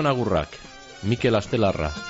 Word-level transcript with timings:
Zorion 0.00 0.06
agurrak, 0.06 0.56
Mikel 1.02 1.34
Astelarra. 1.34 2.09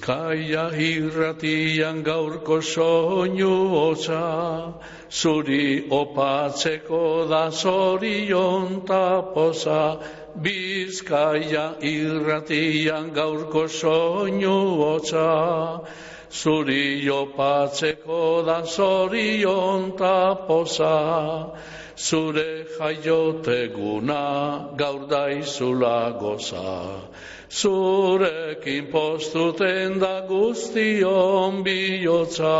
Bizkaia 0.00 0.72
irratian 0.72 2.02
gaurko 2.02 2.62
soinu 2.62 3.68
hotza, 3.68 4.72
zuri 5.10 5.88
opatzeko 5.90 7.28
da 7.28 7.50
zorion 7.50 8.86
tapoza. 8.86 10.00
Bizkaia 10.40 11.76
irratian 11.82 13.10
gaurko 13.12 13.68
soinu 13.68 14.78
hotza, 14.80 15.84
zuri 16.30 17.06
opatzeko 17.06 18.46
da 18.46 18.62
zorion 18.62 19.98
tapoza. 19.98 21.52
Zure 21.94 22.64
jaioteguna 22.78 24.74
gaur 24.78 25.06
daizula 25.06 26.18
goza. 26.18 27.02
Zurekin 27.50 28.86
postuten 28.92 29.98
da 29.98 30.20
guztion 30.28 31.64
bihotza. 31.66 32.52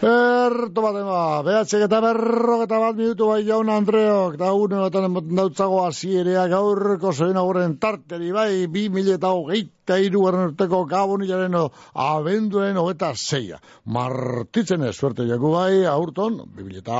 Erto 0.00 0.80
bat 0.80 0.96
ema, 0.96 1.42
behatzek 1.44 1.84
eta 1.86 2.00
berrok 2.00 2.64
eta 2.64 2.78
bat 2.80 2.96
minutu 2.96 3.28
bai 3.28 3.42
jaun 3.44 3.68
Andreok, 3.68 4.38
da 4.40 4.54
une 4.56 4.80
baten 4.80 5.36
dautzago 5.36 5.84
azierea 5.84 6.46
gaurko 6.48 7.12
aguren 7.12 7.76
tarteri 7.76 8.32
bai, 8.32 8.66
bi 8.66 8.88
mila 8.88 9.18
eta 9.82 9.98
iru 9.98 10.22
urteko 10.28 10.84
gabonilaren 10.86 11.56
abenduen 11.98 12.76
hogeta 12.78 13.12
zeia. 13.18 13.58
Martitzen 13.84 14.84
ez, 14.86 14.94
suerte 14.94 15.26
jaku 15.26 15.50
bai, 15.56 15.84
aurton, 15.90 16.38
bi 16.54 16.62
mila 16.62 16.78
eta 16.78 16.98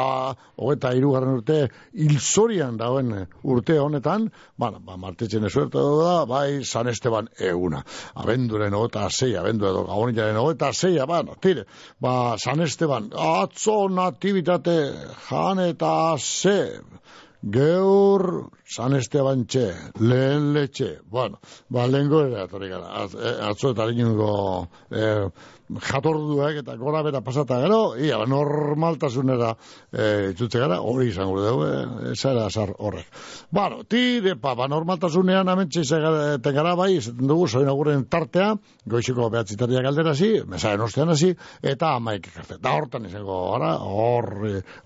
hogeta 0.59 0.93
iru 0.99 1.13
urte 1.15 1.69
hilzorian 1.95 2.77
dauen 2.77 3.15
urte 3.43 3.79
honetan, 3.79 4.31
ba, 4.59 4.73
ba, 4.79 4.97
martitzen 4.97 5.47
ez, 5.47 5.53
suerte 5.53 5.79
da, 5.79 6.25
bai, 6.27 6.65
San 6.65 6.91
Esteban 6.91 7.29
eguna. 7.39 7.85
Abenduren 8.15 8.75
hogeta 8.75 9.09
zeia, 9.11 9.41
abendu 9.41 9.71
edo 9.71 9.87
gabonilaren 9.87 10.43
hogeta 10.43 10.73
zeia, 10.73 11.07
ba, 11.07 11.23
no, 11.23 11.39
tire, 11.41 11.67
ba, 12.03 12.37
San 12.39 12.61
Esteban, 12.67 13.13
atzo 13.15 13.87
natibitate 13.95 14.79
jan 15.29 15.63
eta 15.63 16.17
ze, 16.19 16.59
geur 17.43 18.49
San 18.65 18.95
Esteban 18.95 19.45
txe, 19.47 19.67
lehen 20.01 20.53
letxe, 20.55 21.01
bueno, 21.11 21.41
ba, 21.69 21.87
lehen 21.91 22.09
gore 22.09 22.39
atorri 22.41 22.71
gara, 22.71 23.07
atzo 23.49 23.73
eta 23.75 23.87
lehenko, 23.91 24.31
eh, 24.91 25.27
jatorduak 25.81 26.59
eta 26.63 26.77
gora 26.77 27.03
bera 27.03 27.21
pasata 27.25 27.61
gero, 27.63 27.95
ia, 27.97 28.19
normaltasunera 28.27 29.55
e, 29.93 30.35
gara, 30.53 30.81
hori 30.81 31.09
izango 31.09 31.41
dugu, 31.41 31.67
e, 31.67 32.15
zara 32.15 32.47
azar 32.47 32.75
horrek. 32.79 33.07
Bueno, 33.51 33.85
tire, 33.85 34.37
pa, 34.37 34.55
ba, 34.55 34.69
normaltasunean 34.69 35.49
amentxe 35.49 35.85
izaten 35.87 36.55
gara 36.55 36.75
bai, 36.77 36.97
izaten 36.97 37.27
dugu, 37.27 37.49
zoin 37.49 37.69
aguren 37.69 38.05
tartea, 38.11 38.53
goiziko 38.87 39.29
behatzitaria 39.31 39.83
galderazi, 39.83 40.33
mesaren 40.49 40.85
ostean 40.87 41.13
hasi, 41.15 41.33
eta 41.63 41.95
amaik 41.97 42.29
ekarte. 42.33 42.59
Da 42.63 42.75
hortan 42.77 43.07
izango 43.07 43.39
gara, 43.53 43.75
hor, 43.79 44.31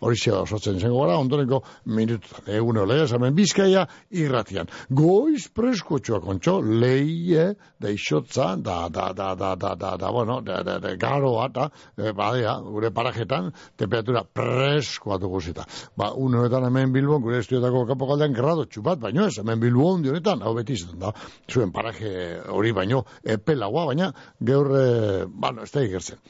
hori 0.01 0.17
zeo 0.21 0.45
sotzen 0.47 0.81
izango 0.81 1.03
gara, 1.05 1.19
ondorenko 1.23 1.63
minututan, 1.97 2.47
egun 2.55 2.83
olegez, 2.85 3.11
hemen 3.17 3.37
bizkaia, 3.37 3.87
irratian. 4.11 4.71
Goiz 4.91 5.47
preskotxoa 5.55 6.21
kontxo, 6.25 6.59
leie, 6.61 7.53
da 7.79 7.93
isotza, 7.93 8.55
da, 8.57 8.89
da, 8.89 9.13
da, 9.13 9.35
da, 9.35 9.55
da, 9.55 9.75
da, 9.75 9.97
da, 9.97 10.11
bueno, 10.13 10.41
da, 10.41 10.63
da, 10.63 10.76
da, 10.83 10.95
garoa, 11.01 11.49
eta, 11.51 11.69
e, 11.97 12.13
badea, 12.17 12.57
gure 12.65 12.91
parajetan, 12.95 13.51
temperatura 13.77 14.25
preskoa 14.25 15.19
dugu 15.23 15.41
zita. 15.41 15.67
Ba, 15.97 16.13
unoetan 16.15 16.69
hemen 16.69 16.95
bilbon, 16.95 17.23
gure 17.25 17.41
estudiotako 17.43 17.85
kapokaldean, 17.93 18.35
grado 18.37 18.67
txupat, 18.67 19.01
baino 19.03 19.27
ez, 19.27 19.37
hemen 19.43 19.61
bilbon 19.63 20.07
dionetan, 20.07 20.43
hau 20.43 20.55
beti 20.57 20.79
izaten 20.79 21.03
da, 21.03 21.13
zuen 21.51 21.73
paraje 21.75 22.41
hori 22.53 22.73
baino, 22.77 23.05
epelagoa, 23.37 23.87
baina, 23.93 24.11
gaur, 24.41 24.73
e, 24.77 24.89
bueno, 25.27 25.67
ez 25.67 25.73
da 25.75 25.85
ikertzen. 25.87 26.23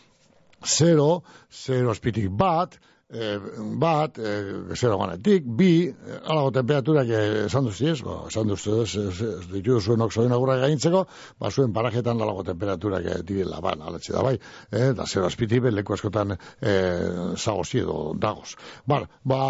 Zero, 0.66 1.22
zero 1.52 1.92
aspitik 1.92 2.30
bat, 2.32 2.78
e, 3.08 3.38
bat, 3.78 4.18
e, 4.18 4.74
zero 4.74 4.98
ganetik, 4.98 5.44
bi, 5.46 5.86
alago 6.26 6.50
temperaturak 6.54 7.10
esan 7.46 7.68
duzti 7.68 7.90
ez, 7.92 8.00
ba, 8.02 8.18
esan 8.30 8.50
duzti 8.50 8.72
ez, 8.82 9.28
ditu 9.52 9.78
zuen 9.80 10.02
oksoen 10.02 10.32
agurra 10.34 10.56
gaintzeko, 10.64 11.04
ba, 11.38 11.50
zuen 11.50 11.72
parajetan 11.76 12.20
alago 12.22 12.42
temperaturak 12.46 13.06
direla, 13.26 13.60
ba, 13.62 13.76
aletxe 13.90 14.14
da 14.14 14.24
bai, 14.26 14.34
e, 14.70 14.90
da 14.96 15.06
zero 15.06 15.26
azpitibe, 15.30 15.70
leku 15.70 15.94
askotan 15.94 16.34
e, 16.34 16.74
zagozi 17.36 17.84
edo 17.84 18.14
dagoz. 18.18 18.56
Bar, 18.86 19.06
ba, 19.22 19.40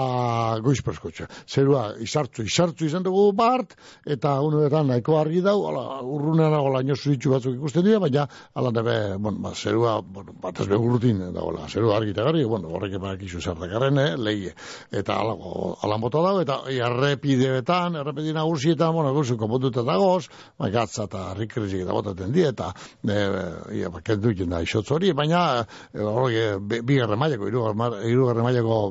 goiz 0.64 0.82
perskotxe, 0.84 1.28
zerua 1.48 1.88
izartzu, 2.02 2.44
izartzu 2.44 2.90
izan 2.90 3.06
dugu 3.06 3.30
bart, 3.36 3.76
eta 4.04 4.36
unuetan 4.44 4.92
nahiko 4.92 5.16
argi 5.20 5.40
dau, 5.44 5.56
ala, 5.70 6.02
urrunean 6.04 6.52
nago 6.52 6.74
laino 6.76 6.96
zuitxu 6.96 7.32
batzuk 7.32 7.56
ikusten 7.56 7.88
dira, 7.88 8.02
baina, 8.04 8.28
ala 8.54 8.74
nebe, 8.76 8.98
bon, 9.16 9.40
ba, 9.40 9.54
zerua, 9.56 9.98
bueno, 10.02 10.36
bat 10.44 10.60
ez 10.60 10.68
begurrutin 10.68 11.24
dagoela, 11.32 11.70
zerua 11.72 11.96
argi 11.96 12.12
eta 12.12 12.28
gari, 12.28 12.44
bueno, 12.44 12.68
horrek 12.76 13.00
emak 13.00 13.24
zer 13.46 13.86
eh, 13.86 14.16
lehi. 14.16 14.52
Eta 14.90 15.18
alago, 15.20 15.76
alan 15.82 16.00
bota 16.00 16.22
dago, 16.24 16.42
eta 16.42 16.58
errepideetan, 16.70 17.96
errepide 18.02 18.34
nagusietan, 18.36 18.94
bueno, 18.94 19.12
guzu, 19.14 19.36
konpontuta 19.36 19.84
dagoz, 19.86 20.26
bai, 20.58 20.70
gatza 20.74 21.06
eta 21.06 21.34
rikrizik 21.38 21.84
eta 21.84 21.94
botaten 21.96 22.32
di, 22.34 22.44
eta 22.46 22.72
e, 23.06 23.18
ia, 23.78 23.90
ba, 23.90 24.02
da 24.02 24.62
isotz 24.62 24.90
hori, 24.90 25.12
baina, 25.12 25.64
e, 25.92 26.02
hori, 26.02 26.42
bi 26.60 26.98
garre 26.98 27.16
maileko, 27.16 27.48
iru 27.48 28.26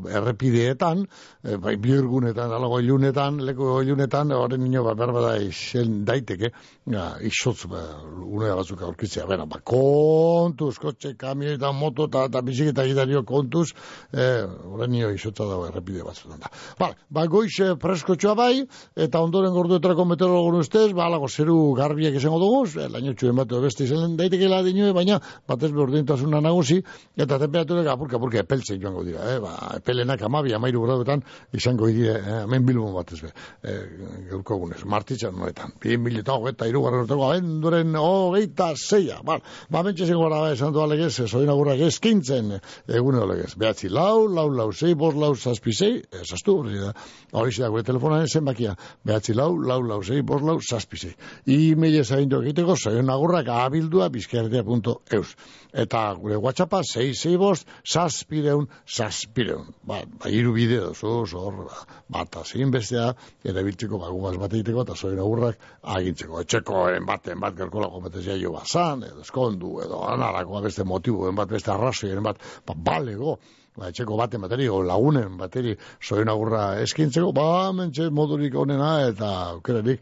errepideetan, 0.10 1.06
e, 1.44 1.58
bai, 1.58 1.75
bi 1.81 1.96
urgunetan, 1.98 2.51
alago 2.56 2.80
ilunetan, 2.80 3.42
leko 3.46 3.81
ilunetan, 3.84 4.31
horren 4.36 4.63
nino, 4.63 4.84
ba, 4.86 4.96
berba 4.98 5.24
da, 5.28 5.36
isen 5.42 6.04
daiteke, 6.08 6.51
ja, 6.92 7.10
isotz, 7.25 7.66
ba, 7.72 7.84
unea 8.25 8.56
batzuk 8.56 8.81
aurkitzea, 8.86 9.25
bera, 9.30 9.48
ba, 9.50 9.62
kontuz, 9.66 10.75
kotxe, 10.81 11.16
kamio 11.19 11.56
eta 11.56 11.72
moto, 11.75 12.10
eta, 12.10 12.25
eta 12.30 12.42
biziketa 12.46 12.86
gidario 12.88 13.24
kontuz, 13.28 13.72
eh, 14.13 14.44
horren 14.45 14.92
nio 14.92 15.09
izotza 15.13 15.47
dago 15.50 15.68
errepide 15.69 16.03
batzutan 16.06 16.39
da. 16.42 16.51
Ba, 16.80 16.92
ba 17.09 17.25
goiz 17.31 17.53
eh, 17.63 17.74
preskotxoa 17.80 18.36
bai, 18.38 18.65
eta 18.95 19.21
ondoren 19.24 19.53
gorduetarako 19.56 20.06
meteorologun 20.12 20.59
ustez, 20.62 20.92
ba, 20.94 21.06
alago 21.09 21.30
zeru 21.30 21.57
garbiak 21.77 22.15
izango 22.19 22.39
dugu, 22.42 22.63
eh, 22.80 22.89
laino 22.92 23.13
txuen 23.13 23.36
bat 23.38 23.53
beste 23.65 23.86
izan 23.86 24.15
daiteke 24.19 24.50
la 24.51 24.62
dinue, 24.65 24.92
baina 24.95 25.19
batez 25.47 25.71
berdintasuna 25.75 26.42
nagusi, 26.44 26.81
eta 27.15 27.39
temperaturek 27.42 27.89
apurka 27.92 28.19
apurka 28.19 28.42
epeltzen 28.44 28.81
joango 28.81 29.03
dira, 29.07 29.25
eh? 29.33 29.39
ba, 29.44 29.56
epelenak 29.80 30.21
amabi, 30.27 30.53
amairu 30.56 30.86
graduetan 30.86 31.24
izango 31.56 31.89
idie, 31.91 32.13
eh? 32.15 32.41
hemen 32.44 32.65
bilbon 32.68 32.94
batez 32.95 33.21
be, 33.24 33.31
eh, 33.63 33.80
geurko 34.31 34.59
gunez, 34.63 34.83
martitzan 34.86 35.36
noetan, 35.39 35.75
bi 35.81 35.98
mil 36.01 36.19
eta 36.21 36.38
hogeita 36.38 36.68
irugarren 36.69 37.06
urteko, 37.06 37.30
abenduren 37.30 37.95
hogeita 38.00 38.71
zeia, 38.75 39.21
ba, 39.25 39.39
ba, 39.69 39.83
mentxe 39.86 40.07
zengo 40.09 40.27
gara, 40.30 40.51
esan 40.56 40.74
du 40.75 40.81
alegez, 40.83 41.13
zoin 41.27 41.50
agurrak 41.51 41.81
eskintzen, 41.88 42.56
egune 42.88 43.21
olegez, 43.24 43.53
behatzi 43.59 43.89
lau, 43.89 44.27
lau, 44.36 44.50
lau, 44.52 44.70
zei, 44.74 44.94
bos, 45.00 45.16
lau, 45.16 45.34
zazpi, 45.36 45.74
zei, 45.74 45.92
ezaztu, 46.22 46.58
hori 46.62 46.80
da, 46.82 46.92
hori 47.32 47.56
da, 47.58 47.70
gure 47.74 47.84
telefonaren 47.88 48.28
zenbakia, 48.28 48.76
behatzi 49.08 49.36
lau, 49.38 49.54
lau, 49.58 49.80
lau, 49.84 50.02
zei, 50.04 50.22
bos, 50.22 50.42
lau, 50.46 50.58
zazpi, 50.62 51.00
zei. 51.00 51.14
I-mail 51.56 52.04
zaindu 52.04 52.42
egiteko, 52.44 52.76
zaion 52.76 53.10
agurrak 53.14 53.50
abildua 53.54 54.10
bizkerdea.eus. 54.14 55.36
Eta 55.76 56.02
gure 56.20 56.38
whatsappa, 56.40 56.82
zei, 56.84 57.10
zei, 57.14 57.36
bos, 57.40 57.66
zazpireun, 57.84 58.68
zazpireun. 58.88 59.74
Ba, 59.88 60.02
ba, 60.20 60.32
iru 60.32 60.54
bide 60.56 60.80
dozu, 60.84 61.16
zor, 61.26 61.66
ba, 61.66 61.82
bata, 62.20 62.46
zein 62.46 62.72
bestea, 62.72 63.10
eta 63.44 63.64
biltzeko, 63.66 64.00
ba, 64.02 64.12
gugaz 64.14 64.36
bat 64.42 64.56
egiteko, 64.56 64.86
eta 64.86 64.96
zaion 64.96 65.24
agurrak 65.26 65.68
agintzeko. 65.96 66.40
Etxeko, 66.46 66.86
en 66.96 67.08
baten 67.08 67.42
bat, 67.44 67.58
gerkola 67.58 67.92
kompetezia 67.92 68.38
jo 68.40 68.56
bazan, 68.56 69.04
edo 69.10 69.26
eskondu, 69.26 69.78
edo 69.86 70.06
anarako, 70.08 70.64
beste 70.66 70.88
motibu, 70.88 71.28
en 71.30 71.36
bat, 71.38 71.52
beste 71.52 71.74
arrazoi, 71.74 72.14
en 72.16 72.24
bat, 72.26 72.42
ba, 72.68 72.76
balego, 72.76 73.40
ba, 73.77 73.89
etxeko 73.92 74.18
baten 74.19 74.42
bateri, 74.42 74.68
o 74.69 74.81
lagunen 74.83 75.38
bateri, 75.38 75.75
zoen 76.04 76.30
agurra 76.31 76.80
eskintzeko, 76.83 77.31
ba, 77.36 77.72
mentxe 77.75 78.10
modurik 78.10 78.56
onena 78.56 78.95
eta 79.10 79.31
aukerarik 79.56 80.01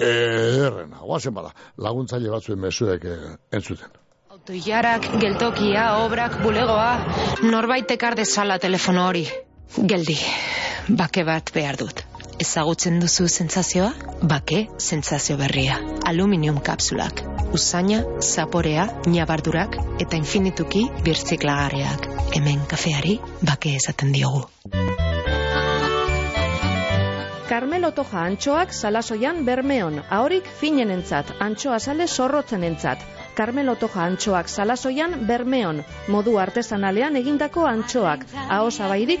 errena. 0.00 1.02
Oazen 1.02 1.34
bada, 1.36 1.52
laguntzaile 1.78 2.30
batzuen 2.32 2.60
mesuek 2.60 3.04
e, 3.04 3.16
entzuten. 3.52 3.98
Autoiarak, 4.30 5.10
geltokia, 5.20 5.90
obrak, 6.04 6.38
bulegoa, 6.44 6.92
norbait 7.44 7.90
ekar 7.96 8.16
dezala 8.16 8.58
telefono 8.62 9.08
hori. 9.08 9.26
Geldi, 9.76 10.16
bake 10.88 11.26
bat 11.28 11.52
behar 11.54 11.78
dut. 11.78 12.09
Ezagutzen 12.40 12.94
duzu 13.02 13.26
sentsazioa? 13.28 13.90
Bake, 14.24 14.66
sentsazio 14.78 15.34
berria. 15.36 15.74
Aluminium 16.08 16.60
kapsulak. 16.64 17.20
Usaina, 17.52 17.98
zaporea, 18.20 18.86
nabardurak 19.06 19.76
eta 20.00 20.16
infinituki 20.16 20.86
birtziklagarriak. 21.04 22.08
Hemen 22.38 22.62
kafeari 22.70 23.18
bake 23.44 23.74
esaten 23.76 24.14
diogu. 24.16 24.40
Carmelo 27.50 27.90
Toja 27.92 28.24
antxoak 28.24 28.72
salasoian 28.72 29.44
bermeon, 29.44 30.00
ahorik 30.08 30.48
finenentzat, 30.62 31.34
antxoa 31.40 31.78
sale 31.78 32.06
zorrotzenentzat. 32.08 33.04
Carmelo 33.36 33.74
Toja 33.76 34.06
antxoak 34.06 34.48
salasoian 34.48 35.26
bermeon, 35.26 35.84
modu 36.08 36.38
artesanalean 36.38 37.20
egindako 37.20 37.66
antxoak, 37.66 38.24
aho 38.48 38.70
zabairik 38.70 39.20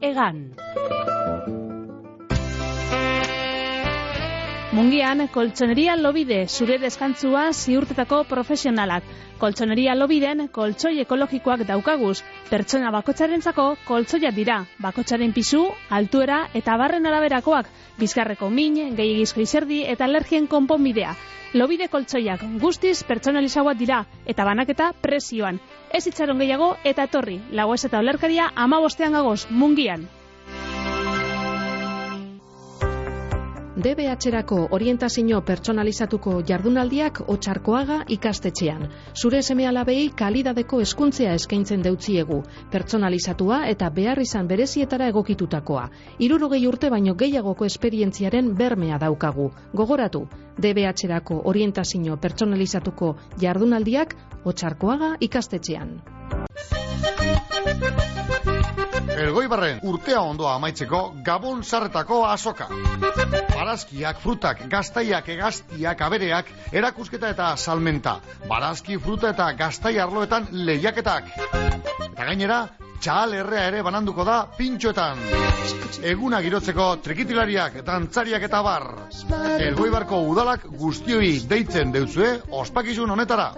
egan. 0.01 0.51
Mungian, 4.71 5.25
koltsoneria 5.27 5.97
lobide, 5.99 6.45
zure 6.47 6.77
deskantzua 6.79 7.49
ziurtetako 7.51 8.21
profesionalak. 8.29 9.03
Koltsoneria 9.41 9.95
lobiden, 9.97 10.45
koltsoi 10.47 10.93
ekologikoak 11.03 11.65
daukaguz. 11.67 12.21
Pertsona 12.49 12.93
bakotxarentzako 12.95 13.65
koltsoia 13.87 14.31
dira. 14.31 14.61
Bakotxaren 14.79 15.35
pisu, 15.35 15.65
altuera 15.89 16.45
eta 16.61 16.77
barren 16.79 17.11
araberakoak. 17.11 17.67
Bizkarreko 17.99 18.49
min, 18.49 18.79
gehiagizko 18.95 19.43
izerdi 19.43 19.83
eta 19.95 20.07
alergien 20.07 20.47
konponbidea. 20.47 21.15
Lobide 21.53 21.89
koltsoiak 21.91 22.43
guztiz 22.61 23.01
pertsonalizagoak 23.03 23.75
dira 23.79 23.97
eta 24.33 24.45
banaketa 24.47 24.85
presioan. 25.03 25.57
Ez 25.91 26.05
itxaron 26.07 26.39
gehiago 26.39 26.69
eta 26.91 27.03
etorri. 27.09 27.41
Lago 27.59 27.75
ez 27.75 27.83
eta 27.89 27.99
olerkaria 27.99 28.45
ama 28.55 28.79
gagoz, 29.17 29.47
mungian. 29.49 30.07
DBH-erako 33.81 34.67
orientazio 34.77 35.39
pertsonalizatuko 35.41 36.33
jardunaldiak 36.45 37.21
otxarkoaga 37.33 37.95
ikastetxean. 38.13 38.83
Zure 39.17 39.41
seme 39.41 39.65
alabei 39.65 40.11
kalidadeko 40.21 40.81
eskuntzea 40.85 41.33
eskaintzen 41.39 41.81
deutziegu, 41.87 42.37
pertsonalizatua 42.75 43.63
eta 43.71 43.89
behar 43.89 44.21
izan 44.21 44.45
berezietara 44.53 45.09
egokitutakoa. 45.09 45.87
Irurogei 46.19 46.61
urte 46.67 46.93
baino 46.93 47.17
gehiagoko 47.17 47.65
esperientziaren 47.65 48.53
bermea 48.55 49.01
daukagu. 49.01 49.49
Gogoratu, 49.73 50.27
DBH-erako 50.61 51.41
orientazio 51.49 52.21
pertsonalizatuko 52.21 53.15
jardunaldiak 53.41 54.17
otxarkoaga 54.45 55.15
ikastetxean. 55.19 56.20
Elgoibarren 59.21 59.79
urtea 59.85 60.21
ondoa 60.25 60.55
amaitzeko 60.57 60.99
Gabon 61.25 61.63
sarretako 61.63 62.23
asoka. 62.25 62.67
Barazkiak, 63.51 64.19
frutak, 64.23 64.63
gaztaiak, 64.71 65.27
egaztiak, 65.35 66.01
abereak, 66.01 66.51
erakusketa 66.73 67.29
eta 67.35 67.51
salmenta. 67.57 68.15
Barazki, 68.49 68.97
fruta 68.97 69.29
eta 69.35 69.51
gaztai 69.59 69.97
arloetan 70.01 70.47
lehiaketak. 70.51 71.29
Eta 72.11 72.25
gainera, 72.25 72.61
txal 73.01 73.35
errea 73.43 73.67
ere 73.71 73.81
bananduko 73.85 74.25
da 74.27 74.37
pintxoetan. 74.57 75.21
Eguna 76.11 76.41
girotzeko 76.41 76.87
trikitilariak, 77.05 77.81
dantzariak 77.85 78.47
eta 78.49 78.61
bar. 78.65 78.87
Elgoibarko 79.57 80.23
udalak 80.31 80.65
guztioi 80.81 81.35
deitzen 81.49 81.93
deutzue 81.93 82.39
ospakizun 82.63 83.17
honetara. 83.17 83.51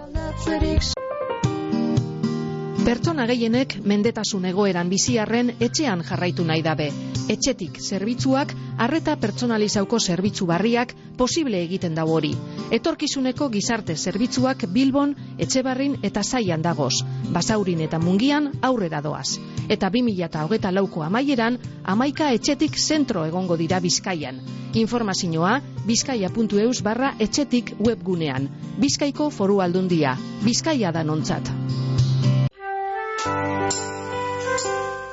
Pertsona 2.84 3.24
gehienek 3.24 3.78
mendetasun 3.88 4.42
egoeran 4.44 4.90
biziarren 4.92 5.54
etxean 5.64 6.02
jarraitu 6.04 6.44
nahi 6.44 6.60
dabe. 6.60 6.90
Etxetik 7.32 7.78
zerbitzuak, 7.80 8.50
arreta 8.76 9.14
pertsonalizauko 9.22 9.96
zerbitzu 9.98 10.44
barriak 10.50 10.92
posible 11.16 11.62
egiten 11.64 11.94
dago 11.96 12.18
hori. 12.18 12.34
Etorkizuneko 12.76 13.48
gizarte 13.54 13.96
zerbitzuak 13.96 14.66
Bilbon, 14.74 15.14
Etxebarrin 15.38 15.96
eta 16.02 16.20
Zaian 16.22 16.60
dagoz. 16.60 16.98
Basaurin 17.32 17.80
eta 17.86 17.98
Mungian 17.98 18.50
aurrera 18.60 19.00
doaz. 19.00 19.38
Eta 19.68 19.88
2008 19.88 20.74
lauko 20.76 21.06
amaieran, 21.06 21.56
amaika 21.84 22.34
etxetik 22.36 22.76
zentro 22.76 23.24
egongo 23.24 23.56
dira 23.56 23.80
Bizkaian. 23.80 24.42
Informazioa, 24.74 25.56
bizkaia.eus 25.86 26.82
barra 26.82 27.14
etxetik 27.18 27.78
webgunean. 27.80 28.50
Bizkaiko 28.76 29.30
foru 29.30 29.62
aldundia. 29.64 30.18
Bizkaia 30.44 30.92
da 30.92 31.02
nontzat. 31.02 31.48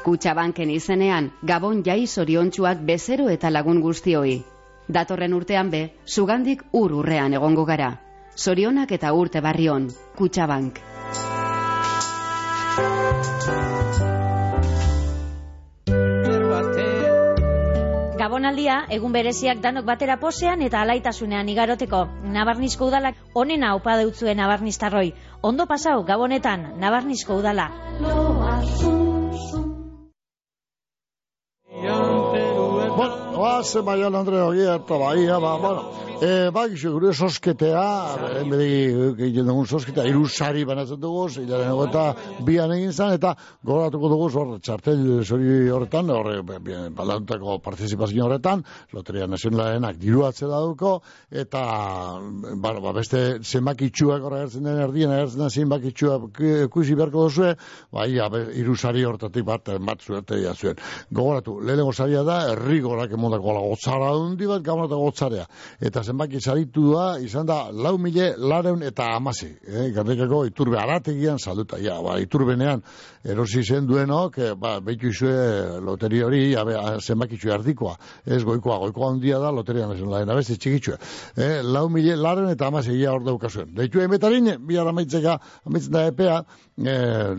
Kutxabanken 0.04 0.72
izenean, 0.74 1.30
Gabon 1.48 1.84
jai 1.86 2.08
zoriontsuak 2.08 2.82
bezero 2.88 3.30
eta 3.34 3.52
lagun 3.54 3.82
guztioi. 3.86 4.34
Datorren 4.98 5.36
urtean 5.38 5.70
be, 5.72 5.82
sugandik 6.06 6.64
ur 6.82 6.96
urrean 7.02 7.38
egongo 7.40 7.66
gara. 7.70 7.92
Zorionak 8.36 8.92
eta 8.98 9.14
urte 9.14 9.42
barrion, 9.46 9.88
Kutxabank. 10.18 10.82
Gabonaldia, 18.32 18.76
egun 18.96 19.12
bereziak 19.12 19.60
danok 19.66 19.84
batera 19.90 20.16
posean 20.22 20.62
eta 20.64 20.86
alaitasunean 20.86 21.52
igaroteko. 21.52 22.00
Nabarnizko 22.38 22.88
udalak 22.88 23.20
onena 23.44 23.74
opa 23.76 23.98
deutzuen 24.00 24.40
nabarniztarroi. 24.40 25.12
Ondo 25.52 25.68
pasau, 25.68 26.00
Gabonetan, 26.08 26.68
Nabarnizko 26.80 27.42
udala. 27.44 27.68
Bueno, 33.42 33.56
oaz, 33.56 33.76
Maian 33.84 34.14
Andre 34.14 34.38
hori 34.38 34.62
eta 34.70 34.98
baia, 35.02 35.40
ba, 35.42 35.56
bueno, 35.58 35.82
e, 36.22 36.52
ba, 36.54 36.68
gizu, 36.70 36.92
gure 36.94 37.10
sosketea, 37.10 37.86
enbedi, 38.44 38.68
egiten 39.16 39.48
dugun 39.50 39.66
sosketea, 39.66 40.04
irusari 40.12 40.62
banatzen 40.70 41.00
dugu, 41.02 41.24
hilaren 41.42 41.80
eta 41.88 42.04
bian 42.46 42.70
egin 42.76 42.94
zan, 42.94 43.16
eta 43.18 43.32
gogoratuko 43.66 44.12
dugu, 44.12 44.28
hor, 44.38 44.52
txartel 44.62 45.02
zori 45.26 45.72
horretan, 45.74 46.12
horre, 46.14 46.36
baldantutako 46.94 47.58
partizipazio 47.66 48.28
horretan, 48.28 48.62
Loteria 48.94 49.26
Nazionalenak 49.26 49.98
diru 49.98 50.28
atzera 50.28 50.62
duko, 50.62 51.00
eta, 51.32 51.64
ba, 52.62 52.76
ba, 52.78 52.94
beste 53.00 53.24
zenbakitxuak 53.42 54.22
horre 54.22 54.44
agertzen 54.44 54.70
den 54.70 54.84
erdien, 54.86 55.16
agertzen 55.18 55.48
den 55.48 55.56
zenbakitxuak 55.64 56.44
kuisi 56.70 57.00
beharko 57.00 57.26
duzue, 57.32 57.56
ba, 57.90 58.06
ia, 58.06 58.30
be, 58.30 58.46
irusari 58.62 59.02
hortatik 59.10 59.50
bat, 59.50 59.74
bat 59.82 60.06
zuerte 60.06 60.38
zuen. 60.54 60.78
Gogoratu, 61.10 61.58
lehenengo 61.66 61.98
saria 61.98 62.22
da, 62.22 62.40
errigorak 63.36 63.52
emondako 63.52 63.70
gotzara 63.70 64.12
dundi 64.14 64.48
bat, 64.48 64.62
gabonata 64.62 64.96
gotzarea. 64.96 65.46
Eta 65.80 66.04
zenbaki 66.04 66.42
saritu 66.42 66.94
da, 66.94 67.20
izan 67.20 67.46
da, 67.46 67.72
lau 67.72 67.98
mile, 67.98 68.36
lareun 68.38 68.84
eta 68.84 69.16
amasi. 69.16 69.58
Eh? 69.68 69.92
Gardekako 69.96 70.46
iturbe 70.46 70.78
arategian 70.78 71.40
salduta. 71.40 71.78
Ja, 71.82 72.02
ba, 72.02 72.20
iturbenean 72.20 72.82
erosi 73.24 73.64
zen 73.64 73.88
duenok, 73.88 74.38
eh, 74.38 74.54
ba, 74.56 74.80
behitu 74.80 75.08
izue 75.10 75.80
loteri 75.82 76.22
hori, 76.24 76.52
ja, 76.54 76.64
be, 76.66 76.78
zenbakitzu 77.02 77.52
erdikoa. 77.52 77.96
Ez 78.26 78.44
goikoa, 78.44 78.80
goikoa 78.86 79.12
handia 79.12 79.40
da, 79.40 79.52
loteria 79.52 79.88
nazionalaen, 79.88 80.30
abeste 80.30 80.58
txikitxue. 80.58 80.98
Eh? 81.38 81.62
Lau 81.64 81.88
mile, 81.90 82.16
lareun 82.16 82.52
eta 82.52 82.68
amasi, 82.68 82.98
ja, 83.02 83.14
hor 83.14 83.26
daukazuen. 83.26 83.74
Deitu 83.76 84.02
emetarin, 84.02 84.56
bihar 84.68 84.88
amaitzeka, 84.88 85.38
amaitzen 85.66 85.94
da 85.96 86.08
epea, 86.10 86.42
e, 86.78 86.94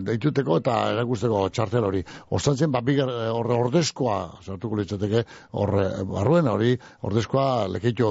deituteko 0.05 0.57
eta 0.61 0.75
erakusteko 0.93 1.41
txartel 1.53 1.87
hori. 1.87 2.01
Ostantzen, 2.35 2.71
ba, 2.73 2.81
bigar, 2.85 3.09
horre 3.33 3.57
ordezkoa, 3.57 4.17
sartuko 4.43 4.77
litzateke, 4.79 5.23
horre 5.59 5.85
barruen 6.09 6.49
hori, 6.51 6.73
ordezkoa 7.07 7.67
lekeitu 7.73 8.09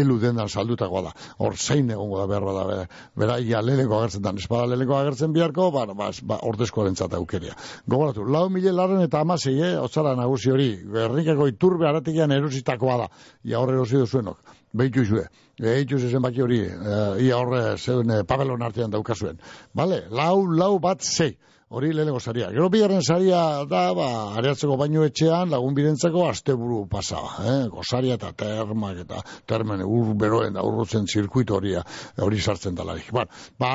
elu 0.00 0.18
dendan 0.22 0.48
saldutakoa 0.48 1.02
da. 1.08 1.14
Hor 1.38 1.56
zein 1.56 1.90
egongo 1.90 2.20
da 2.20 2.28
behar 2.30 2.46
bada, 2.48 2.66
bera, 2.70 2.86
bera 3.24 3.38
ia 3.40 3.62
leheneko 3.64 3.98
agertzen 3.98 4.24
da. 4.26 4.34
Espada 4.40 4.68
leheneko 4.70 4.96
agertzen 4.98 5.34
biharko, 5.36 5.70
ba, 5.74 5.86
ba, 5.94 6.10
ba 6.22 6.40
ordezkoaren 6.50 6.96
zata 6.96 7.20
aukeria. 7.20 7.56
Gogoratu, 7.86 8.24
lau 8.24 8.46
mile 8.52 8.72
larren 8.76 9.02
eta 9.04 9.24
amasei, 9.24 9.58
eh, 9.60 9.74
otzara 9.80 10.14
nagusi 10.18 10.54
hori, 10.54 10.70
berrinkako 10.94 11.50
iturbe 11.50 11.88
aratikian 11.88 12.32
erositakoa 12.38 13.02
da. 13.04 13.12
Ia 13.44 13.60
horre 13.60 13.78
erosi 13.78 14.00
duzuenok. 14.00 14.59
Behitu 14.72 15.02
izue. 15.02 15.26
Behitu 15.60 15.98
zen 15.98 16.22
baki 16.22 16.42
hori, 16.42 16.60
uh, 16.64 17.18
ia 17.20 17.36
horre 17.36 17.76
zeuden 17.76 18.10
uh, 18.14 18.24
pabelon 18.24 18.62
artean 18.62 18.90
daukazuen. 18.90 19.40
Bale, 19.74 20.04
lau, 20.10 20.46
lau 20.46 20.78
bat 20.78 21.02
zei. 21.02 21.34
Hori 21.70 21.92
lehenengo 21.94 22.18
saria. 22.18 22.48
Gero 22.50 22.66
bigarren 22.66 23.02
saria 23.06 23.40
da, 23.70 23.80
ba, 23.94 24.06
areatzeko 24.40 24.74
baino 24.78 25.04
etxean 25.06 25.52
lagun 25.52 25.76
birentzako 25.76 26.24
asteburu 26.26 26.80
pasa. 26.90 27.20
Eh? 27.46 27.68
Gosaria 27.70 28.16
eta 28.18 28.32
termak 28.34 28.98
eta 29.04 29.20
termen 29.46 29.84
ur 29.86 30.10
beroen 30.18 30.58
da 30.58 30.64
urrutzen 30.66 31.06
zirkuito 31.06 31.54
horia 31.60 31.84
hori 32.26 32.42
sartzen 32.42 32.74
dalarik. 32.74 33.12
Ba, 33.14 33.22
ba 33.62 33.70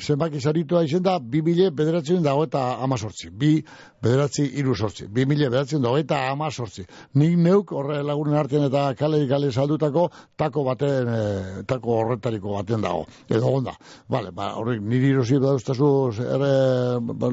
zenbaki 0.00 0.40
saritua 0.40 0.86
izen 0.88 1.04
da, 1.04 1.18
bi 1.20 1.42
mile 1.44 1.68
bederatzen 1.68 2.24
dago 2.24 2.48
eta 2.48 2.64
amazortzi. 2.88 3.28
Bi 3.28 3.58
bederatzi 4.02 4.44
iru 4.60 4.74
sortzi. 4.74 5.08
Bi 5.08 5.26
mile 5.26 5.48
bederatzen 5.50 5.82
dago 5.82 5.98
eta 5.98 6.20
amazortzi. 6.30 6.84
Nik 7.18 7.36
neuk 7.38 7.72
horre 7.76 8.00
lagunen 8.06 8.38
artean 8.38 8.68
eta 8.68 8.84
kale 8.98 9.24
kale 9.30 9.50
saldutako 9.52 10.08
tako 10.36 10.64
baten, 10.68 11.08
e, 11.08 11.22
tako 11.68 11.98
horretariko 12.02 12.54
baten 12.56 12.84
dago. 12.84 13.06
Edo 13.28 13.52
onda. 13.60 13.74
Vale, 14.08 14.32
ba, 14.34 14.52
horrek 14.60 14.82
niri 14.82 15.12
irosi 15.14 15.40
dauztazu 15.42 15.90
ere 16.24 16.52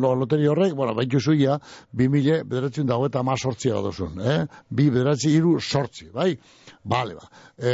loteri 0.06 0.48
horrek, 0.52 0.76
bueno, 0.76 0.96
baitu 0.98 1.20
zuia, 1.20 1.60
bi 1.92 2.10
mile 2.10 2.44
bederatzen 2.44 2.88
dago 2.90 3.10
eta 3.12 3.22
amazortzi 3.22 3.74
duzun. 3.86 4.22
Eh? 4.22 4.40
Bi 4.70 4.90
bederatzi 4.90 5.36
iru 5.36 5.60
sortzi, 5.60 6.10
bai? 6.14 6.34
Bale, 6.86 7.16
ba. 7.18 7.26
E, 7.58 7.72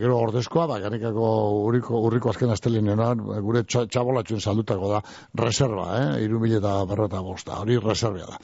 gero 0.00 0.16
ordezkoa, 0.24 0.64
ba, 0.70 0.78
ganikako 0.80 1.26
urriko, 1.66 1.98
urriko 2.08 2.30
azken 2.32 2.52
astelenean, 2.54 3.20
gure 3.44 3.60
txabolatxuen 3.68 4.40
saldutako 4.40 4.88
da, 4.94 5.02
reserva, 5.36 5.84
eh? 5.98 6.22
Iru 6.24 6.40
mila 6.40 6.62
eta 6.62 6.72
berreta 6.88 7.20
bosta, 7.26 7.58
hori 7.60 7.76
reservia 7.82 8.30
da. 8.30 8.40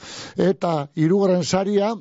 Eta, 0.51 0.75
irugaren 1.01 1.41
saria, 1.41 1.95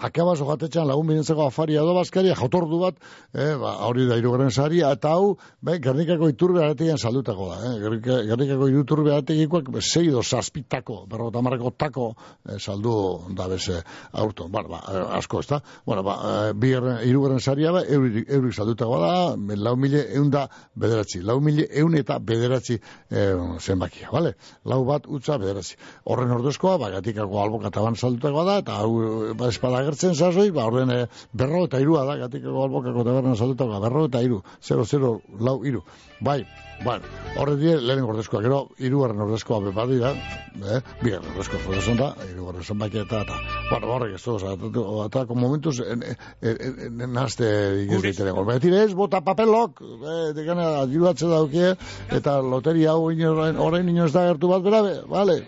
Akabaz 0.00 0.38
ogatetxan 0.40 0.86
lagun 0.88 1.10
binentzako 1.10 1.44
afaria 1.50 1.82
edo 1.82 1.92
bazkaria, 1.92 2.32
jotordu 2.32 2.78
bat, 2.80 2.94
eh, 3.34 3.52
ba, 3.60 3.74
hori 3.84 4.06
da 4.08 4.16
irugaren 4.16 4.48
saria, 4.50 4.88
eta 4.96 5.10
hau, 5.12 5.34
be, 5.60 5.74
Gernikako 5.84 6.30
iturbe 6.32 6.62
aretegian 6.64 6.96
saldutako 6.96 7.48
da. 7.50 7.58
Eh? 7.68 7.90
Gernikako 8.00 8.70
iturbe 8.72 9.12
aretegikoak 9.12 9.68
zei 9.82 10.08
do 10.08 10.22
zazpitako, 10.22 11.04
berro 11.10 11.28
eta 11.28 11.42
marrako 11.44 11.74
tako 11.76 12.06
eh, 12.48 12.56
saldu 12.58 12.94
da 13.36 13.48
beze 13.52 13.82
aurton. 14.12 14.50
Ba, 14.50 14.62
ba, 14.62 14.80
asko 15.18 15.42
ez 15.44 15.46
da. 15.50 15.60
Bueno, 15.84 16.02
ba, 16.02 16.16
bi 16.54 16.72
irugaren 16.72 17.40
saria, 17.40 17.72
ba, 17.76 17.84
eurik, 17.84 18.24
eurik 18.32 18.56
saldutako 18.56 18.98
da, 19.02 19.12
lau 19.60 19.76
mile 19.76 20.06
eun 20.16 20.32
da 20.32 20.46
bederatzi. 20.74 21.20
Lau 21.20 21.38
mile 21.44 21.68
eun 21.68 21.98
eta 22.00 22.16
bederatzi 22.18 22.78
eh, 23.10 23.36
zenbakia, 23.60 24.08
vale? 24.10 24.38
Lau 24.64 24.86
bat 24.88 25.04
utza 25.04 25.36
bederatzi. 25.36 25.76
Horren 26.08 26.32
ordezkoa, 26.40 26.78
ba, 26.80 26.88
gatikako 26.96 27.44
albokataban 27.44 28.00
saldutako 28.00 28.48
da, 28.48 28.58
eta 28.64 28.80
hau, 28.80 28.96
ba, 29.36 29.52
espada 29.52 29.81
agertzen 29.82 30.14
zazoi, 30.14 30.50
ba, 30.54 30.66
orden 30.70 30.90
e, 30.94 31.00
berro 31.32 31.64
eta 31.68 31.80
irua 31.82 32.06
da, 32.08 32.16
gatik 32.24 32.46
albokako 32.48 33.04
taberna 33.06 33.36
salutako, 33.36 33.80
berro 33.82 34.06
eta 34.08 34.22
iru, 34.24 34.42
0-0 34.62 35.14
lau 35.40 35.58
iru. 35.68 35.82
Bai, 36.22 36.44
bueno, 36.84 37.02
horre 37.38 37.56
die, 37.58 37.72
lehen 37.82 38.04
gordezkoa, 38.06 38.40
gero, 38.44 38.58
irugarren 38.78 39.24
ordezkoa 39.24 39.58
bepa 39.64 39.86
dira, 39.90 40.12
eh? 40.14 40.78
bigarren 41.02 41.32
ordezkoa 41.32 41.60
zodezen 41.66 41.98
da, 41.98 42.12
irugarren 42.30 42.62
zenbait 42.62 42.94
eta, 43.02 43.22
eta, 43.26 43.38
bueno, 43.70 43.90
horrek 43.96 44.14
ez 44.18 44.22
toz, 44.22 44.38
eta, 44.52 44.86
eta, 45.06 45.24
momentuz, 45.34 45.76
en, 45.82 46.04
en, 46.12 46.16
en, 46.52 46.78
en, 47.00 47.12
nazte 47.16 47.48
igizdeiteren 47.84 48.38
gol. 48.38 48.46
Betire 48.52 48.84
ez, 48.84 48.92
bota 48.98 49.22
papelok, 49.26 49.82
eh, 49.82 50.22
dikane, 50.38 50.68
diruatze 50.92 51.30
daukie, 51.30 51.74
eta 52.14 52.38
loteria 52.42 52.94
hau 52.94 53.10
orain 53.10 53.90
inoz 53.90 54.12
da 54.14 54.28
gertu 54.30 54.50
bat 54.54 54.62
bera, 54.66 54.82
vale, 55.10 55.42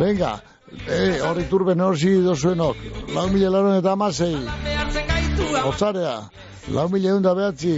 venga, 0.00 0.38
eh, 0.88 1.20
horri 1.24 1.44
turben 1.50 1.80
horzi 1.80 2.14
dozuenok, 2.24 2.76
lau 3.14 3.26
mila 3.32 3.50
laron 3.50 3.78
eta 3.78 3.92
amasei, 3.92 4.36
otzarea, 5.64 6.14
lau 6.74 6.88
mila 6.92 7.12
egun 7.12 7.22
da 7.22 7.34
behatzi, 7.34 7.74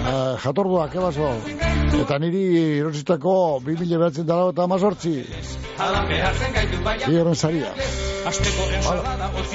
uh, 0.00 0.36
jatorduak, 0.44 0.94
ebaso, 0.94 1.32
eta 2.02 2.18
niri 2.22 2.44
erositako 2.80 3.34
bi 3.64 3.76
mila 3.80 4.04
behatzen 4.04 4.28
dara 4.28 4.50
eta 4.54 4.68
amazortzi. 4.68 5.16
Igerren 7.08 7.34
zaria. 7.34 7.74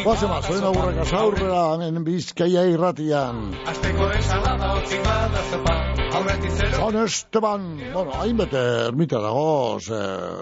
Bazen 0.05 0.29
ma, 0.29 0.39
zoen 0.41 0.63
aurreka 0.69 1.05
zaurrera, 1.05 1.65
hemen 1.85 2.07
bizkaia 2.07 2.65
irratian. 2.71 3.51
Azteko 3.73 4.09
ensalada 4.19 4.73
otzik 4.79 5.05
bada 5.05 5.45
zepa. 5.51 5.94
San 6.25 6.95
Esteban, 7.03 7.77
bueno, 7.93 8.11
hainbete 8.19 8.57
ermita 8.87 9.19
dago, 9.19 9.79
ze, 9.79 9.97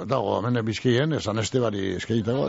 dago, 0.08 0.38
hemen 0.40 0.63
bizkien, 0.66 1.20
San 1.20 1.40
Estebari 1.40 1.96
eskeiteko, 1.98 2.46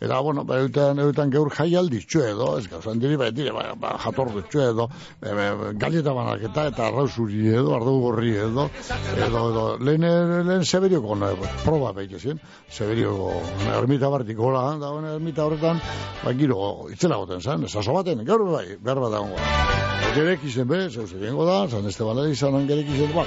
eta, 0.00 0.18
bueno, 0.20 0.44
ba, 0.44 0.58
eutan, 0.60 0.98
eutan 1.00 1.32
geur 1.32 1.48
jaialdi 1.54 2.02
txue 2.04 2.28
edo, 2.34 2.50
ez 2.58 2.68
gauzan 2.68 3.00
diri, 3.00 3.16
ba, 3.16 3.30
dire, 3.30 3.54
ba, 3.56 3.70
ba, 3.80 3.94
jatordu 4.04 4.42
txue 4.50 4.66
edo, 4.74 4.88
e, 5.22 5.48
galleta 5.80 6.12
banaketa, 6.16 6.66
eta 6.72 6.88
arrausuri 6.90 7.54
edo, 7.54 7.74
ardu 7.78 7.96
gorri 8.02 8.34
edo, 8.36 8.68
edo, 9.16 9.44
edo, 9.50 9.64
lehen, 9.80 10.04
lehen 10.50 10.64
Seberioko, 10.68 11.16
ne, 11.16 11.32
proba 11.64 11.94
behite 11.96 12.20
zien, 12.20 12.42
Seberioko, 12.68 13.32
ermita 13.78 14.12
bartik 14.12 14.36
gola, 14.36 14.66
da, 14.82 14.92
ermita 15.14 15.48
horretan, 15.48 15.80
ba, 16.24 16.36
giro, 16.36 16.60
itzela 16.92 17.20
goten 17.22 17.40
zen, 17.40 17.64
esaso 17.70 17.96
baten, 17.96 18.26
gaur 18.28 18.44
bai, 18.52 18.66
behar 18.76 19.06
bat 19.06 19.16
dagoen. 19.16 19.92
Gerek 20.14 20.44
izen 20.46 20.68
be, 20.70 20.76
zeu 20.94 21.08
zegoen 21.10 21.40
da, 21.48 21.56
San 21.72 21.88
Esteban 21.90 22.20
izan 22.30 22.54
gerek 22.74 22.90
izen, 22.90 23.12
ba, 23.14 23.24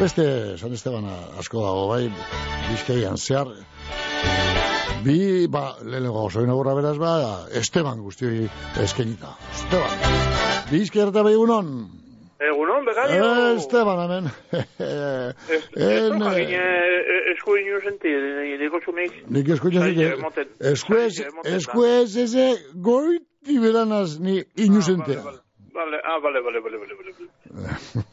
beste 0.00 0.24
San 0.56 0.72
Esteban 0.72 1.04
asko 1.40 1.60
dago, 1.60 1.84
bai, 1.90 2.06
bizkaian 2.70 3.18
zehar, 3.20 3.50
bi, 5.04 5.18
ba, 5.52 5.66
lehenengo 5.84 6.24
oso 6.30 6.44
inaugura 6.44 6.74
beraz, 6.78 6.96
ba, 7.00 7.12
Esteban 7.60 8.00
guzti 8.04 8.48
eskenita. 8.82 9.36
Esteban. 9.52 10.08
Bizkaian 10.72 11.12
eta 11.12 11.24
bai 11.26 11.36
egunon. 11.36 11.70
Begario. 12.86 13.28
Esteban, 13.56 13.98
hemen. 14.04 14.24
Jagine 15.74 16.64
esku 17.32 17.56
inu 17.58 17.80
senti, 17.82 18.12
niko 18.62 18.80
txunik. 18.84 19.16
Nik 19.34 19.48
esku 19.56 19.72
inu 19.72 19.82
senti. 19.82 20.44
Esku 20.72 21.00
ez, 21.02 21.14
esku 21.56 21.86
ez, 21.88 22.10
eze, 22.24 22.50
goiti 22.88 23.58
beranaz, 23.62 24.20
ni 24.22 24.38
inu 24.68 24.84
sentea. 24.86 25.24
Vale, 25.76 25.98
ah, 26.04 26.20
vale, 26.22 26.40
vale, 26.40 26.62
vale, 26.64 26.78
vale, 26.78 26.94
vale. 26.94 28.06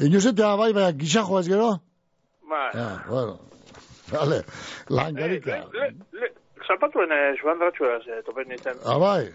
Inusetea 0.00 0.56
bai, 0.56 0.72
bai, 0.72 0.92
gixajo 0.96 1.38
ez 1.40 1.48
gero? 1.48 1.70
Bai. 2.48 2.70
Ah, 2.74 3.04
bueno. 3.08 3.38
Vale, 4.12 4.42
langarika. 4.88 5.64
Le, 5.72 5.88
le, 6.12 6.32
zapatuen 6.66 7.12
eh, 7.12 7.32
joan 7.40 7.58
dratxua 7.60 7.96
ez, 7.98 8.06
eh, 8.08 8.22
topen 8.26 8.48
nintzen. 8.48 8.80
Ah, 8.84 8.98
bai. 8.98 9.32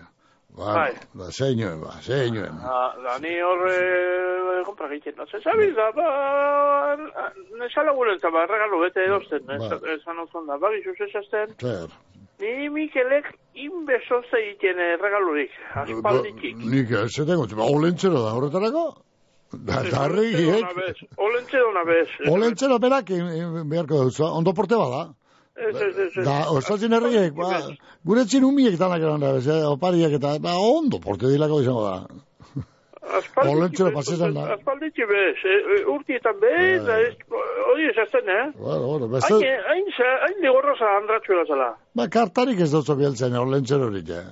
Bai, 0.58 0.94
ba, 1.14 1.30
zeinuen, 1.30 1.82
ba, 1.84 1.94
zeinuen. 2.02 2.58
Ah, 2.66 2.96
da, 3.04 3.20
ni 3.22 3.36
horre, 3.46 3.76
eh, 3.78 4.64
kompra 4.66 4.90
egiten, 4.90 5.14
no, 5.18 5.28
zezabil 5.30 5.76
da, 5.78 5.92
ba, 5.94 6.08
nesala 7.62 7.94
gurenza, 7.94 8.32
ba, 8.34 8.48
regalo 8.50 8.82
bete 8.82 9.06
edosten, 9.06 9.46
esan 9.94 10.24
ozon 10.26 10.50
da, 10.50 10.58
ba, 10.58 10.74
gizu 10.74 10.96
zezazten. 10.98 11.54
Zer. 11.62 11.94
Ni 12.42 12.70
Mikelek 12.70 13.30
inbeso 13.58 14.22
zeiten 14.30 14.82
regalurik, 15.02 15.54
aspalditik. 15.84 16.58
Nik 16.58 16.94
ez 17.04 17.12
zengo, 17.14 17.46
ba, 17.54 17.70
olentzero 17.78 18.26
da 18.26 18.34
horretarako? 18.38 18.88
Da, 19.51 19.80
darri, 19.92 20.27
hiek. 20.36 20.66
Olentzero 21.16 21.70
una 21.70 21.84
bez. 21.88 22.10
Olentzero 22.27 22.80
berak 22.84 23.12
beharko 23.72 24.04
dut, 24.04 24.20
ondo 24.27 24.54
porte 24.54 24.75
bada. 24.75 25.08
Ez, 25.56 25.75
ez, 25.82 25.98
ez. 25.98 26.25
Da, 26.25 26.36
ostatzen 26.54 26.94
herriek, 26.94 27.34
ba, 27.38 27.62
gure 28.06 28.25
txin 28.27 28.44
umiek 28.46 28.75
tanak 28.77 29.01
eran 29.01 29.24
da, 29.24 29.32
bez, 29.39 29.48
opariak 29.72 30.18
eta, 30.20 30.36
ba, 30.44 30.58
ondo 30.62 31.00
porte 31.01 31.32
dilako 31.32 31.62
izango 31.63 31.86
da. 31.88 31.96
Olentzero 33.48 33.93
pasetan 33.95 34.36
da. 34.36 34.50
Aspalditxe 34.58 35.08
bez, 35.10 35.38
urtietan 35.95 36.41
bez, 36.43 36.84
hori 37.72 37.88
esazten, 37.93 38.30
eh? 38.30 38.43
Bueno, 38.60 38.84
bueno, 38.91 39.08
beste... 39.15 39.39
Hain, 39.72 39.88
hain 40.28 40.41
digorroza 40.43 40.91
andratxuela 41.00 41.48
zela. 41.48 41.69
Ba, 41.95 42.10
kartarik 42.12 42.60
ez 42.67 42.69
dut 42.76 42.91
bieltzen, 43.00 43.39
olentzero 43.39 43.88
horik, 43.88 44.12
eh? 44.12 44.26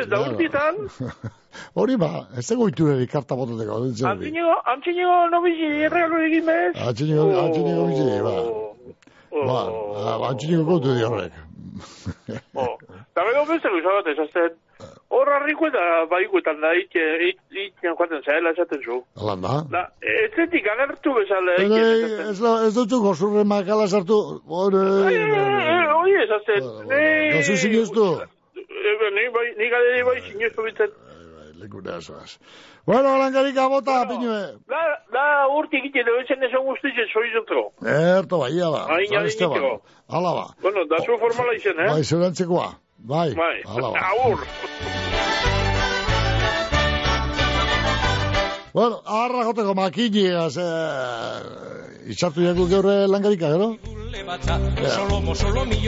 Ez 0.00 0.08
da 0.10 0.24
urtietan? 0.24 0.80
Hori 1.74 1.96
ba, 1.96 2.26
ez 2.38 2.46
dago 2.50 2.68
itureri 2.68 3.06
karta 3.06 3.34
botateko, 3.34 3.80
olentzero 3.80 4.10
horik. 4.10 4.22
Antzinego, 4.22 4.54
antzinego 4.74 5.16
nobizi 5.34 5.72
erregalo 5.88 6.22
egin 6.28 6.46
bez? 6.46 6.76
Antzinego, 6.88 7.26
antzinego 7.46 7.82
bizi, 7.90 8.06
ba. 8.28 8.36
Ba, 9.36 9.60
antzinego 10.30 10.64
gautu 10.64 10.94
di 10.96 11.02
horrek. 11.04 11.32
Oh, 12.54 12.78
da 13.14 13.24
bego 13.26 13.42
beste 13.50 13.68
luzabat 13.68 14.06
esazten. 14.12 14.54
Hor 15.12 15.28
harriko 15.28 15.68
eta 15.68 15.82
baikuetan 16.10 16.60
da, 16.60 16.70
itxen 16.80 17.92
joaten 17.92 18.22
zaila 18.24 18.52
esaten 18.56 18.80
zu. 18.84 18.96
Alan 19.20 19.44
da. 19.44 19.58
Da, 19.74 19.82
ez 20.00 20.30
zetik 20.34 20.66
agertu 20.72 21.12
bezala. 21.18 21.56
Ez, 21.60 22.40
ez 22.40 22.72
dutzu 22.74 23.00
gozurre 23.04 23.44
makala 23.44 23.86
sartu. 23.88 24.18
Hori 24.48 26.16
esaten. 26.24 26.70
Gazu 27.36 27.56
zineztu. 27.56 28.06
Ni 29.60 29.68
gade 29.74 30.04
bai 30.08 30.18
zineztu 30.30 30.64
bitzen. 30.64 30.90
Lekuna 31.56 32.00
zoaz. 32.00 32.38
Bueno, 32.86 33.08
alangarika 33.16 33.68
bota, 33.68 34.04
pinue. 34.08 34.40
Da, 34.68 34.82
da 35.14 35.24
urti 35.58 35.80
egite 35.80 36.04
da 36.04 36.16
ezen 36.22 36.44
esan 36.48 36.64
guztitzen 36.68 37.08
soizentro. 37.12 37.62
Erto, 37.92 38.40
bai, 38.42 38.52
ala. 38.68 38.82
Aina, 38.96 39.22
aina, 39.24 39.70
Ala 40.18 40.34
ba. 40.38 40.46
Bueno, 40.62 40.84
da 40.90 41.00
zu 41.04 41.16
formala 41.22 41.56
izen, 41.56 41.80
eh? 41.80 41.88
Bai, 41.92 42.04
zerantzekoa. 42.04 42.68
Bai, 42.98 43.30
bai. 43.34 43.62
ala 43.64 43.90
ba. 43.90 44.04
Aur. 44.12 44.38
Bueno, 48.76 49.00
arra 49.06 49.44
joteko 49.48 49.72
makini, 49.74 50.26
az, 50.36 50.56
eh, 50.60 52.10
itxartu 52.12 52.42
jaku 52.44 52.68
geurre 52.68 53.06
langarika, 53.08 53.48
gero? 53.54 53.70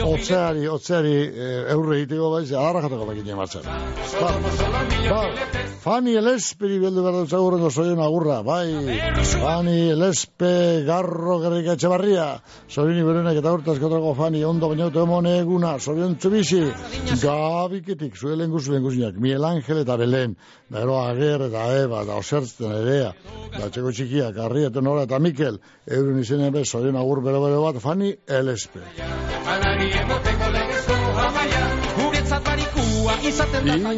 Otzeari, 0.05 0.67
otzeari, 0.67 1.13
eh, 1.13 1.71
eurre 1.73 2.01
hitiko 2.03 2.29
bai, 2.33 2.43
arra 2.55 2.83
joteko 2.85 3.05
makini 3.07 3.35
martxan. 3.37 3.63
Ba, 4.19 4.29
ba, 5.09 5.21
Fani 5.79 6.13
Elesperi 6.19 6.79
beldu 6.81 7.03
behar 7.05 7.15
dut 7.21 7.31
zagurreko 7.31 7.69
zoion 7.71 8.01
agurra, 8.03 8.41
bai, 8.43 8.67
Fani 9.31 9.77
Elespe 9.95 10.51
garro 10.87 11.39
gerrika 11.43 11.77
etxebarria, 11.77 12.27
zorini 12.69 13.05
berenek 13.07 13.39
eta 13.41 13.53
urtazkotrako 13.57 14.13
Fani 14.19 14.43
ondo 14.45 14.69
bainote 14.69 15.01
emone 15.05 15.37
eguna, 15.39 15.77
zorion 15.79 16.17
txubizi, 16.19 16.61
gabiketik, 17.23 18.17
zuelen 18.19 18.51
guzuen 18.51 18.83
guzinak, 18.83 19.17
Miel 19.17 19.45
Angel 19.47 19.81
eta 19.85 19.97
Belen, 19.97 20.35
da 20.69 20.83
ero 20.83 20.99
ager 21.01 21.47
eta 21.47 21.65
eba, 21.79 22.03
da 22.05 22.19
osertzen 22.19 22.75
erea, 22.83 23.13
da 23.55 23.69
txeko 23.71 23.95
txikiak, 23.95 24.37
arri 24.45 24.67
eta 24.69 24.83
nora 24.85 25.07
eta 25.07 25.19
Mikel, 25.23 25.61
euren 25.87 26.19
izen 26.21 26.43
ebe, 26.51 26.65
zorion 26.65 26.99
agur 26.99 27.23
bero 27.25 27.41
bero 27.45 27.63
bat, 27.65 27.79
Fani 27.81 28.13
Elespe. 28.27 28.79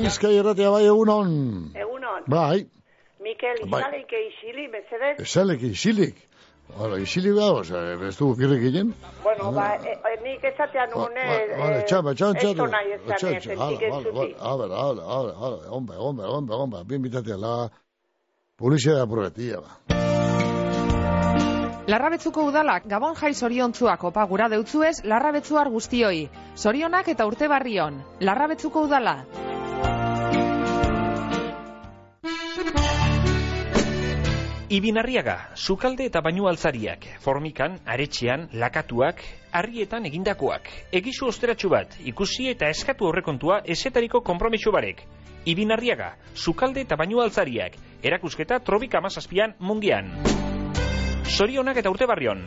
Bizkai 0.01 0.35
erratea 0.39 0.69
bai 0.71 0.83
egunon. 0.85 1.31
Egunon. 1.75 2.23
Bai. 2.27 2.65
Mikel, 3.21 3.57
Bai. 3.71 3.81
izaleke 3.81 4.17
isili, 4.29 4.67
mesedez? 4.67 5.19
Esalek 5.25 5.61
isilik. 5.61 6.15
Bueno, 6.77 6.97
isilik 6.97 7.35
da, 7.35 7.51
oza, 7.53 7.77
ez 8.07 8.15
du 8.17 8.29
kirrik 8.39 8.63
egin. 8.69 8.93
Bueno, 9.23 9.51
ba, 9.51 9.65
e, 9.75 9.95
nik 10.23 10.43
esatean 10.47 10.89
nune... 10.95 11.25
Vale, 11.59 11.81
txaba, 11.85 12.13
txaba, 12.15 12.33
txaba. 12.39 12.51
Esto 12.55 12.67
nahi 12.71 12.93
esan, 12.95 13.17
Txaba, 13.17 13.37
ezen, 13.37 13.55
txaba, 13.57 13.69
nik 13.71 13.81
ez 13.81 13.91
vale, 13.91 14.03
zuzi. 14.05 14.17
vale, 14.17 14.35
A 14.39 14.55
ver, 14.61 14.71
a 14.71 14.85
ver, 14.93 15.03
a 15.03 15.19
ver, 15.25 15.35
a 15.35 15.49
ver, 15.55 15.65
hombre, 15.77 15.97
hombre, 15.97 16.25
hombre, 16.25 16.55
hombre, 16.55 16.83
bien 16.87 17.01
bitatea, 17.01 17.37
la 17.37 17.55
publicidad 18.57 18.95
de 18.95 19.01
aprobetia, 19.01 19.59
ba. 19.59 19.71
Larrabetzuko 21.89 22.43
udalak 22.45 22.83
gabon 22.85 23.15
jai 23.17 23.33
zoriontzuak 23.33 24.03
opa 24.05 24.25
gura 24.29 24.47
deutzuez 24.53 25.01
larrabetzuar 25.03 25.69
guztioi. 25.73 26.27
Zorionak 26.55 27.07
eta 27.09 27.25
urte 27.25 27.47
barrion. 27.49 27.97
Larrabetzuko 28.19 28.83
udala. 28.85 29.15
Ibinarriaga, 34.71 35.49
sukalde 35.55 36.05
eta 36.07 36.21
bainu 36.23 36.45
altzariak, 36.47 37.03
formikan, 37.19 37.79
aretxean, 37.85 38.45
lakatuak, 38.53 39.19
harrietan 39.51 40.05
egindakoak. 40.07 40.69
Egizu 40.95 41.27
osteratxu 41.27 41.73
bat, 41.73 41.97
ikusi 42.07 42.47
eta 42.53 42.69
eskatu 42.69 43.09
horrekontua 43.09 43.63
esetariko 43.65 44.21
kompromiso 44.21 44.71
barek. 44.71 45.01
Ibinarriaga, 45.43 46.13
sukalde 46.35 46.85
eta 46.85 46.95
bainu 46.95 47.19
altzariak, 47.19 47.75
erakusketa 48.03 48.61
trobika 48.63 49.01
mazazpian 49.01 49.57
mundian. 49.59 50.13
Sorionak 51.31 51.77
eta 51.79 51.89
urte 51.89 52.07
barrion. 52.07 52.43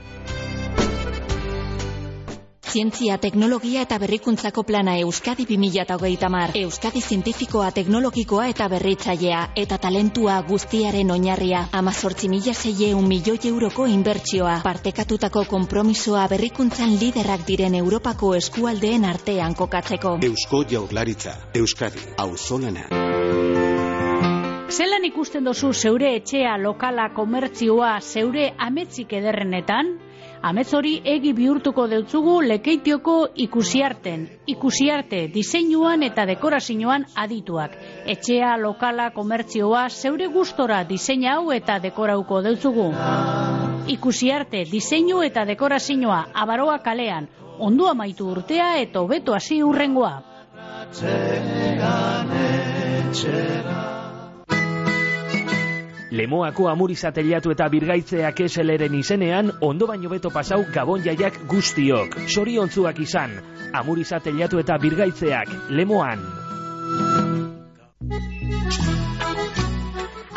Zientzia, 2.74 3.18
teknologia 3.22 3.84
eta 3.86 4.00
berrikuntzako 4.02 4.64
plana 4.66 4.96
Euskadi 4.98 5.44
2008 5.46 6.28
mar. 6.34 6.50
Euskadi 6.58 7.00
zientifikoa, 7.00 7.68
teknologikoa 7.76 8.48
eta 8.50 8.66
berritzailea 8.72 9.44
eta 9.62 9.78
talentua 9.78 10.40
guztiaren 10.48 11.14
oinarria. 11.14 11.68
Amazortzi 11.70 12.28
mila 12.28 12.54
zeieun 12.54 13.06
milioi 13.06 13.38
euroko 13.52 13.86
inbertsioa. 13.86 14.58
Partekatutako 14.66 15.46
kompromisoa 15.54 16.26
berrikuntzan 16.34 16.98
liderrak 16.98 17.46
diren 17.46 17.78
Europako 17.78 18.34
eskualdeen 18.42 19.06
artean 19.14 19.54
kokatzeko. 19.54 20.18
Eusko 20.32 20.64
jaurlaritza, 20.74 21.38
Euskadi, 21.54 22.08
auzolana. 22.18 23.13
Zelan 24.70 25.04
ikusten 25.04 25.44
dozu 25.44 25.72
zeure 25.72 26.14
etxea, 26.16 26.56
lokala, 26.56 27.10
komertzioa, 27.12 27.98
zeure 28.00 28.54
ametzik 28.58 29.12
ederrenetan? 29.12 29.90
Amez 30.44 30.66
hori 30.76 30.94
egi 31.04 31.32
bihurtuko 31.36 31.86
deutzugu 31.88 32.40
lekeitioko 32.44 33.14
ikusiarten. 33.44 34.26
Ikusiarte, 34.54 35.20
diseinuan 35.34 36.02
eta 36.02 36.24
dekorazioan 36.28 37.04
adituak. 37.16 37.76
Etxea, 38.14 38.56
lokala, 38.60 39.10
komertzioa, 39.16 39.86
zeure 39.88 40.28
gustora 40.32 40.82
diseina 40.84 41.36
hau 41.36 41.52
eta 41.52 41.78
dekorauko 41.78 42.42
deutzugu. 42.44 42.90
Ikusiarte, 43.96 44.64
diseinu 44.72 45.22
eta 45.22 45.44
dekorazioa, 45.44 46.26
abaroa 46.34 46.78
kalean. 46.84 47.28
Ondo 47.58 47.88
amaitu 47.88 48.28
urtea 48.32 48.76
eta 48.82 49.00
hobeto 49.00 49.34
hasi 49.34 49.62
urrengoa. 49.62 50.22
Lemoako 56.14 56.68
amurizateliatu 56.70 57.50
eta 57.50 57.66
birgaitzeak 57.72 58.40
eseleren 58.44 58.94
izenean, 58.94 59.50
ondo 59.68 59.88
baino 59.90 60.10
beto 60.12 60.30
pasau 60.30 60.60
gabon 60.76 61.02
jaiak 61.02 61.40
guztiok. 61.50 62.14
Soriontzuak 62.30 63.00
izan, 63.02 63.34
amurizateliatu 63.80 64.62
eta 64.62 64.78
birgaitzeak, 64.78 65.50
lemoan. 65.70 66.22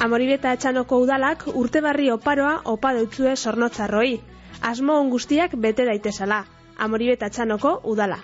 Amoribeta 0.08 0.56
etxanoko 0.58 1.02
udalak 1.06 1.46
urte 1.54 1.82
barri 1.86 2.10
oparoa 2.16 2.58
opa 2.74 2.96
deutzue 2.98 3.36
sornotzarroi. 3.36 4.20
Asmo 4.72 4.98
on 4.98 5.14
guztiak 5.14 5.54
bete 5.68 5.86
daitezala. 5.86 6.44
Amoribeta 6.78 7.30
etxanoko 7.30 7.80
udala. 7.94 8.24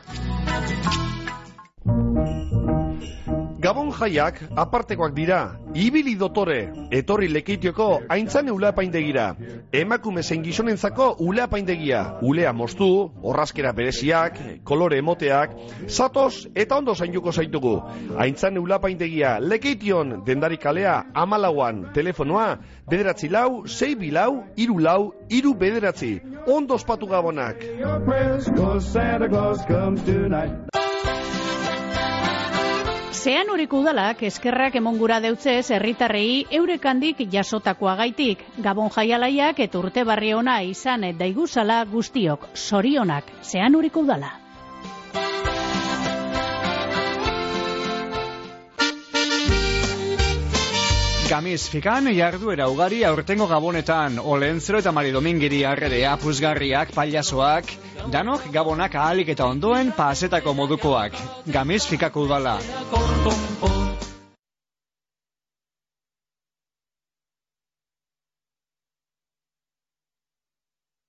Gabon 3.64 3.94
jaiak 3.96 4.42
apartekoak 4.60 5.14
dira, 5.16 5.56
ibili 5.72 6.18
dotore, 6.20 6.58
etorri 6.92 7.30
lekeitioko 7.32 7.86
haintzan 8.12 8.50
uleapaindegira. 8.52 9.28
Emakume 9.72 10.20
zein 10.22 10.44
gizonentzako 10.44 11.06
uleapaindegia, 11.24 12.02
ulea 12.28 12.52
moztu, 12.52 12.90
horrazkera 13.24 13.72
bereziak, 13.72 14.36
kolore 14.68 15.00
emoteak, 15.00 15.56
zatoz 15.88 16.50
eta 16.54 16.82
ondo 16.82 16.92
zainduko 16.94 17.32
zaitugu. 17.32 17.78
Haintzan 18.20 18.60
uleapaindegia, 18.60 19.38
lekeition, 19.40 20.12
dendari 20.28 20.60
kalea, 20.60 20.98
amalauan, 21.14 21.86
telefonoa, 21.96 22.58
bederatzi 22.92 23.32
lau, 23.32 23.64
zei 23.66 23.96
bilau, 23.96 24.44
iru 24.58 24.78
lau, 24.84 25.14
iru 25.30 25.56
bederatzi. 25.56 26.18
Ondo 26.52 26.76
ospatu 26.76 27.08
gabonak. 27.08 27.64
Zean 33.14 33.52
horiko 33.54 33.78
udalak 33.84 34.24
eskerrak 34.26 34.76
emongura 34.80 35.20
deutzez 35.22 35.70
herritarrei 35.76 36.46
eurekandik 36.60 37.22
jasotakoa 37.36 37.94
gaitik. 38.02 38.42
Gabon 38.58 38.90
jaialaiak 38.96 39.62
eta 39.68 39.80
urte 39.80 40.04
barri 40.04 40.34
ona 40.34 40.62
izan 40.66 41.06
daiguzala 41.20 41.84
guztiok. 41.86 42.50
Sorionak, 42.56 43.30
zean 43.44 43.76
horiko 43.76 44.02
udala. 44.08 44.43
Gamiz 51.34 51.64
fikan 51.74 52.06
jarduera 52.14 52.68
ugari 52.70 53.00
aurtengo 53.10 53.48
gabonetan 53.50 54.20
Olentzero 54.34 54.82
eta 54.84 54.92
Mari 54.94 55.10
Domingiri 55.16 55.64
arredea 55.66 56.12
puzgarriak, 56.22 56.92
paliasoak 56.94 57.72
Danok 58.14 58.46
gabonak 58.54 58.94
ahalik 58.94 59.32
eta 59.34 59.48
ondoen 59.50 59.90
pasetako 59.98 60.54
modukoak 60.60 61.18
Gamiz 61.58 61.82
fikako 61.90 62.28
udala 62.28 62.54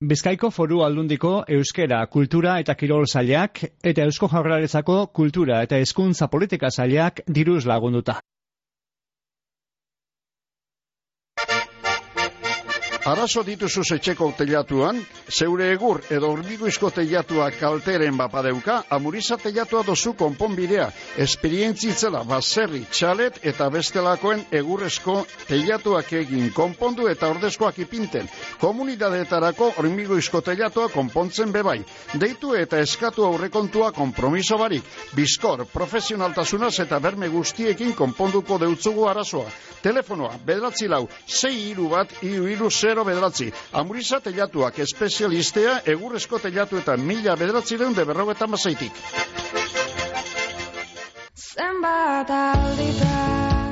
Bizkaiko 0.01 0.49
foru 0.51 0.81
aldundiko 0.89 1.39
euskera 1.61 2.01
kultura 2.19 2.61
eta 2.65 2.81
kirol 2.81 3.05
zailak 3.05 3.67
eta 3.93 4.09
eusko 4.09 4.33
jaurlaretzako 4.33 5.03
kultura 5.21 5.61
eta 5.69 5.85
hezkuntza 5.85 6.33
politika 6.33 6.71
zailak 6.71 7.27
diruz 7.29 7.67
lagunduta. 7.67 8.23
Arazo 13.05 13.43
dituzu 13.45 13.83
etxeko 13.99 14.31
teilatuan, 14.33 14.97
zeure 15.29 15.67
egur 15.75 15.99
edo 16.09 16.31
urbiguizko 16.33 16.89
teilatuak 16.97 17.59
kalteren 17.61 18.17
bapadeuka, 18.17 18.79
amuriza 18.97 19.37
teilatua 19.37 19.83
dozu 19.85 20.15
konponbidea, 20.17 20.87
esperientzitzela 21.21 22.23
baserri, 22.25 22.81
txalet 22.89 23.43
eta 23.51 23.69
bestelakoen 23.75 24.47
egurrezko 24.61 25.19
teilatuak 25.51 26.15
egin 26.23 26.49
konpondu 26.57 27.11
eta 27.13 27.29
ordezkoak 27.35 27.83
ipinten. 27.85 28.31
Komunidadeetarako 28.63 29.75
urbiguizko 29.85 30.41
teilatua 30.49 30.89
konpontzen 30.89 31.53
bebai. 31.53 31.83
Deitu 32.17 32.55
eta 32.57 32.81
eskatu 32.81 33.29
aurrekontua 33.29 33.93
kompromiso 33.93 34.57
barik. 34.57 34.89
Bizkor, 35.13 35.67
profesionaltasunaz 35.75 36.79
eta 36.87 37.05
berme 37.05 37.29
guztiekin 37.29 37.93
konponduko 37.93 38.57
deutzugu 38.65 39.05
arazoa. 39.13 39.53
Telefonoa, 39.85 40.39
bedratzi 40.41 40.89
lau, 40.89 41.05
zei 41.29 41.69
iru 41.69 41.93
bat, 41.93 42.09
iru 42.25 42.49
iru 42.49 42.73
zero 42.95 43.05
bedratzi. 43.05 43.51
Amuriza 43.73 44.21
telatuak 44.23 44.79
espezialistea 44.79 45.81
egurrezko 45.95 46.39
telatu 46.39 46.79
eta 46.79 46.97
mila 46.97 47.35
bedratzi 47.37 47.79
deun 47.81 47.95
de 47.95 48.05
berrogeta 48.07 48.47
mazaitik. 48.47 49.03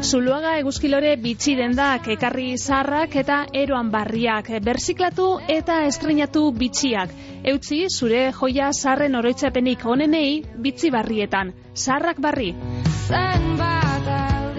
Zuluaga 0.02 0.56
eguzkilore 0.58 1.12
bitxi 1.22 1.54
dendak, 1.56 2.08
ekarri 2.16 2.56
zarrak 2.58 3.14
eta 3.22 3.38
eroan 3.54 3.92
barriak, 3.94 4.50
berziklatu 4.66 5.28
eta 5.48 5.84
estrenatu 5.86 6.48
bitxiak. 6.58 7.14
Eutzi, 7.54 7.86
zure 7.88 8.24
joia 8.40 8.72
zarren 8.72 9.14
oroitzapenik 9.22 9.86
onenei 9.86 10.42
bitzi 10.66 10.90
barrietan. 10.90 11.54
Zarrak 11.74 12.20
barri. 12.20 12.52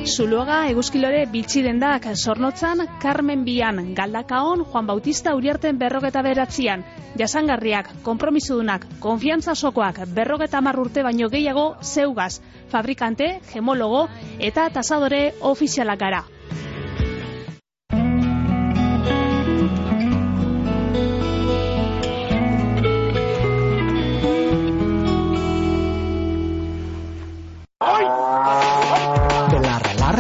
Zuluaga 0.04 0.66
eguzkilore 0.68 1.22
bitxi 1.32 1.62
dendak, 1.63 2.10
zornotzan, 2.20 2.82
Carmen 3.00 3.46
Bian, 3.46 3.78
Galdakaon, 3.96 4.66
Juan 4.68 4.86
Bautista 4.89 5.34
Uriarten 5.36 5.80
berrogeta 5.80 6.22
beratzian. 6.22 6.84
Jasangarriak, 7.16 7.89
kompromisudunak, 8.04 8.86
konfiantza 9.00 9.56
sokoak, 9.56 10.04
berrogeta 10.13 10.60
urte 10.78 11.04
baino 11.04 11.30
gehiago, 11.30 11.76
zeugaz, 11.82 12.42
fabrikante, 12.70 13.39
gemologo 13.54 14.10
eta 14.39 14.70
tasadore 14.70 15.34
ofizialak 15.39 16.00
gara. 16.00 16.24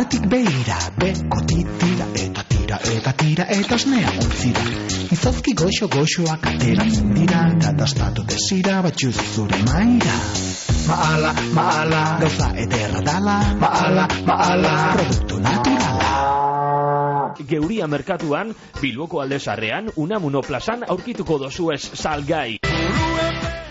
Belarretik 0.03 0.25
beira, 0.27 0.77
beko 0.99 1.39
titira 1.47 2.05
eta 2.11 2.43
tira 2.43 2.77
eta 2.91 3.11
tira 3.15 3.45
eta 3.47 3.75
osnea 3.75 4.09
utzira. 4.19 4.63
Izozki 5.15 5.53
goxo 5.55 5.87
goxoak 5.87 6.43
ateratzen 6.49 7.13
dira 7.15 7.45
eta 7.53 7.71
dastatu 7.71 8.25
desira 8.27 8.81
batxuz 8.83 9.15
zure 9.15 9.61
maira. 9.63 10.17
Maala, 10.89 11.31
maala, 11.55 12.01
gauza 12.19 12.49
ederra 12.65 12.99
dala, 13.07 13.37
maala, 13.63 14.09
maala, 14.27 14.75
produktu 14.97 15.39
naturala. 15.39 16.11
Geuria 17.47 17.87
merkatuan, 17.87 18.51
Bilboko 18.81 19.23
aldezarrean, 19.23 19.87
Unamuno 19.95 20.43
plazan 20.43 20.83
aurkituko 20.83 21.39
dozuez 21.47 21.79
salgai. 21.95 22.62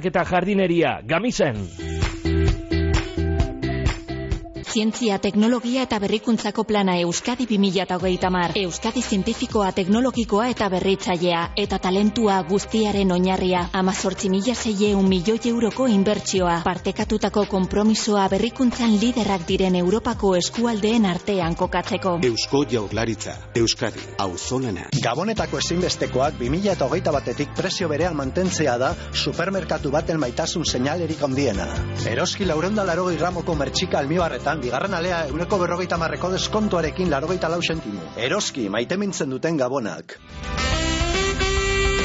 eta 0.00 0.24
jardineria, 0.24 1.00
gamizen. 1.04 1.58
Zientzia, 4.72 5.18
teknologia 5.20 5.82
eta 5.84 5.98
berrikuntzako 6.00 6.62
plana 6.64 6.94
Euskadi 6.96 7.44
2030 7.44 8.28
mar. 8.32 8.54
Euskadi 8.56 9.02
zientifikoa, 9.04 9.66
teknologikoa 9.76 10.46
eta 10.48 10.70
berritzailea 10.72 11.42
eta 11.60 11.76
talentua 11.78 12.38
guztiaren 12.48 13.12
oinarria. 13.12 13.66
Amazortzi 13.76 14.30
mila 14.32 14.54
zeieun 14.54 15.10
milioi 15.10 15.42
euroko 15.50 15.88
inbertsioa. 15.92 16.54
Partekatutako 16.64 17.44
kompromisoa 17.50 18.24
berrikuntzan 18.32 18.94
liderrak 19.02 19.44
diren 19.50 19.76
Europako 19.76 20.30
eskualdeen 20.38 21.04
artean 21.10 21.52
kokatzeko. 21.54 22.14
Eusko 22.30 22.64
Jaurlaritza, 22.72 23.36
Euskadi, 23.54 24.06
auzolana. 24.24 24.88
Gabonetako 25.04 25.60
ezinbestekoak 25.60 26.40
2008 26.40 27.12
batetik 27.18 27.52
presio 27.60 27.90
berean 27.92 28.16
mantentzea 28.16 28.78
da 28.80 28.94
supermerkatu 29.12 29.92
baten 29.92 30.24
maitasun 30.24 30.64
seinalerik 30.64 31.20
handiena. 31.28 31.68
Eroski 32.08 32.48
laurenda 32.48 32.88
larogei 32.88 33.20
gramoko 33.20 33.60
mertxika 33.60 34.00
almibarretan 34.00 34.61
bigarren 34.62 34.94
alea 34.94 35.26
euneko 35.28 35.58
berrogeita 35.58 35.98
marreko 35.98 36.30
deskontuarekin 36.32 37.10
larogeita 37.10 37.50
lau 37.50 37.60
sentimu. 37.62 38.14
Eroski, 38.16 38.68
maite 38.70 38.96
mintzen 38.96 39.30
duten 39.30 39.58
gabonak. 39.58 40.18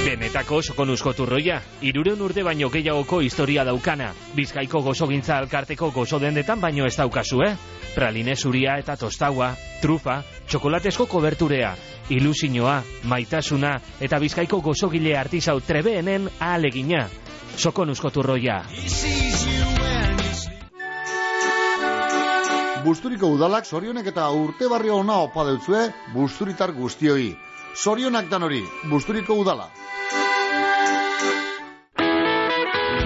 Benetako 0.08 0.62
sokonuzko 0.64 1.12
turroia, 1.14 1.58
irureun 1.84 2.22
urte 2.24 2.44
baino 2.44 2.70
gehiagoko 2.72 3.20
historia 3.26 3.66
daukana. 3.68 4.14
Bizkaiko 4.38 4.80
gozogintza 4.86 5.36
alkarteko 5.38 5.90
gozo 5.92 6.20
dendetan 6.24 6.62
baino 6.64 6.88
ez 6.88 6.96
daukazu, 6.96 7.42
eh? 7.44 7.52
Praline 7.96 8.36
zuria 8.36 8.78
eta 8.80 8.96
tostaua, 8.96 9.52
trufa, 9.82 10.22
txokolatesko 10.48 11.10
koberturea, 11.12 11.74
ilusinoa, 12.10 12.78
maitasuna 13.04 13.74
eta 14.00 14.22
bizkaiko 14.24 14.62
gozogile 14.64 15.18
artizau 15.20 15.60
trebeenen 15.60 16.30
ahalegina. 16.40 17.10
Sokonuzko 17.58 18.14
turroia. 18.14 18.62
Busturiko 22.88 23.28
udalak 23.36 23.66
zorionek 23.68 24.06
eta 24.14 24.30
urte 24.32 24.68
barrio 24.72 25.02
ona 25.02 25.18
opa 25.26 25.44
deutzue 25.44 25.82
busturitar 26.14 26.72
guztioi. 26.72 27.34
Zorionak 27.84 28.30
dan 28.32 28.46
hori, 28.48 28.62
Busturiko 28.88 29.36
udala. 29.42 29.66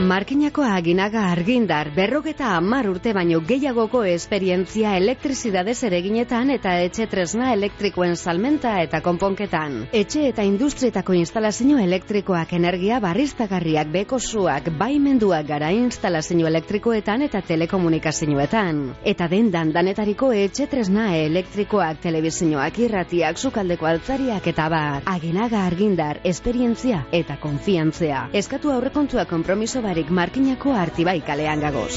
Markinako 0.01 0.63
aginaga 0.65 1.27
argindar 1.29 1.91
berrogeta 1.93 2.55
hamar 2.55 2.87
urte 2.89 3.11
baino 3.13 3.37
gehiagoko 3.45 3.99
esperientzia 4.09 4.95
elektrizidade 4.97 5.75
zereginetan 5.75 6.49
eta 6.55 6.71
etxe 6.81 7.05
tresna 7.11 7.51
elektrikoen 7.53 8.15
salmenta 8.15 8.71
eta 8.81 9.01
konponketan. 9.05 9.75
Etxe 9.93 10.23
eta 10.29 10.41
industrietako 10.47 11.13
instalazio 11.19 11.77
elektrikoak 11.83 12.55
energia 12.57 12.97
barriztagarriak 13.03 13.91
beko 13.93 14.17
zuak 14.19 14.71
baimenduak 14.79 15.45
gara 15.51 15.69
instalazio 15.75 16.49
elektrikoetan 16.49 17.27
eta 17.27 17.43
telekomunikazioetan. 17.51 18.81
Eta 19.13 19.29
dendan 19.29 19.69
danetariko 19.75 20.31
etxe 20.33 20.65
tresna 20.71 21.11
elektrikoak 21.19 22.01
telebizioak 22.07 22.81
irratiak 22.87 23.37
sukaldeko 23.37 23.91
altzariak 23.91 24.49
eta 24.55 24.67
bar. 24.73 25.05
Aginaga 25.05 25.61
argindar 25.67 26.23
esperientzia 26.33 27.05
eta 27.11 27.37
konfiantzea. 27.37 28.27
Eskatu 28.33 28.73
aurrekontua 28.73 29.29
konpromiso 29.29 29.85
barik 29.91 30.11
markinako 30.15 30.71
artibai 30.71 31.19
kalean 31.27 31.59
gagoz. 31.59 31.91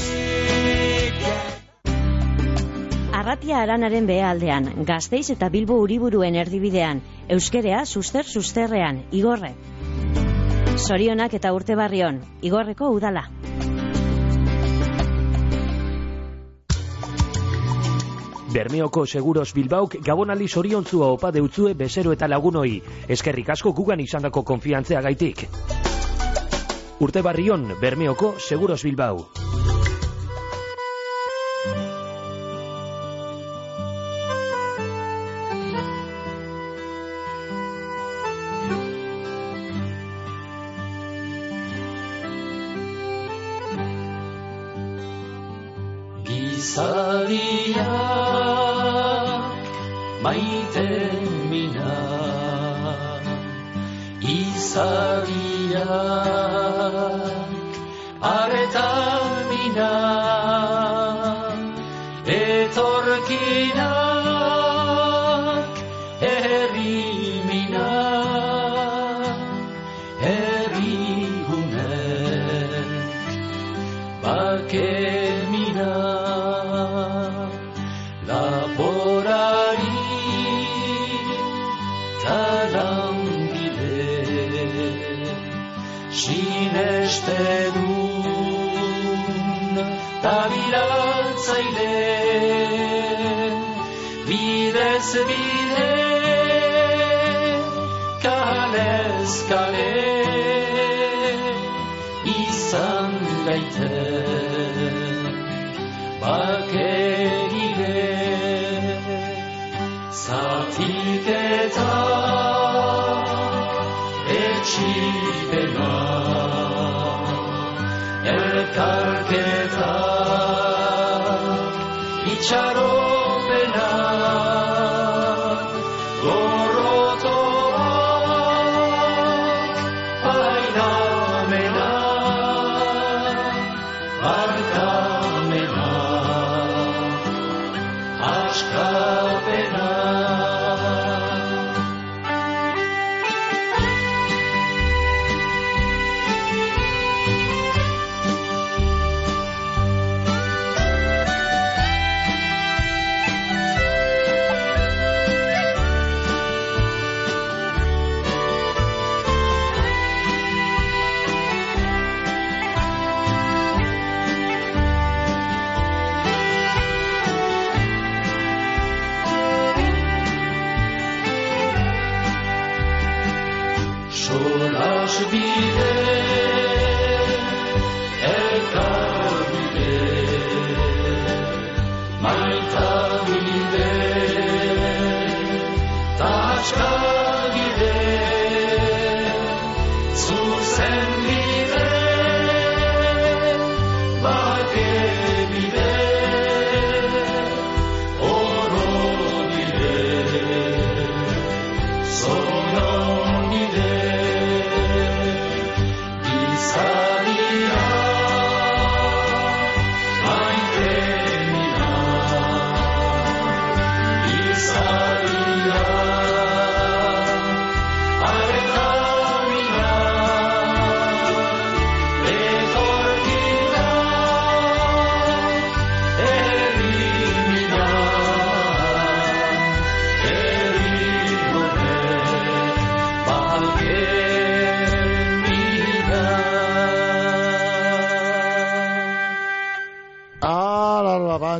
Arratia 3.15 3.61
aranaren 3.63 4.09
behealdean, 4.09 4.67
gazteiz 4.89 5.29
eta 5.31 5.47
bilbo 5.53 5.77
uriburuen 5.79 6.35
erdibidean, 6.41 6.99
euskerea 7.37 7.85
suster 7.85 8.27
susterrean, 8.27 8.99
igorre. 9.15 9.53
Sorionak 10.75 11.37
eta 11.39 11.53
urte 11.55 11.79
barrion, 11.79 12.19
igorreko 12.43 12.91
udala. 12.97 13.23
Bermeoko 18.55 19.05
Seguros 19.07 19.49
Bilbauk 19.55 19.97
gabonali 20.03 20.51
zoriontzua 20.51 21.13
opa 21.15 21.31
deutzue 21.31 21.73
bezero 21.79 22.11
eta 22.11 22.27
lagunoi. 22.27 22.77
Eskerrik 23.07 23.55
asko 23.55 23.75
gugan 23.79 24.03
izandako 24.03 24.43
konfiantzea 24.43 25.01
gaitik. 25.09 25.47
Urte 26.99 27.21
barrion, 27.21 27.73
Bermeoko 27.81 28.35
Seguros 28.39 28.83
Bilbao. 28.83 29.44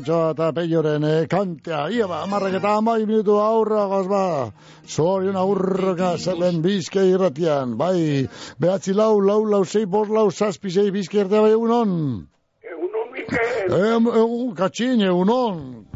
Pantxo 0.06 0.32
eta 0.36 0.52
peioren 0.54 1.04
eh, 1.04 1.26
kantea. 1.28 1.90
Ia 1.90 2.06
ba, 2.06 2.22
amarrak 2.24 2.54
eta 2.60 2.78
amai 2.78 3.06
minutu 3.06 3.40
aurra 3.42 3.88
ba. 4.06 4.52
Zorion 4.86 5.36
aurraka 5.36 6.18
zelen 6.18 6.62
bizke 6.62 7.02
irratian. 7.10 7.76
Bai, 7.78 8.28
behatzi 8.60 8.94
lau, 8.94 9.20
lau, 9.20 9.44
lau, 9.46 9.64
sei, 9.66 9.86
bos, 9.86 10.08
lau, 10.10 10.30
zazpi, 10.30 10.70
sei, 10.70 10.92
bizke 10.92 11.20
irtea 11.24 11.42
bai 11.42 11.52
egunon. 11.52 12.28
Egunon, 12.62 13.10
Mikel. 13.14 13.74
Em, 13.74 14.06
egun, 14.06 14.54
katxin, 14.56 15.02
egunon. 15.02 15.88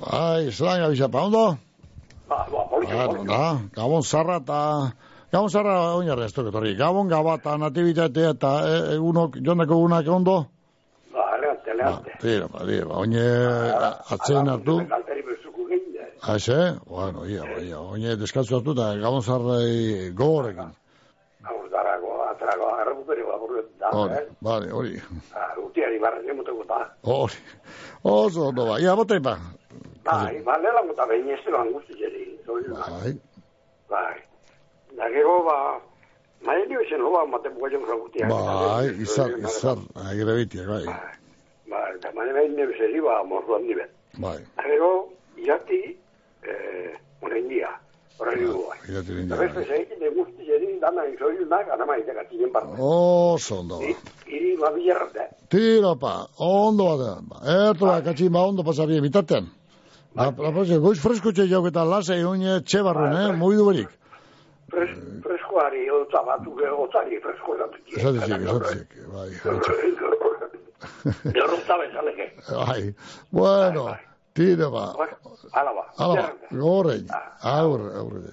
Bai, 0.00 0.50
zelan 0.50 0.80
gabisa, 0.80 1.08
pa 1.12 1.26
ondo? 1.28 1.44
Ba, 2.28 2.46
ba, 2.48 2.64
politxo. 2.70 3.24
da, 3.28 3.58
gabon 3.76 4.02
zarra 4.02 4.40
eta... 4.40 4.62
Gabon 5.32 5.48
zarra 5.48 5.76
oinarra 5.96 6.24
ez 6.24 6.32
etorri. 6.32 6.74
Gabon 6.76 7.08
gabata 7.08 7.56
natibitatea 7.56 8.32
eta 8.36 8.56
e, 8.68 8.80
egunok, 8.96 9.36
jondako 9.44 9.80
egunak 9.80 10.08
ondo? 10.08 10.40
Ba, 11.72 11.78
eleante, 11.78 12.10
eleante. 12.10 12.18
Tira, 12.20 12.46
ba, 12.48 12.66
tira, 12.66 12.86
ba, 12.86 12.98
oine 13.02 13.24
atzen 14.16 14.48
hartu. 14.48 14.76
Galteri 14.88 15.22
bezuko 15.26 15.66
gehin, 15.68 15.96
eh? 16.00 16.10
Aize, 16.32 16.58
bueno, 16.86 17.24
ia, 17.26 17.42
ba, 17.42 17.58
ia, 17.62 17.80
oine 17.80 18.16
deskaltzu 18.20 18.56
hartu 18.58 18.72
eta 18.76 18.90
gabon 19.02 19.22
zarrai 19.22 20.10
gogorekin. 20.14 20.70
Gaur 21.48 21.68
darago, 21.72 22.12
atrago, 22.30 22.68
errekuperi 22.84 23.22
baburret 23.30 23.70
da, 23.80 23.90
Hori, 23.92 24.14
eh? 24.20 24.26
bale, 24.40 24.70
hori, 24.72 25.00
Ah, 25.34 25.48
Urtiari 25.58 25.98
barren 25.98 26.28
emuteko 26.30 26.64
da. 26.68 26.80
hori. 27.02 27.34
Oso 28.02 28.48
ondo 28.48 28.66
ba, 28.66 28.78
ia, 28.80 28.94
bote 28.96 29.18
ba. 29.20 29.36
Bai, 30.04 30.40
ba, 30.42 30.56
nela 30.58 30.82
muta 30.86 31.06
behin 31.06 31.28
ez 31.30 31.40
dela 31.46 31.60
angusti 31.62 31.94
jeri. 31.98 32.28
Bai, 32.46 33.12
Bai. 33.88 34.14
Da 34.96 35.06
gero, 35.08 35.42
ba, 35.46 35.56
maia 36.44 36.64
nio 36.66 36.80
ezen 36.82 37.00
loa 37.00 37.24
mate 37.26 37.48
bukatzen 37.54 37.84
zagutia. 37.86 38.26
bai, 38.28 38.86
izar, 39.04 39.30
izar, 39.38 39.78
agire 40.04 40.34
bitiak, 40.40 40.66
bai, 40.66 40.84
Ba, 41.72 41.86
eta 41.96 42.10
maia 42.16 42.32
behin 42.36 42.52
nio 42.56 42.68
ezen 42.68 42.96
iba 42.98 43.22
morduan 43.24 43.62
nibe. 43.66 43.86
bai, 44.20 44.38
Da 44.56 44.62
gero, 44.68 44.90
irati, 45.40 45.78
eh, 46.44 46.92
oren 47.24 47.48
dia. 47.48 47.70
Horren 48.20 48.42
dugu, 48.44 48.66
bai. 48.68 48.78
irati 48.90 49.08
Eta 49.08 49.16
bindia, 49.18 49.36
beste 49.40 49.54
bai. 49.62 49.64
zeikin 49.70 50.02
egusti 50.10 50.44
jeri 50.46 50.68
dana 50.82 51.06
izorionak, 51.08 51.70
anama 51.72 51.96
itakatzen 51.98 52.52
parte. 52.52 52.76
Oso 52.78 53.60
ondo 53.62 53.78
ba. 53.80 53.88
Iri 54.28 54.52
mabiarrate. 54.60 55.24
Tira 55.48 55.94
pa, 55.96 56.12
ondo 56.38 56.84
bat, 56.92 57.24
ba, 57.30 57.40
ertu 57.70 57.86
ba, 57.88 57.96
katxin 58.04 58.32
ba, 58.32 58.44
ondo 58.44 58.62
pasari 58.68 59.00
bitaten. 59.00 59.48
La, 60.14 60.28
la, 60.28 60.50
la, 60.52 60.78
goiz 60.84 61.00
fresko 61.00 61.32
txe 61.32 61.48
jauk 61.48 61.66
eta 61.72 61.86
lasai 61.88 62.20
oine 62.24 62.60
txe 62.68 62.82
barruen, 62.84 63.16
eh, 63.16 63.32
mugidu 63.40 63.64
berik. 63.70 63.88
Fres, 64.72 64.92
freskoari, 65.24 65.88
otza 65.90 66.20
batu, 66.28 66.52
otzari 66.84 67.18
fresko 67.24 67.56
eratik. 67.56 67.96
Esatezik, 67.96 68.44
esatezik, 68.44 68.88
bai, 69.12 69.30
Derrota 71.36 71.76
bezaleke. 71.78 72.32
bai. 72.48 72.94
Bueno, 73.30 73.96
tira 74.34 74.68
ba, 74.68 74.94
Hala 75.52 75.72
ba. 75.72 75.84
ala 75.98 76.14
ba, 76.22 76.32
gorein, 76.50 77.06
aurre, 77.42 77.90
aurre. 77.98 78.32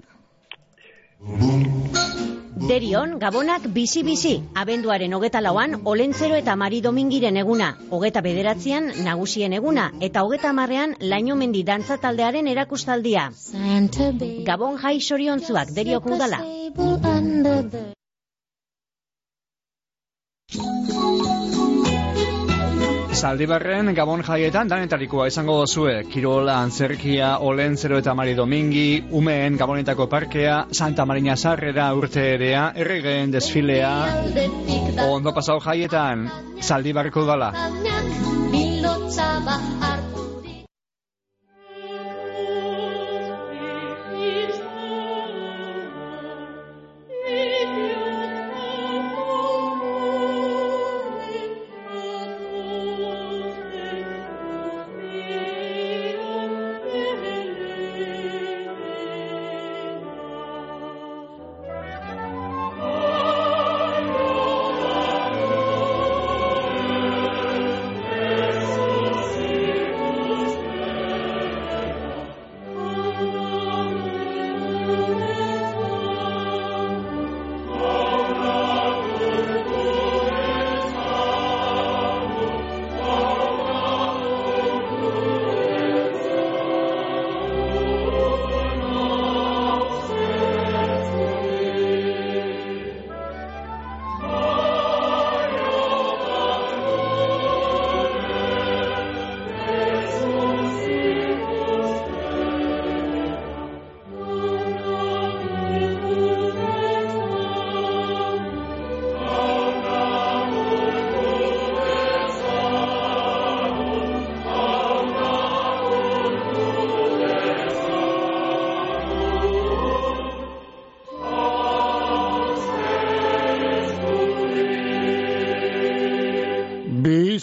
Derion, 2.70 3.18
Gabonak 3.20 3.66
bizi-bizi, 3.74 4.34
abenduaren 4.56 5.14
hogeta 5.18 5.42
lauan, 5.42 5.82
Olentzero 5.86 6.36
eta 6.36 6.56
Mari 6.56 6.82
Domingiren 6.86 7.38
eguna, 7.42 7.70
hogeta 7.90 8.22
bederatzean 8.22 8.92
nagusien 9.06 9.56
eguna, 9.58 9.90
eta 10.02 10.24
hogeta 10.28 10.54
marrean 10.54 10.96
laino 11.00 11.36
mendi 11.36 11.64
dantza 11.64 11.98
taldearen 11.98 12.48
erakustaldia. 12.48 13.30
Gabon 14.52 14.78
jai 14.84 15.00
soriontzuak 15.02 15.72
deriok 15.76 16.12
udala. 16.18 16.44
Zaldibarren 23.20 23.92
Gabon 23.92 24.22
jaietan 24.24 24.70
danetarikoa 24.72 25.26
izango 25.28 25.58
dozue. 25.60 26.06
Kirola, 26.08 26.54
Antzerkia, 26.64 27.34
Olentzero 27.44 27.98
eta 28.00 28.14
Mari 28.16 28.32
Domingi, 28.38 28.86
Umeen 29.20 29.58
Gabonetako 29.60 30.08
parkea, 30.08 30.62
Santa 30.72 31.04
Marina 31.04 31.36
Sarrera 31.36 31.90
urte 32.00 32.24
erea, 32.38 32.70
erregeen 32.80 33.36
desfilea, 33.36 33.92
ondo 35.10 35.36
pasau 35.36 35.60
jaietan, 35.68 36.30
Zaldibarreko 36.64 37.26
dala. 37.28 37.52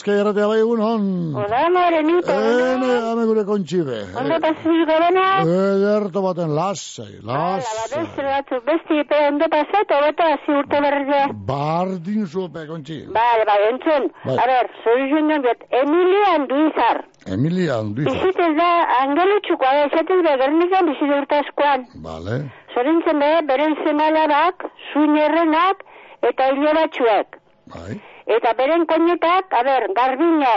Bizka 0.07 0.21
erratea 0.23 0.47
bai 0.47 0.59
egunon. 0.63 1.35
Hola, 1.35 1.61
morenito. 1.75 2.31
Ene, 2.31 2.93
ame 3.11 3.25
gure 3.27 3.43
kontxibe. 3.45 3.97
Ondo 4.21 4.37
pasuz 4.45 4.85
gabena? 4.87 5.25
Ederto 5.43 6.23
baten, 6.23 6.55
lasai, 6.55 7.17
Hala, 7.27 7.57
lasai. 7.59 8.05
beste 8.05 8.23
batzuk, 8.23 8.63
beste 8.71 9.01
epe 9.03 9.19
ondo 9.31 9.49
pasat, 9.51 9.91
hobeto 9.97 10.23
hasi 10.31 10.55
urte 10.61 10.79
berria. 10.87 11.25
Bardin 11.51 12.27
zupe, 12.27 12.67
kontxi. 12.71 13.01
Bale, 13.19 13.45
bai, 13.51 13.59
entzun. 13.73 14.09
Bai. 14.25 14.37
A 14.39 14.47
ber, 14.53 14.71
zori 14.85 15.11
junion 15.11 15.43
bet, 15.43 15.67
Emilia 15.83 16.25
Anduizar. 16.39 17.03
Emilia, 17.27 17.81
onduiza. 17.83 18.11
Bizitez 18.15 18.53
da, 18.63 18.71
angelutxukoa 19.03 19.73
da, 19.79 19.85
esatez 19.91 20.21
da, 20.23 20.37
gernikan 20.43 20.87
bizit 20.93 21.17
urte 21.19 21.43
askoan. 21.43 21.89
Vale. 22.09 22.45
Zorintzen 22.75 23.19
be, 23.19 23.33
beren 23.51 23.75
zemalabak, 23.83 24.69
zuinerrenak, 24.93 25.83
eta 26.31 26.53
hilobatxuek. 26.55 27.41
Bai. 27.75 27.97
Eta 28.27 28.53
beren 28.59 28.87
koinetak, 28.91 29.53
a 29.55 29.63
ber, 29.63 29.87
garbine, 29.95 30.55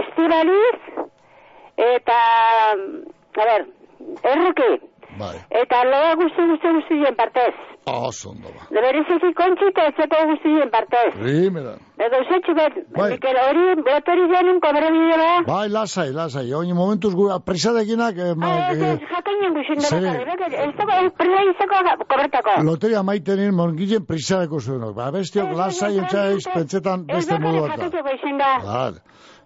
estibaliz, 0.00 1.04
eta, 1.78 2.16
a 2.72 3.46
ber, 3.46 3.66
erruki. 4.32 4.72
Bai. 5.22 5.36
Eta 5.62 5.78
loa 5.90 6.14
guzti 6.20 6.42
guzti 6.50 6.68
guztien 6.78 7.14
partez. 7.20 7.52
Oso 7.86 8.30
ondo 8.30 8.50
ba. 8.54 8.62
De 8.74 8.80
bereziki 8.84 9.30
kontxita 9.38 9.84
etzeko 9.90 10.18
guztien 10.30 10.70
partez. 10.74 11.10
Primera. 11.18 11.74
Edo 12.02 12.18
zetxu 12.30 12.54
bet, 12.58 12.74
Bai. 12.96 13.08
Mikel, 13.12 13.38
hori, 13.46 13.64
botori 13.86 14.24
genuen 14.32 14.58
kobrabide 14.64 15.18
ba? 15.22 15.30
Bai, 15.46 15.68
lasai, 15.70 16.08
lasai. 16.16 16.44
Oin 16.58 16.72
momentuz 16.74 17.12
gure 17.14 17.36
prisadekinak... 17.46 18.18
Eh, 18.18 18.34
ma, 18.34 18.50
eh, 18.72 18.96
Jakainen 19.12 19.54
guztien 19.58 19.80
Sí. 19.86 20.00
dara 20.00 20.36
karri, 20.42 20.56
ez 20.64 20.74
dago, 20.80 20.98
prisa 21.20 21.42
izako 21.50 22.06
korretako. 22.10 22.56
loteria 22.70 23.02
maitenin 23.02 23.54
mongilen 23.54 24.06
prisadeko 24.06 24.60
zuenok. 24.60 24.94
Ba, 24.98 25.10
bestiok 25.14 25.54
lasai 25.58 25.98
entzaiz 26.02 26.42
pentsetan 26.54 27.06
Ez 27.08 27.16
beste 27.16 27.34
da 27.34 27.40
modu 27.40 27.62
gare 27.62 27.68
bat 27.68 27.78
da. 27.78 27.84
jakiteko 27.84 28.16
izin 28.18 28.38
da. 28.38 28.52
Vale. 28.66 28.98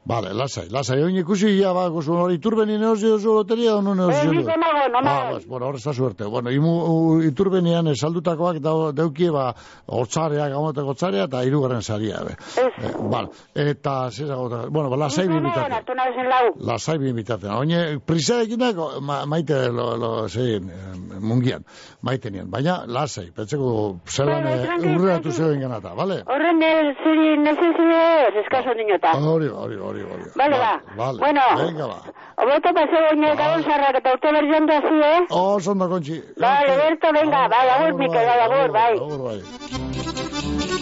Vale, 0.07 0.33
lasai, 0.39 0.69
lasai. 0.71 1.01
Oin 1.03 1.17
ikusi 1.19 1.49
ya 1.59 1.73
ba, 1.75 1.89
guzun 1.91 2.21
hori 2.23 2.39
turbeni 2.39 2.77
neozi 2.79 3.09
dozu 3.11 3.33
loteria 3.35 3.73
o 3.77 3.81
no 3.83 3.91
Ez 3.93 3.97
neozi 3.99 4.29
nik 4.37 4.49
emago, 4.55 4.85
no 4.93 4.99
Ah, 4.99 5.03
mago. 5.03 5.35
bas, 5.35 5.47
bueno, 5.47 5.67
hor 5.67 5.75
ez 5.75 5.83
da 5.85 5.93
suerte. 5.93 6.25
Bueno, 6.31 6.51
imu, 6.51 7.23
iturbenian 7.27 7.89
esaldutakoak 7.91 8.61
da, 8.63 8.75
deukie, 8.93 9.31
ba, 9.35 9.49
hortzareak, 9.87 10.53
gamoteko 10.53 10.93
hortzarea, 10.95 11.25
eta 11.25 11.43
irugarren 11.45 11.83
saria, 11.83 12.21
be. 12.23 12.37
Eh, 12.63 12.93
vale. 13.11 13.29
Eta, 13.55 14.11
zezago, 14.13 14.49
bueno, 14.71 14.91
ba, 14.91 14.97
lasai 14.97 15.27
bi 15.27 15.41
lau. 15.43 16.55
Lasai 16.61 16.99
bi 16.99 17.13
bitate. 17.13 17.49
Oine, 17.49 17.99
prisadekinak, 18.07 18.77
ma, 19.03 19.25
maite, 19.27 19.59
lo, 19.73 19.97
lo, 19.97 20.29
zein, 20.29 20.71
eh, 20.71 21.19
mungian, 21.21 21.65
maite 22.03 22.31
nien. 22.31 22.49
Baina, 22.49 22.85
lasai, 22.87 23.33
pentseko, 23.35 23.99
zelan, 24.07 24.43
Bueno, 24.45 24.87
eh, 24.87 24.95
urreatu 24.95 25.33
zeuen 25.33 25.61
ganata, 25.61 25.95
vale? 25.95 26.23
Horren 26.27 26.63
el 26.63 26.95
zuri 27.03 27.37
nezizide 27.43 28.29
ez 28.29 28.37
eskaso 28.45 28.73
niñota. 28.75 29.17
Hori, 29.19 29.49
hori, 29.49 29.77
hori, 29.77 29.96
hori. 30.03 30.25
Vale, 30.37 30.57
ba. 30.59 30.81
Vale, 30.97 31.19
Bueno. 31.19 31.41
venga, 31.57 31.87
ba. 31.87 31.99
Obeto 32.43 32.73
paseo 32.75 33.09
oine 33.11 33.35
gabon 33.37 33.63
zarrak 33.65 33.95
eta 34.01 34.13
urte 34.13 34.33
berrion 34.33 34.67
da 34.67 34.81
zi, 34.81 34.97
eh? 35.03 35.27
Oh, 35.31 35.59
sondo, 35.61 35.89
kontxi. 35.89 36.23
Vale, 36.37 36.77
Berto, 36.77 37.13
venga, 37.13 37.49
bai, 37.49 37.69
agur, 37.69 37.95
Mikel, 37.99 38.27
bai, 38.27 38.41
agur, 38.41 38.73
bai. 38.73 38.93
Agur, 38.95 39.19
bai. 39.29 40.76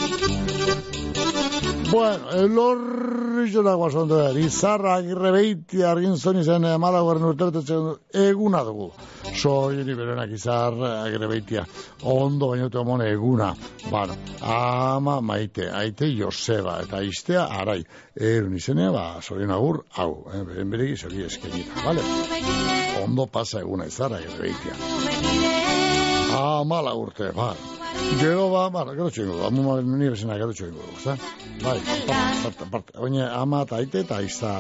Bueno, 1.95 2.30
el 2.32 2.59
horri 2.59 3.53
da 3.62 3.74
guasondo 3.78 4.16
da, 4.18 4.32
izarra 4.34 4.97
agirrebeiti 4.97 5.84
argin 5.86 6.16
zoni 6.16 6.42
malaguaren 6.82 7.22
urtertetzen 7.28 7.92
eguna 8.11 8.64
dugu. 8.66 8.88
Soini 9.30 9.95
berenak 9.95 10.32
izar 10.34 10.74
agirrebeitia, 10.74 11.64
ondo 12.03 12.49
bainote 12.49 12.78
omone 12.78 13.12
eguna. 13.12 13.55
Bueno, 13.92 14.16
ama 14.42 15.20
maite, 15.20 15.70
aite 15.70 16.11
Joseba, 16.18 16.80
eta 16.82 17.01
iztea 17.01 17.47
arai. 17.61 17.84
Erun 18.16 18.57
izenea, 18.57 18.90
ba, 18.90 19.07
sorin 19.22 19.51
agur, 19.51 19.84
hau, 19.95 20.26
eh, 20.34 20.42
beren 20.51 20.70
beregi 20.70 20.97
zori 20.97 21.22
eskenita, 21.22 21.86
vale? 21.86 22.03
Ondo 23.05 23.26
pasa 23.26 23.61
eguna 23.61 23.86
izarra 23.86 24.18
agirrebeitia. 24.18 25.43
Amala 26.35 26.95
urte, 26.99 27.30
ba. 27.32 27.55
Gero 28.18 28.49
ba, 28.51 28.66
ba, 28.74 28.85
gero 28.91 29.11
txingo, 29.11 29.37
amuma 29.47 29.76
nire 29.82 30.14
bezena 30.16 30.39
gero 30.41 30.53
txingo, 30.57 30.82
ezta? 30.97 31.14
Bai, 31.62 31.76
parte, 32.43 32.70
parte, 32.72 32.97
ama 33.30 33.62
eta 33.62 33.78
aite 33.78 34.03
eta 34.03 34.20
izta 34.26 34.55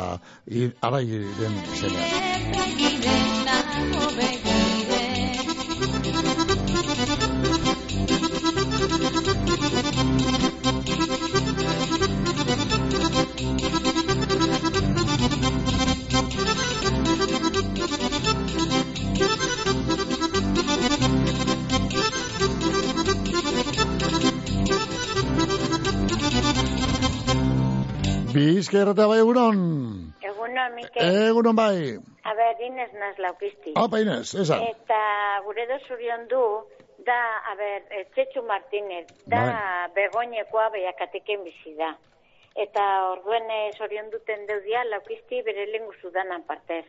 arai 0.88 1.06
den 1.40 1.58
izenean. 1.74 3.43
Errata 28.84 29.06
bai 29.08 29.20
egunon. 29.22 29.60
Egunon, 30.20 30.74
Mikel. 30.76 31.18
Egunon 31.30 31.56
bai. 31.56 31.76
A 32.28 32.34
ber, 32.36 32.58
Inez 32.66 32.90
naz 33.00 33.14
laukisti. 33.16 33.72
Apa 33.80 34.00
Inez, 34.02 34.34
esan. 34.42 34.60
Eta 34.60 34.98
gure 35.46 35.64
dozurion 35.70 36.26
du, 36.28 36.42
da, 37.06 37.16
a 37.48 37.54
ber, 37.56 37.86
eh, 37.88 38.02
Txetxu 38.12 38.42
Martínez, 38.44 39.06
da 39.24 39.40
begoinekoa 39.96 40.68
behiakateken 40.76 41.46
bizi 41.48 41.72
da. 41.80 41.94
Eta 42.66 42.84
orduen 43.14 43.48
eh, 43.56 43.72
zorion 43.78 44.12
duten 44.12 44.44
deudia, 44.52 44.84
laukisti 44.92 45.40
bere 45.48 45.64
lengu 45.72 45.96
zudanan 46.02 46.44
partez. 46.44 46.84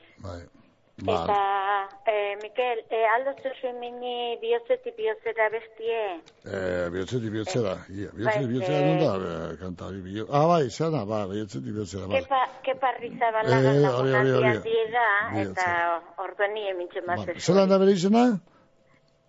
Eta, 0.96 1.90
eh, 2.08 2.38
Mikel, 2.42 2.80
eh, 2.90 3.04
aldo 3.16 3.34
zezu 3.44 3.68
mini 3.80 4.38
bihotzeti 4.40 4.94
bihotzera 4.96 5.50
bestie? 5.52 5.98
Eh, 6.48 6.88
bihotzeti 6.94 7.30
bihotzera. 7.34 7.74
Ia, 7.92 8.10
bihotzeti 8.16 8.46
Bai, 8.46 8.52
bihotzera 8.54 8.78
eh, 8.80 8.86
non 8.88 8.98
da, 9.04 9.10
eh, 9.52 9.58
kanta 9.60 9.86
hori 9.90 10.00
bihotz. 10.06 10.30
Ah, 10.32 10.46
bai, 10.48 10.70
zena, 10.70 11.04
ba, 11.06 11.20
bihotzeti 11.28 11.70
bihotzera, 11.76 12.08
bai. 12.08 12.22
Kepa, 12.22 12.40
kepa 12.64 12.94
rizabalaga 13.02 13.60
Eh, 13.60 13.76
hori, 13.76 13.84
lagunaldi 13.84 14.32
hori, 14.32 14.32
hori. 14.40 14.48
handia 14.56 14.86
da, 14.96 15.08
Bihotza. 15.34 15.52
eta 15.52 16.24
orduen 16.24 16.54
nire 16.54 16.74
mintxe 16.80 17.02
Vale. 17.06 17.40
Zelan 17.40 17.70
da 17.70 17.78
bere 17.78 17.92
izena? 17.92 18.24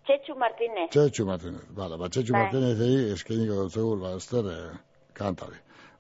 Txetxu 0.07 0.35
Martínez. 0.39 0.89
Txetxu 0.95 1.27
Martínez. 1.27 1.67
Vale, 1.75 1.97
ba, 1.99 2.09
Txetxu 2.09 2.33
Bai. 2.33 2.43
Martínez 2.47 2.79
egi 2.81 3.13
eskeniko 3.19 3.55
dut 3.67 3.73
zegoen, 3.73 4.01
ba, 4.07 4.15
eh, 4.15 4.79
kantari. 5.19 5.59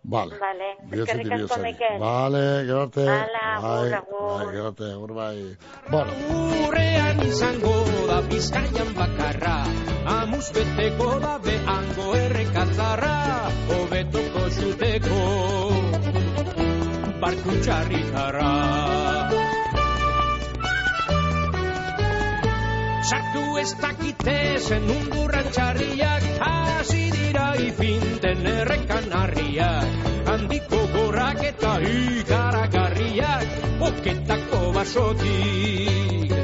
Vale. 0.08 0.38
Vale, 0.38 0.68
eskerrik 0.92 1.32
asko. 1.32 1.58
Mikel. 1.62 1.98
Vale, 1.98 2.42
gero 2.66 2.82
arte. 2.82 3.06
Hala, 3.10 3.46
Bai. 3.62 3.90
Bai, 3.90 4.46
gero 4.52 4.66
arte, 4.70 4.92
agur, 4.92 5.14
bai. 5.14 5.56
Bueno, 5.90 6.12
Urrean 6.66 7.22
izango 7.26 7.74
da 8.08 8.20
bizkaian 8.30 8.94
bakarra 8.94 9.56
Amuz 10.16 10.46
beteko 10.54 11.08
da 11.24 11.34
behango 11.46 12.14
errekatzarra 12.20 13.16
Hobetoko 13.70 14.46
zuteko 14.60 15.20
barku 17.20 17.58
txarritarra 17.64 19.05
Sartu 23.06 23.42
ez 23.60 23.70
dakite 23.78 24.32
zen 24.58 24.88
undurran 24.90 25.46
txarriak 25.54 26.24
Hasi 26.46 27.04
dira 27.14 27.44
ipinten 27.66 28.48
errekan 28.52 29.06
harriak 29.18 30.08
Handiko 30.32 30.80
gorrak 30.96 31.44
eta 31.52 31.76
ikaragarriak 31.92 33.46
Oketako 33.90 34.62
basotik 34.78 36.34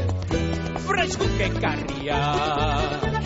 Freskuk 0.86 1.42
ekarriak 1.48 3.21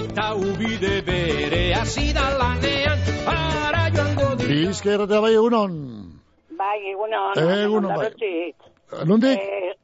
Baita 0.00 0.32
ubide 0.34 1.02
bere 1.04 1.74
hasi 1.76 2.12
da 2.16 2.24
lanean 2.40 2.98
Para 3.26 3.82
joango 3.96 4.28
dira 4.40 4.48
bizka 4.70 4.88
erratea 4.96 5.20
bai 5.20 5.32
egunon. 5.36 5.72
Bai, 6.60 6.78
egunon. 6.92 7.36
Egunon, 7.36 7.92
bai. 8.00 8.08
Nondik? 9.10 9.36
Eh, 9.36 9.74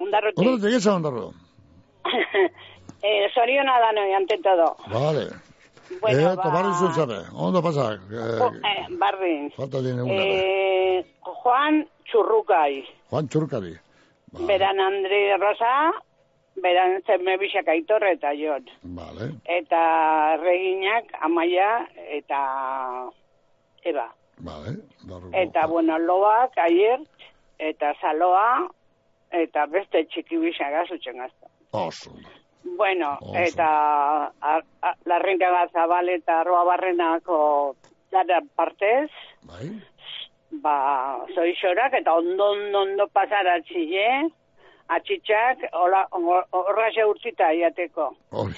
ondarrotik. 0.00 0.38
Ondarrotik, 0.40 0.72
eza 0.80 0.94
ondarro. 0.96 1.26
eh, 3.04 3.28
zoriona 3.36 3.76
da 3.84 3.90
noi 3.98 4.14
ante 4.16 4.38
todo. 4.42 4.68
Vale. 4.94 5.26
Bueno, 6.00 6.18
Eta 6.32 6.34
ba- 6.40 6.50
barri 6.56 6.72
zuen 6.80 6.92
zabe, 6.96 7.18
ondo 7.34 7.60
pasak. 7.62 8.00
Jo, 8.08 8.48
Eh, 8.48 8.60
eh, 8.72 8.86
bardin. 8.98 9.50
falta 9.56 9.82
dien 9.82 9.98
eguna. 9.98 10.14
bai. 10.14 10.30
Eh, 10.40 11.04
Juan 11.20 11.84
Churrucai. 12.08 12.84
Juan 13.10 13.28
Txurkari. 13.28 13.76
beran 14.48 14.80
Andri 14.80 15.22
Rosa, 15.36 15.92
beran 16.62 17.02
zeme 17.06 17.36
bisak 17.38 17.68
aitor 17.68 18.04
eta 18.04 18.32
jon. 18.36 18.64
Vale. 18.96 19.30
Eta 19.44 20.36
reginak 20.42 21.04
Amaia 21.20 21.86
eta 22.18 22.40
Eba. 23.84 24.08
Vale. 24.38 24.76
Barruko. 25.08 25.30
Eta, 25.36 25.66
bueno, 25.66 25.98
loak, 25.98 26.56
aier, 26.58 27.00
eta 27.58 27.94
saloa, 28.00 28.68
eta 29.32 29.66
beste 29.66 30.04
txiki 30.08 30.36
bisak 30.40 30.74
azutzen 30.84 31.16
gazta. 31.20 31.48
Oso. 31.72 32.12
Bueno, 32.76 33.18
eta 33.36 33.66
a- 34.28 34.60
a- 34.82 34.96
larrinka 35.06 35.48
gazabal 35.50 36.08
eta 36.08 36.40
arroa 36.40 36.64
barrenako 36.64 37.76
dara 38.12 38.40
partez, 38.56 39.10
Bai. 39.48 39.70
ba, 40.60 41.24
zoixorak 41.34 41.94
eta 41.94 42.14
ondo, 42.14 42.50
ondo, 42.52 42.80
ondo 42.82 43.06
pasara 43.08 43.60
txile, 43.62 44.28
atxitxak, 44.96 45.68
hola, 45.72 46.04
horra 46.12 46.88
xe 46.94 47.04
urtzita 47.06 47.52
iateko. 47.54 48.10
Hori. 48.30 48.54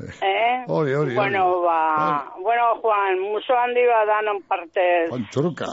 Eh? 0.00 0.64
Hori, 0.66 0.94
hori, 0.94 1.14
Bueno, 1.14 1.44
hori. 1.46 1.66
ba, 1.66 2.24
bueno, 2.40 2.74
Juan, 2.80 3.18
muso 3.20 3.52
handi 3.54 3.82
badanon 3.84 4.40
partez. 4.48 5.10
Juan 5.10 5.26
Churruca. 5.30 5.66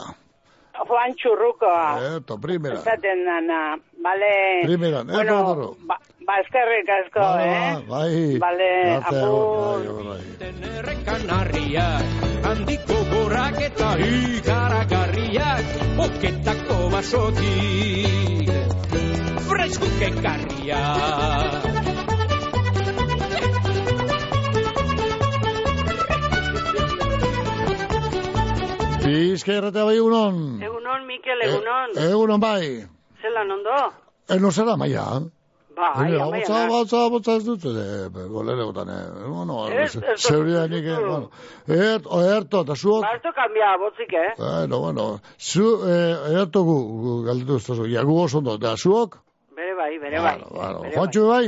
Juan 0.78 1.14
Churrukoa. 1.16 2.16
Eto, 2.18 2.36
primera. 2.38 2.76
Esaten 2.76 3.24
dana, 3.24 3.76
bale... 4.02 4.62
Primera, 4.62 5.00
eh, 5.00 5.04
bueno, 5.10 5.38
Rodoro. 5.42 5.76
ba, 5.80 5.96
ba, 6.26 6.36
eskerrik 6.40 6.88
asko, 6.88 7.18
Ba, 7.18 7.46
eh? 7.46 7.82
Bai. 7.88 8.38
Bale, 8.38 8.70
agur. 9.02 9.82
bai, 10.04 10.22
bai. 10.84 10.96
kanarriak, 11.08 12.04
handiko 12.44 12.94
gorrak 13.10 13.58
eta 13.60 13.90
ikaragarriak, 13.98 15.64
oketako 16.04 16.76
basotik, 16.92 18.67
freskuk 19.48 20.02
ekarriak. 20.10 21.64
Bizkaia 29.08 29.70
bai 29.72 29.96
egunon. 29.96 30.38
Egunon, 30.68 31.06
Mikel, 31.08 31.42
egunon. 31.48 31.96
Egunon 32.10 32.40
bai. 32.40 32.62
Zelan 33.22 33.50
ondo? 33.56 33.80
Eno 34.36 34.50
zera 34.52 34.76
maia. 34.76 35.04
Bai, 35.78 36.08
Ene, 36.08 36.18
amaia. 36.18 36.42
Botza, 36.42 36.66
botza, 36.68 37.00
botza 37.12 37.34
ez 37.38 37.44
dut, 37.46 37.64
eh, 37.70 38.08
gotan, 38.10 38.88
eh, 38.90 39.28
bueno, 39.28 39.68
Ez, 39.68 39.94
ez 39.94 40.00
dut 40.02 40.18
zeuria 40.18 40.64
dut 40.66 40.70
nik, 40.74 40.84
eh, 40.84 40.96
dut. 40.96 41.06
bueno, 41.06 41.30
et, 41.68 42.06
oerto, 42.06 42.62
eta 42.66 42.74
zuok, 42.74 43.02
Ba, 43.04 43.14
esto 43.14 43.32
kambia, 43.36 43.76
botzik, 43.78 44.12
eh? 44.12 44.32
bueno, 44.38 44.80
bueno, 44.80 45.20
zu, 45.38 45.68
eh, 45.86 46.34
oerto 46.34 46.64
gu, 46.64 46.76
gu 47.04 47.22
galdetu 47.28 47.56
ez 47.56 47.66
dazu, 47.68 47.86
ja, 47.86 48.02
gu 48.02 48.18
oso 48.24 48.38
ondo, 48.38 48.56
eta 48.58 48.74
zuok, 48.76 49.20
Bere 49.58 49.74
bai, 49.74 49.98
bere 49.98 50.18
bai. 50.22 50.38
bueno, 50.50 50.80
bere 50.82 50.94
Juantxu 50.94 51.22
bai, 51.28 51.46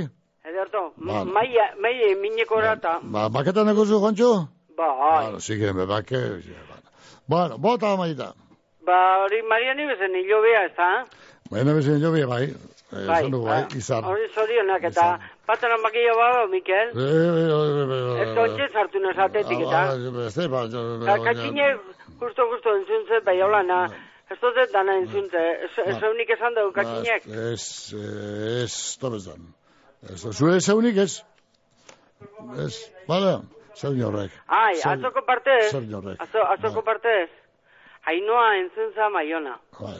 Ederto, 0.50 0.80
Vale. 0.96 1.30
maia, 1.30 1.66
maia 1.78 2.08
mineko 2.18 2.60
rata. 2.60 2.98
ba, 3.02 3.28
baketan 3.28 3.68
eko 3.70 3.84
zu, 3.86 4.00
Juantxu? 4.02 4.30
Bai. 4.76 5.24
Bueno, 5.24 5.38
sí 5.40 5.58
que 5.60 5.72
me 5.72 5.84
bake, 5.86 6.18
sí, 6.42 6.54
bueno. 7.28 7.58
bota 7.58 7.94
maita, 7.96 8.34
Ba, 8.82 9.18
hori 9.22 9.42
Mariani 9.42 9.84
bezen 9.86 10.14
hilo 10.16 10.40
bea, 10.42 10.64
ez 10.66 10.74
da? 10.76 11.06
baina 11.50 11.72
bezin 11.74 12.00
jo 12.02 12.10
bi, 12.10 12.24
bai, 12.24 12.44
eh, 12.50 13.06
Bai, 13.06 13.20
esan 13.20 13.30
dugu, 13.30 13.46
ba, 13.46 13.60
bai, 13.68 13.78
izan, 13.78 14.04
Hori 14.04 14.26
zorionak, 14.34 14.82
eta 14.90 15.06
pataran 15.46 15.82
bakillo 15.82 16.16
bado, 16.16 16.48
Mikel. 16.48 16.88
Eh, 16.96 17.06
eh, 17.06 17.46
eh, 17.46 18.22
Ez 18.24 18.34
kontxe 18.34 18.68
sartu 18.72 18.98
nesatetik, 18.98 19.60
eta. 19.60 19.80
Ah, 19.92 20.26
ez 20.26 20.48
ba, 20.48 20.66
jo- 20.66 20.98
Ka- 21.06 21.18
Katxine, 21.28 21.76
justo, 22.18 22.42
justo 22.50 22.74
entzuntze, 22.76 23.20
bai 23.24 23.40
haulana. 23.40 23.84
Ez 24.30 24.38
dut 24.38 24.58
dana 24.72 24.94
entzuntze. 25.00 25.40
Ez 25.66 25.72
ez 25.86 25.96
unik 26.10 26.30
esan 26.36 26.54
dugu, 26.54 26.72
katxinek. 26.76 27.26
Ez, 27.26 27.64
eh, 27.98 28.62
ez, 28.64 28.74
tobezan. 29.02 29.48
Ez, 30.12 30.20
zure 30.38 30.60
zeunik 30.60 30.96
ez. 31.02 31.22
Ez, 32.64 32.74
bada, 33.08 33.40
zeun 33.74 34.00
horrek. 34.06 34.30
Ai, 34.46 34.76
Zer- 34.76 34.92
atzoko 34.98 35.24
partez. 35.26 35.70
Zer 35.72 35.82
horrek. 35.98 36.22
Atzo, 36.22 36.44
atzoko 36.54 36.82
partez. 36.86 37.28
Hainoa 38.06 38.56
entzuntza 38.60 39.08
maiona. 39.12 39.58
Bai. 39.80 39.98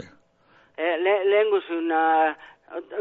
Eh, 0.76 0.96
le, 1.02 1.14
lehen 1.28 1.50
guzun, 1.52 1.90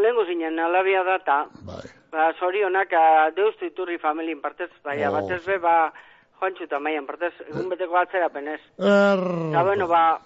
lehen 0.01 0.15
guzinen 0.17 0.59
alabia 0.59 1.03
data. 1.07 1.45
Bai. 1.67 1.85
Ba, 2.11 2.31
zorionak, 2.39 2.91
uh, 2.97 3.29
deustu 3.35 3.67
iturri 3.69 3.99
familien 4.01 4.41
partez, 4.41 4.71
bai, 4.83 4.97
Oh. 5.05 5.11
batez 5.13 5.43
be, 5.45 5.59
ba, 5.61 5.93
joantxu 6.39 6.63
eta 6.65 6.79
maian 6.79 7.05
partez, 7.05 7.33
egun 7.47 7.69
beteko 7.69 7.97
atzera 8.01 8.29
penez. 8.33 8.59
Er... 8.79 9.21
Eta, 9.51 9.63
bueno, 9.63 9.87
ba, 9.87 10.19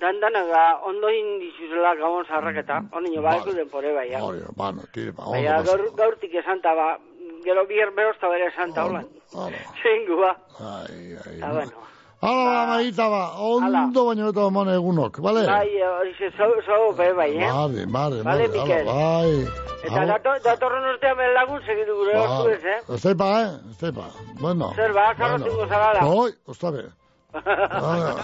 dan 0.00 0.20
danaga, 0.20 0.80
ondo 0.86 1.08
indizuzela 1.08 1.94
gabon 1.94 2.26
zarraketa, 2.26 2.82
onino, 2.92 3.22
ba, 3.22 3.30
Vale. 3.30 3.40
eku 3.42 3.56
denpore, 3.56 3.94
bai, 3.94 4.10
ja. 4.10 4.22
Hori, 4.24 4.42
bano, 4.56 4.82
tire, 4.92 5.12
ba, 5.12 5.24
ondo 5.24 5.38
Baina, 5.38 5.62
gaur, 5.62 5.82
gaurtik 5.96 6.34
esanta, 6.34 6.74
ba, 6.74 6.98
gero 7.44 7.66
bier 7.66 7.90
behozta 7.94 8.28
bere 8.28 8.50
esanta, 8.50 8.84
hola. 8.84 9.04
Zengu, 9.82 10.20
ba. 10.20 10.36
Ai, 10.60 11.16
ai. 11.26 11.36
Eta, 11.38 11.52
bueno. 11.52 11.82
Hala, 12.24 12.44
ba, 12.48 12.66
maita 12.72 13.08
ba, 13.12 13.22
ondo 13.36 14.06
baino 14.06 14.30
eta 14.32 14.48
mon 14.50 14.68
egunok, 14.72 15.20
bale? 15.20 15.44
Bai, 15.46 15.70
horixe, 15.82 16.30
zo, 16.36 16.48
zo, 16.66 16.80
be, 16.96 17.12
bai, 17.12 17.30
eh? 17.36 17.52
Bale, 17.52 17.86
bale, 17.86 18.22
Bale, 18.22 18.48
bale, 18.48 18.80
hala, 18.80 18.92
bai. 18.92 19.64
Eta 19.84 20.04
dato, 20.08 20.32
datorren 20.40 20.86
urtean 20.94 21.16
ben 21.18 21.34
lagun 21.36 21.60
segitu 21.66 21.94
gure 21.98 22.14
ba, 22.16 22.38
ez, 22.50 22.64
eh? 22.64 22.78
Oztaipa, 22.88 23.26
eh? 23.42 23.48
Oztaipa. 23.70 24.06
Bueno. 24.40 24.72
Zer, 24.74 24.92
ba, 24.96 25.10
zarrotingo 25.18 25.66
zarala. 25.68 26.06
Oi, 26.08 26.30
ostabe. 26.48 26.86
Hala. 27.34 28.14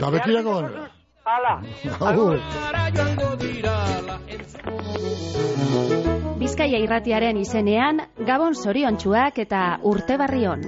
Da 0.00 0.10
bekirako 0.10 0.54
gane. 0.54 0.68
Hala. 1.24 1.54
Agur. 2.00 2.38
Bizkaia 6.38 6.80
irratiaren 6.84 7.38
izenean, 7.40 8.02
Gabon 8.26 8.54
zoriontsuak 8.54 9.38
eta 9.46 9.62
urte 9.82 10.18
barrion. 10.20 10.66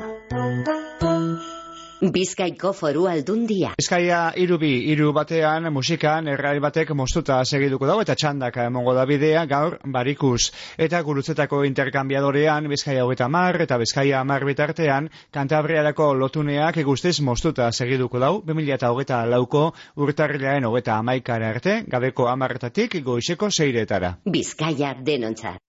Bizkaiko 1.97 2.75
foru 2.77 3.07
aldundia. 3.09 3.71
Bizkaia 3.81 4.35
irubi, 4.37 4.69
iru 4.93 5.15
batean 5.17 5.71
musikan 5.73 6.27
errai 6.29 6.59
batek 6.61 6.91
moztuta 6.93 7.39
segituko 7.45 7.89
dago 7.89 8.03
eta 8.05 8.15
txandaka 8.15 8.67
emongo 8.69 8.93
da 8.93 9.07
bidea 9.09 9.47
gaur 9.49 9.79
barikuz. 9.95 10.51
Eta 10.77 11.01
gurutzetako 11.01 11.63
interkambiadorean 11.65 12.69
Bizkaia 12.69 13.07
hogeta 13.07 13.31
mar 13.33 13.57
eta 13.65 13.79
Bizkaia 13.81 14.23
mar 14.29 14.45
bitartean 14.45 15.09
kantabriarako 15.33 16.13
lotuneak 16.21 16.83
guztiz 16.85 17.17
moztuta 17.25 17.71
segituko 17.73 18.21
dau 18.21 18.43
2008 18.45 19.25
lauko 19.33 19.73
urtarrilaen 19.97 20.69
hogeta 20.69 21.01
amaikara 21.01 21.49
arte 21.57 21.81
gabeko 21.89 22.29
amarretatik 22.29 23.01
goizeko 23.05 23.49
zeiretara. 23.51 24.19
Bizkaia 24.29 24.93
denontzat. 25.01 25.63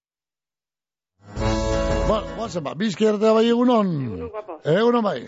Ba, 2.07 2.23
guazen 2.35 2.63
ba, 2.63 2.75
bizkiertea 2.75 3.33
bai 3.33 3.47
egunon. 3.47 3.99
Egunon 4.65 5.03
bai. 5.03 5.21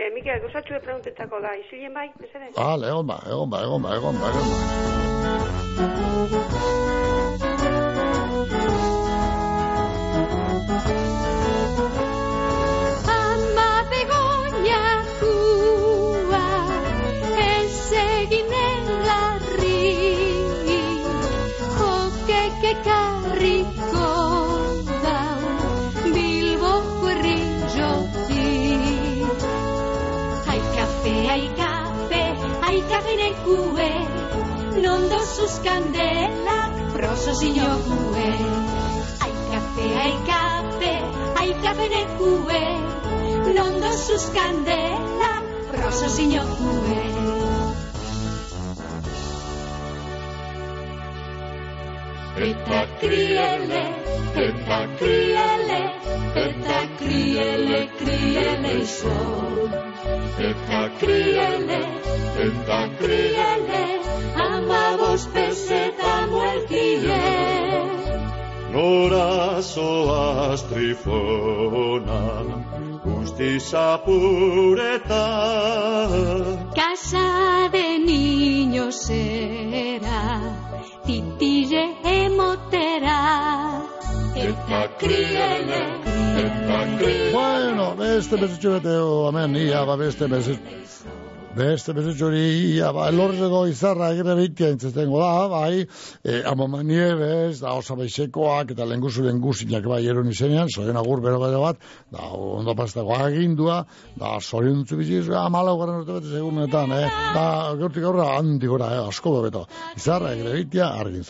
Eh, 0.00 0.08
Mikel, 0.14 0.38
gozatxue 0.40 0.78
preguntetako 0.80 1.40
da, 1.44 1.50
izilien 1.60 1.92
bai, 1.92 2.06
bezere? 2.16 2.46
Vale, 2.56 2.88
egon 2.88 3.06
ba, 3.10 3.18
egon 3.28 3.50
ba, 3.52 3.58
egon 3.66 3.82
ba, 3.84 3.90
egon 3.98 4.16
ba, 4.16 4.28
egon 4.32 4.48
ba. 4.48 4.56
Ama 13.16 13.70
begoñakua 13.92 15.36
ez 17.44 17.76
eginen 18.06 18.84
larri 19.10 19.84
jokek 21.76 22.54
nekue 33.30 33.90
Nondo 34.82 35.18
sus 35.18 35.60
candelak 35.62 36.72
proso 36.94 37.34
sinokue 37.34 38.30
Ai 39.24 39.34
kafe, 39.50 39.86
ai 40.04 40.14
kafe, 40.30 40.94
ai 41.40 41.50
kafe 41.62 41.86
nekue 41.94 42.62
Nondo 43.54 43.92
sus 43.92 44.30
candelak 44.34 45.44
proso 45.70 46.08
sinokue 46.08 47.02
Eta 52.40 52.86
kriele, 53.00 53.82
eta 54.32 54.78
kriele, 54.96 55.80
eta 56.40 56.78
kriele, 56.96 57.80
kriele 58.00 58.72
iso. 58.80 59.89
Eta 60.38 60.90
kriele, 61.00 61.80
eta 62.46 62.88
kriele, 62.98 63.84
ama 64.36 64.96
bost 64.98 65.32
peseta 65.34 66.26
muelkie. 66.30 67.20
Nora 68.72 69.60
zoaz 69.62 70.62
trifona, 70.70 72.22
guztiz 73.04 73.74
apureta. 73.74 75.26
Casa 76.74 77.68
de 77.72 77.98
niños 77.98 79.10
era, 79.10 79.69
Bueno, 87.32 87.96
beste 87.96 88.36
bezutxo 88.36 88.70
bete, 88.76 88.94
oh, 89.02 89.26
amen, 89.28 89.56
ia, 89.56 89.82
ba, 89.84 89.96
beste 89.96 90.28
bezutxo. 90.30 91.19
Beste 91.50 91.90
bezutxo 91.90 92.28
hori, 92.28 92.40
ia, 92.76 92.92
ba, 92.94 93.08
elorrezeko 93.10 93.64
izarra 93.66 94.12
egire 94.14 94.36
behitia 94.38 94.68
intzestengo 94.70 95.18
da, 95.18 95.48
bai, 95.50 95.80
e, 96.22 96.36
amoma 96.46 96.78
niebez, 96.86 97.58
da 97.58 97.72
osa 97.74 97.96
baizekoak, 97.98 98.70
eta 98.76 98.86
lenguzuren 98.86 99.40
guzinak 99.42 99.88
bai 99.90 100.04
eron 100.06 100.30
izenean, 100.30 100.70
zoren 100.70 101.00
agur 101.00 101.18
bero 101.24 101.40
bero 101.42 101.64
bat, 101.64 101.80
da 102.14 102.28
ondo 102.36 102.76
pastako 102.78 103.16
agindua, 103.16 103.80
da 104.20 104.36
zorion 104.38 104.84
dutzu 104.84 105.34
amalau 105.40 105.74
garen 105.80 106.04
urte 106.04 106.20
bete 106.20 106.30
segunetan, 106.36 106.94
eh? 106.94 107.08
Da, 107.34 107.44
gaurtik 107.82 108.06
aurra, 108.06 108.28
handi 108.36 108.70
gora, 108.70 108.92
eh? 108.94 109.02
asko 109.10 109.34
beto. 109.42 109.64
Izarra 109.98 110.30
egire 110.36 110.54
behitia, 110.54 110.92
argin. 111.02 111.26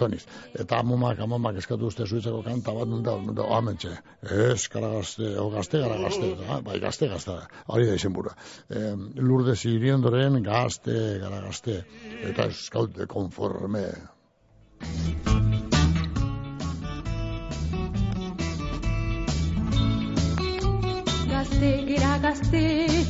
Eta 0.52 0.82
amomak, 0.84 1.24
amomak 1.24 1.62
eskatu 1.64 1.88
uste 1.88 2.04
zuitzeko 2.04 2.42
kanta 2.44 2.76
bat, 2.76 2.92
da, 3.08 3.16
da, 3.40 3.48
amentxe, 3.56 3.96
ez, 4.28 4.68
kara 4.68 4.92
gazte, 4.98 5.32
o 5.40 5.48
gazte, 5.48 5.80
gara 5.80 5.96
gazte, 6.04 6.36
bai, 6.68 6.78
gazte, 6.78 7.08
gazte, 7.08 7.40
hori 7.72 7.88
da 7.88 7.96
izen 7.96 8.12
burua. 8.12 8.36
Eh, 8.68 8.92
lurde 9.16 9.56
ziriendoren, 10.10 10.42
gazte, 10.42 11.18
gara 11.20 11.40
gazte, 11.40 11.84
eta 12.26 12.46
eskaute 12.50 13.06
konforme. 13.06 13.86
Gazte, 21.30 21.70
gera 21.86 22.18
gazte, 22.22 22.64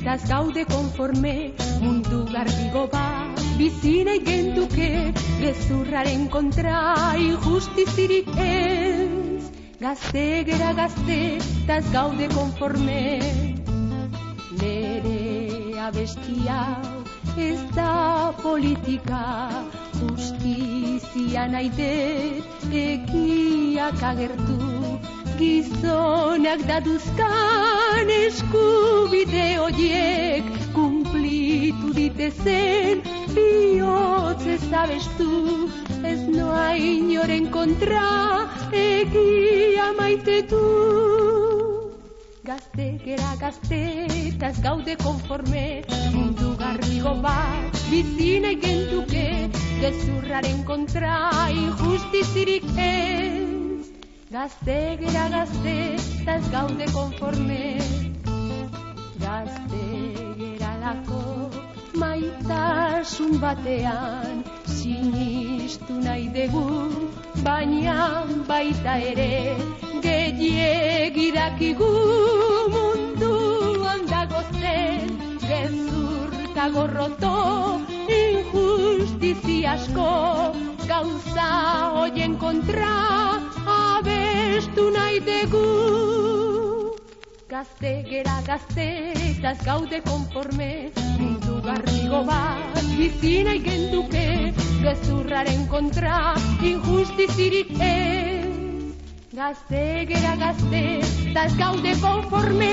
taz 0.04 0.20
gaude 0.28 0.64
konforme, 0.68 1.52
mundu 1.80 2.24
garbigo 2.32 2.86
bat, 2.92 3.40
bizinei 3.58 4.20
genduke, 4.24 5.12
gezurraren 5.40 6.28
kontra, 6.28 7.16
injustizirik 7.16 8.28
ez. 8.36 9.50
Gazte, 9.80 10.44
gera 10.44 10.74
gazte, 10.76 11.20
taz 11.66 11.84
gaude 11.92 12.28
konforme, 12.34 13.02
nere 14.60 15.39
abestia, 15.88 16.60
ez 17.36 17.60
da 17.74 18.32
politika, 18.42 19.24
justizia 20.00 21.46
dut, 21.78 22.68
ekiak 22.72 24.02
agertu, 24.02 24.80
gizonak 25.40 26.60
daduzkan 26.68 28.10
eskubide 28.12 29.46
horiek 29.62 30.44
kumplitu 30.74 31.94
ditezen 31.96 33.00
bihotz 33.32 34.44
ezabestu 34.56 35.30
ez 36.12 36.20
noa 36.28 36.68
inoren 36.76 37.48
kontra 37.56 38.04
egia 38.84 39.88
maitetu 40.02 41.59
Gazte, 42.50 42.84
gera 43.04 43.36
gazte, 43.38 43.76
eta 44.10 44.48
ez 44.50 44.60
gaude 44.62 44.96
konforme 44.98 45.60
mundu 46.14 46.48
garrigo 46.58 47.12
bat 47.22 47.76
bizina 47.90 48.50
gentuke 48.64 49.22
gezurraren 49.82 50.64
kontra 50.70 51.12
injustizirik 51.52 52.66
ez 52.86 53.86
Gazte, 54.32 54.78
gera 55.02 55.28
gazte, 55.36 55.74
eta 56.22 56.34
ez 56.40 56.50
gaude 56.56 56.88
konforme. 56.96 57.62
Gazte, 59.22 59.84
gera 60.40 60.72
lako, 60.82 61.22
maitasun 62.02 63.38
batean, 63.44 64.42
sinistu 64.78 66.00
nahi 66.02 66.26
dugu, 66.34 66.66
baina 67.46 67.96
baita 68.50 68.98
ere, 69.12 69.30
gehiagidakigu 70.04 71.92
mundu 72.74 73.34
handago 73.84 74.40
zen, 74.60 75.04
gezur 75.46 76.30
gorroto, 76.68 77.80
injustizi 78.06 79.64
asko, 79.66 80.08
gauza 80.86 81.48
hoien 81.96 82.36
kontra, 82.36 82.94
abestu 83.66 84.90
nahi 84.96 85.20
dugu. 85.28 85.64
Gazte, 87.48 87.92
gera 88.08 88.36
gazte, 88.46 88.88
eta 89.30 89.54
gaude 89.64 90.00
konforme, 90.06 90.90
mundu 91.18 91.60
garrigo 91.64 92.24
bat, 92.28 92.82
bizi 92.96 93.42
nahi 93.44 93.64
genduke, 93.66 94.26
gezurraren 94.82 95.66
kontra, 95.68 96.18
injustizirik 96.62 97.74
ez. 97.80 98.29
Gazte, 99.30 99.80
gera 100.10 100.32
gazte, 100.34 100.78
eta 101.30 101.44
ez 101.46 101.52
gaude 101.54 101.92
konforme. 102.02 102.70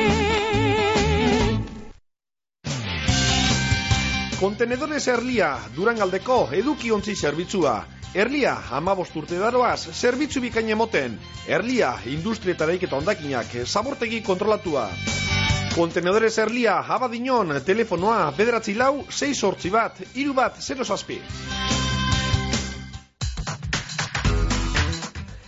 Kontenedores 4.39 5.03
Erlia, 5.13 5.51
Durangaldeko 5.75 6.39
edukiontzi 6.57 7.13
zerbitzua. 7.13 7.75
Erlia, 8.17 8.55
amabost 8.73 9.13
urte 9.21 9.37
daroaz, 9.37 9.93
zerbitzu 9.93 10.41
bikain 10.41 10.73
emoten. 10.73 11.19
Erlia, 11.45 11.93
industrietareik 12.09 12.89
eta 12.89 12.97
ondakinak, 13.03 13.53
zabortegi 13.67 14.23
kontrolatua. 14.25 14.89
Kontenedores 15.75 16.39
Erlia, 16.41 16.79
abadinon, 16.97 17.53
telefonoa, 17.69 18.31
bederatzi 18.33 18.73
lau, 18.73 19.03
6 19.13 19.35
sortzi 19.37 19.69
bat, 19.69 20.01
iru 20.15 20.33
bat, 20.33 20.57
0 20.57 20.89
zazpi. 20.89 21.21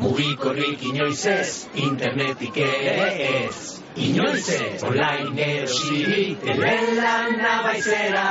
mugikorrik 0.00 0.82
inoiz 0.88 1.26
ez, 1.26 1.68
internetik 1.74 2.56
ere 2.56 3.06
ez. 3.28 3.80
Inoiz 3.96 4.48
ez, 4.48 4.82
online 4.88 5.46
erosi, 5.46 6.36
telelan 6.44 7.36
nabaizera. 7.40 8.28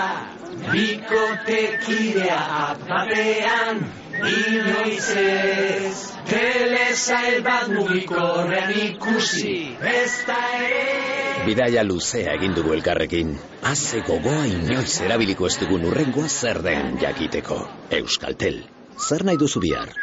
Bikotekidea 0.62 2.39
apatean, 2.66 3.84
inoiz 4.20 5.09
ez. 5.22 5.95
Telesail 6.32 7.41
bat 7.43 7.72
mugikorrean 7.74 8.74
ikusi, 8.78 9.55
ez 9.82 10.12
da 10.28 10.38
ere. 10.59 11.45
Bidaia 11.45 11.84
luzea 11.84 12.36
egin 12.38 12.53
dugu 12.57 12.76
elkarrekin. 12.78 13.34
Haze 13.66 14.03
gogoa 14.07 14.45
inoiz 14.49 15.01
erabiliko 15.07 15.49
ez 15.49 15.57
dugun 15.64 15.89
urrengoa 15.89 16.30
zer 16.30 16.62
den 16.68 16.95
jakiteko. 17.01 17.64
Euskaltel, 18.01 18.62
zer 19.09 19.26
nahi 19.26 19.41
duzu 19.41 19.66
bihar? 19.66 19.97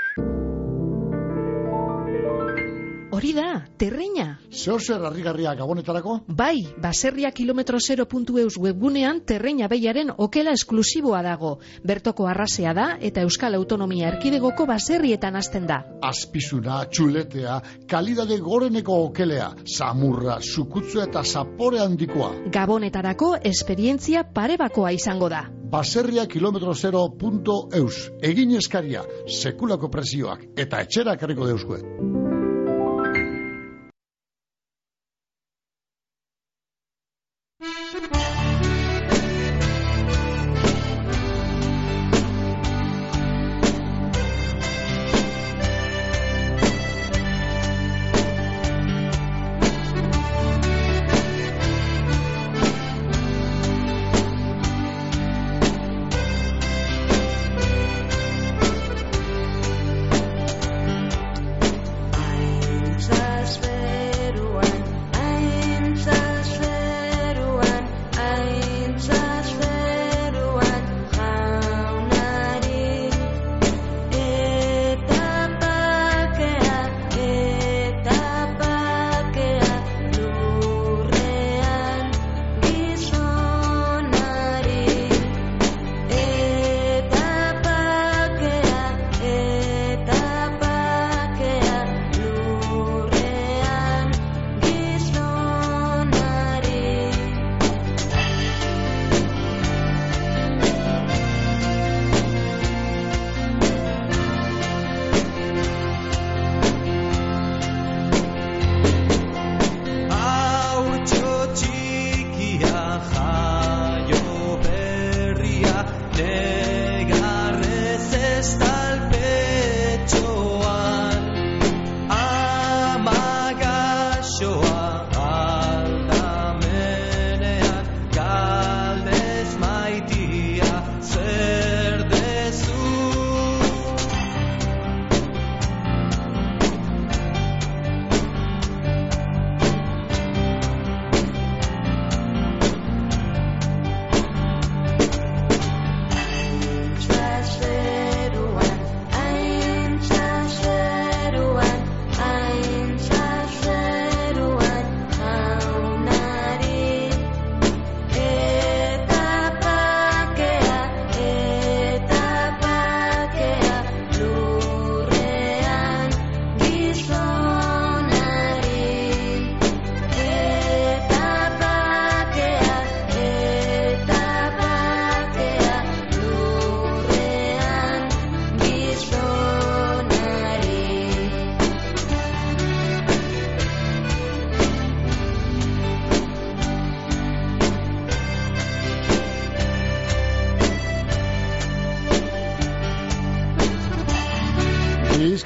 Hori 3.19 3.33
da, 3.35 3.65
terreina. 3.75 4.25
Zeo 4.55 4.77
zer 4.79 5.03
harrigarria 5.03 5.51
gabonetarako? 5.59 6.21
Bai, 6.39 6.61
baserria 6.79 7.33
kilometro 7.35 7.81
0.eus 7.83 8.55
webgunean 8.63 9.25
terreina 9.27 9.67
behiaren 9.67 10.13
okela 10.17 10.53
esklusiboa 10.55 11.25
dago. 11.27 11.57
Bertoko 11.83 12.29
arrasea 12.31 12.77
da 12.79 12.85
eta 13.09 13.25
Euskal 13.27 13.59
Autonomia 13.59 14.13
Erkidegoko 14.13 14.69
baserrietan 14.71 15.35
hasten 15.35 15.67
da. 15.67 15.81
Azpizuna, 16.07 16.85
txuletea, 16.87 17.59
kalidade 17.91 18.39
goreneko 18.39 19.01
okelea, 19.09 19.51
samurra, 19.67 20.39
sukutzua 20.39 21.09
eta 21.11 21.25
zapore 21.27 21.83
handikoa. 21.83 22.31
Gabonetarako 22.55 23.33
esperientzia 23.43 24.23
parebakoa 24.23 24.95
izango 24.95 25.27
da. 25.35 25.43
Baserria 25.75 26.31
kilometro 26.31 26.71
0.eus, 26.71 27.99
egin 28.23 28.55
eskaria, 28.63 29.03
sekulako 29.27 29.91
presioak 29.91 30.53
eta 30.55 30.87
etxera 30.87 31.19
karriko 31.19 31.51
deuzkue. 31.51 32.28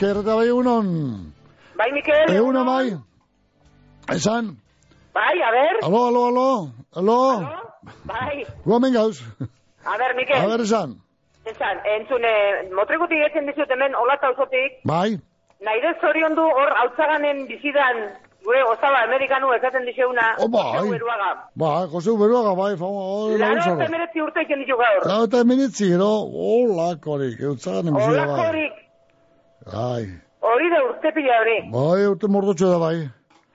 Bizka 0.03 0.19
irratia 0.19 0.35
bai 0.35 0.49
egunon. 0.51 0.87
Bai, 1.79 1.93
Mikel. 1.95 2.31
Egunon 2.35 2.67
bai. 2.67 2.87
Esan. 4.11 4.57
Bai, 5.15 5.39
a 5.47 5.51
ber. 5.55 5.79
Alo, 5.87 6.01
alo, 6.09 6.23
alo. 6.27 6.71
Alo. 6.97 7.19
Bai. 8.11 8.43
Guamen 8.65 8.93
gauz. 8.93 9.21
A 9.87 9.95
ber, 9.99 10.17
Mikel. 10.17 10.41
A 10.43 10.49
ber, 10.51 10.61
esan. 10.67 10.97
Esan, 11.47 11.79
entzune, 11.95 12.35
motrekutik 12.75 13.23
etzen 13.29 13.47
dizut 13.47 13.71
hemen, 13.71 13.95
olata 13.95 14.27
auzotik, 14.33 14.83
Bai. 14.85 15.21
nahi 15.63 15.81
dez 15.87 15.97
zorion 16.01 16.35
du 16.35 16.43
hor 16.59 16.75
hautzaganen 16.83 17.47
bizidan, 17.47 18.03
gure 18.47 18.63
ozala 18.73 19.05
amerikanu 19.07 19.55
esaten 19.55 19.87
dizeuna, 19.87 20.29
Oh, 20.39 20.49
bai. 20.49 20.79
Jose 20.79 20.91
Beruaga. 20.99 21.33
Bai, 21.55 21.87
Jose 21.95 22.11
bai, 22.63 22.77
famo. 22.77 23.03
Laro 23.39 23.75
eta 23.75 23.91
emeretzi 23.91 24.23
urte 24.23 24.47
iken 24.47 24.63
ditu 24.67 24.79
gaur. 24.83 25.03
Laro 25.07 25.31
eta 25.31 25.43
emeretzi, 25.47 25.91
gero, 25.95 26.13
olakorik, 26.53 27.41
eutzagan 27.41 27.91
emizia, 27.91 28.27
bai. 28.27 28.27
Olakorik, 28.29 28.82
Bai, 29.67 30.07
hori 30.41 30.71
da 30.71 30.81
urte 30.89 31.13
pila 31.15 31.37
hori. 31.43 31.59
bai, 31.73 32.07
urte 32.11 32.29
mordutxo 32.29 32.71
da, 32.73 32.79
bai. 32.83 32.97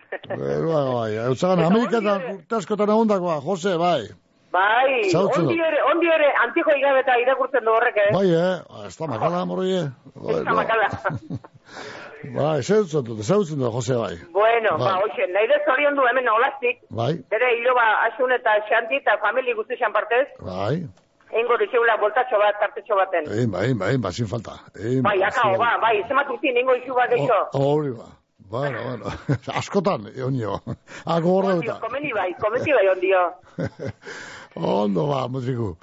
Beruaga, 0.39 0.93
bai, 0.93 1.12
eutzagan 1.28 1.66
Amerika 1.66 1.99
eta 1.99 2.16
urte 2.34 2.55
askotan 2.62 2.93
egondakoa, 2.95 3.41
Jose, 3.43 3.76
bai. 3.82 4.08
Bai, 4.55 5.12
ondi 5.20 5.58
ere, 5.60 5.82
ondi 5.91 6.08
ere, 6.10 6.30
antiko 6.45 6.72
igabeta 6.80 7.18
irakurtzen 7.22 7.66
du 7.68 7.74
horrek, 7.76 7.97
eh? 8.05 8.12
Bai, 8.16 8.28
eh, 8.32 8.86
ez 8.88 8.95
da 8.97 9.10
makala, 9.12 9.43
morri, 9.45 9.74
eh. 9.76 9.89
Bai, 10.16 10.38
Ez 10.39 10.45
da 10.47 10.55
makala. 10.58 10.88
Bai, 12.38 12.62
zeutzen 12.64 13.03
dut, 13.05 13.20
zeutzen 13.22 13.60
dut, 13.60 13.70
Jose, 13.76 13.93
bai. 13.99 14.16
Bueno, 14.34 14.72
Bai. 14.80 14.88
ba, 14.88 14.93
hoxe, 15.03 15.28
nahi 15.36 15.47
dez 15.51 15.60
zorion 15.68 15.99
du 15.99 16.08
hemen 16.10 16.30
olastik, 16.32 16.80
Bai, 16.89 17.12
bere 17.30 17.51
hiloba 17.60 17.84
asun 18.08 18.34
eta 18.34 18.55
xanti 18.72 18.97
eta 19.03 19.20
famili 19.22 19.53
guzti 19.60 19.78
partez, 19.93 20.26
bai, 20.39 20.88
Eingo 21.32 21.57
dizeula 21.59 21.97
voltatxo 21.99 22.38
bat, 22.39 22.55
tartetxo 22.59 22.95
baten. 22.95 23.25
egin, 23.32 23.51
bai, 23.51 23.73
bai, 23.73 23.97
bai, 23.97 24.11
sin 24.13 24.28
falta. 24.28 24.53
Egin, 24.80 25.01
Bai, 25.03 25.17
akao, 25.23 25.57
ba, 25.59 25.78
bai, 25.82 26.03
zemat 26.07 26.30
urtin, 26.32 26.55
ingo 26.57 26.73
izu 26.75 26.93
bat 26.95 27.11
eixo. 27.11 27.39
Hori 27.53 27.91
ba. 27.91 28.05
Bueno, 28.47 28.80
bueno. 28.84 29.05
Askotan, 29.59 30.07
onio. 30.25 30.61
Ako 31.05 31.28
gorda 31.28 31.53
Ondio, 31.57 31.73
duta. 31.73 31.80
komeni 31.84 32.13
bai, 32.15 32.32
komeni 32.39 32.71
bai 32.73 32.88
ondio. 32.93 33.23
Ondo 34.55 35.07
ba, 35.07 35.28
mutriku. 35.28 35.75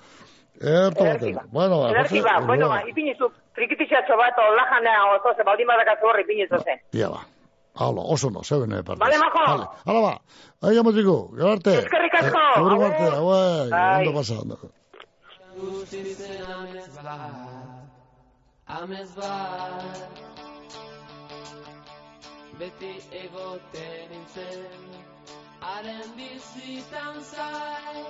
Erto 0.60 1.04
baten. 1.04 1.38
Bueno, 1.52 1.82
ba. 1.82 1.92
Jose, 2.02 2.22
ba, 2.22 2.40
bueno, 2.46 2.68
ba, 2.68 2.80
ipinizu, 2.88 3.28
trikitixatxo 3.54 4.16
bat, 4.16 4.38
olajana, 4.48 4.94
oso, 5.14 5.34
ze, 5.36 5.44
baldin 5.44 5.66
badakatzu 5.68 6.06
horri 6.08 6.22
ipinizu 6.24 6.58
zen. 6.64 6.80
Ia 6.96 7.10
ba. 7.12 7.20
Hala, 7.74 8.00
oso 8.14 8.30
no, 8.30 8.40
zeuen 8.46 8.72
ere 8.72 8.82
partez. 8.86 9.02
Vale, 9.02 9.18
majo. 9.18 9.44
Vale, 9.50 9.66
hala 9.84 10.00
ba. 10.00 10.14
Aia, 10.70 10.82
mutriku, 10.86 11.16
gero 11.36 11.52
arte. 11.52 11.76
Eskerrik 11.82 12.14
asko. 12.22 12.38
Eh, 12.38 12.54
Gero 12.62 12.82
arte, 12.86 13.02
Agur. 13.02 13.20
guai, 13.28 13.68
Bai. 13.70 14.08
ondo 14.08 14.58
pasa. 15.54 16.56
ondo. 16.58 17.74
Amez 18.66 19.10
bat 19.16 20.08
Beti 22.58 22.94
egoten 23.12 24.10
nintzen 24.10 24.64
Haren 25.60 26.14
bizitan 26.16 27.20
zai 27.22 28.04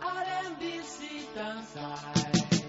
Haren 0.00 0.58
bizitan 0.58 1.62
zai 1.74 2.61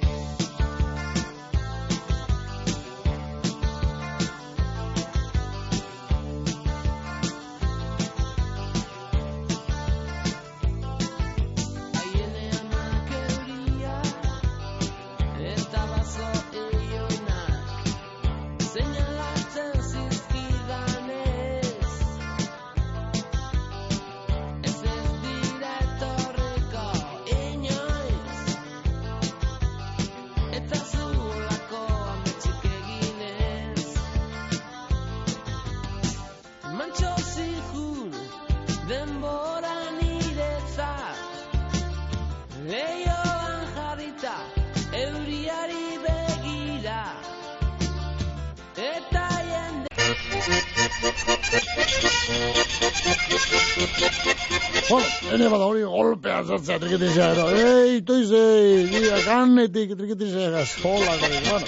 ene 55.34 55.50
bada 55.50 55.66
hori 55.66 55.84
golpea 55.84 56.44
zartzea 56.44 56.80
trikitizea, 56.80 57.32
ero. 57.34 57.48
Ei, 57.52 58.02
toize, 58.08 58.44
dira, 58.92 59.18
ganetik 59.26 59.96
trikitizea, 59.98 60.50
gaz, 60.54 60.70
hola, 60.84 61.18
gari, 61.22 61.42
bueno. 61.50 61.66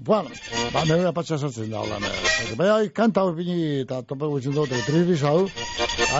Bueno, 0.00 0.30
ba, 0.72 0.82
nire 0.88 1.10
apatxa 1.10 1.36
sartzen 1.38 1.70
da, 1.70 1.82
hola, 1.82 1.98
nire. 2.00 2.56
Bai, 2.56 2.68
ai, 2.76 2.88
kanta 2.96 3.24
hori 3.26 3.42
pini, 3.42 3.58
eta 3.82 4.00
tope 4.08 4.30
gutxin 4.32 4.56
dut, 4.56 4.72
trikitiz 4.86 5.20
hau. 5.28 5.44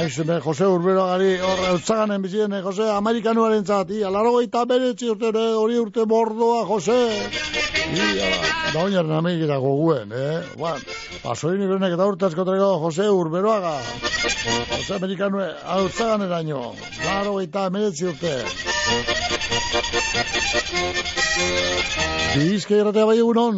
Aizeme, 0.01 0.41
Jose 0.45 0.69
Urbero 0.69 1.07
gari, 1.13 1.33
horre, 1.41 1.73
utzaganen 1.79 2.23
bizien, 2.23 2.61
Jose, 2.67 2.91
Amerikanuaren 2.97 3.65
zati, 3.65 4.05
gaita 4.05 4.67
beretzi 4.67 5.11
urte, 5.15 5.33
hori 5.65 5.81
urte 5.81 6.07
bordoa, 6.07 6.65
Jose. 6.69 7.01
Ia, 7.91 8.29
da 8.75 8.83
oinaren 8.85 9.11
amigera 9.17 9.57
goguen, 9.59 10.13
eh? 10.15 10.41
Bueno, 10.59 10.79
pasoin 11.25 11.63
irenek 11.65 11.97
eta 11.97 12.07
urte 12.07 12.29
askotreko 12.29 12.69
Jose 12.85 13.09
Urberoaga. 13.11 13.73
Jose 14.71 14.95
Amerikanue, 14.95 15.49
hau 15.65 15.89
zagan 15.89 16.23
eraino. 16.29 16.61
Laro 17.05 17.35
gaita 17.41 17.67
emeretzi 17.71 18.07
urte. 18.13 18.35
Bizka 22.37 22.77
irratea 22.79 23.07
bai 23.11 23.19
egunon. 23.19 23.57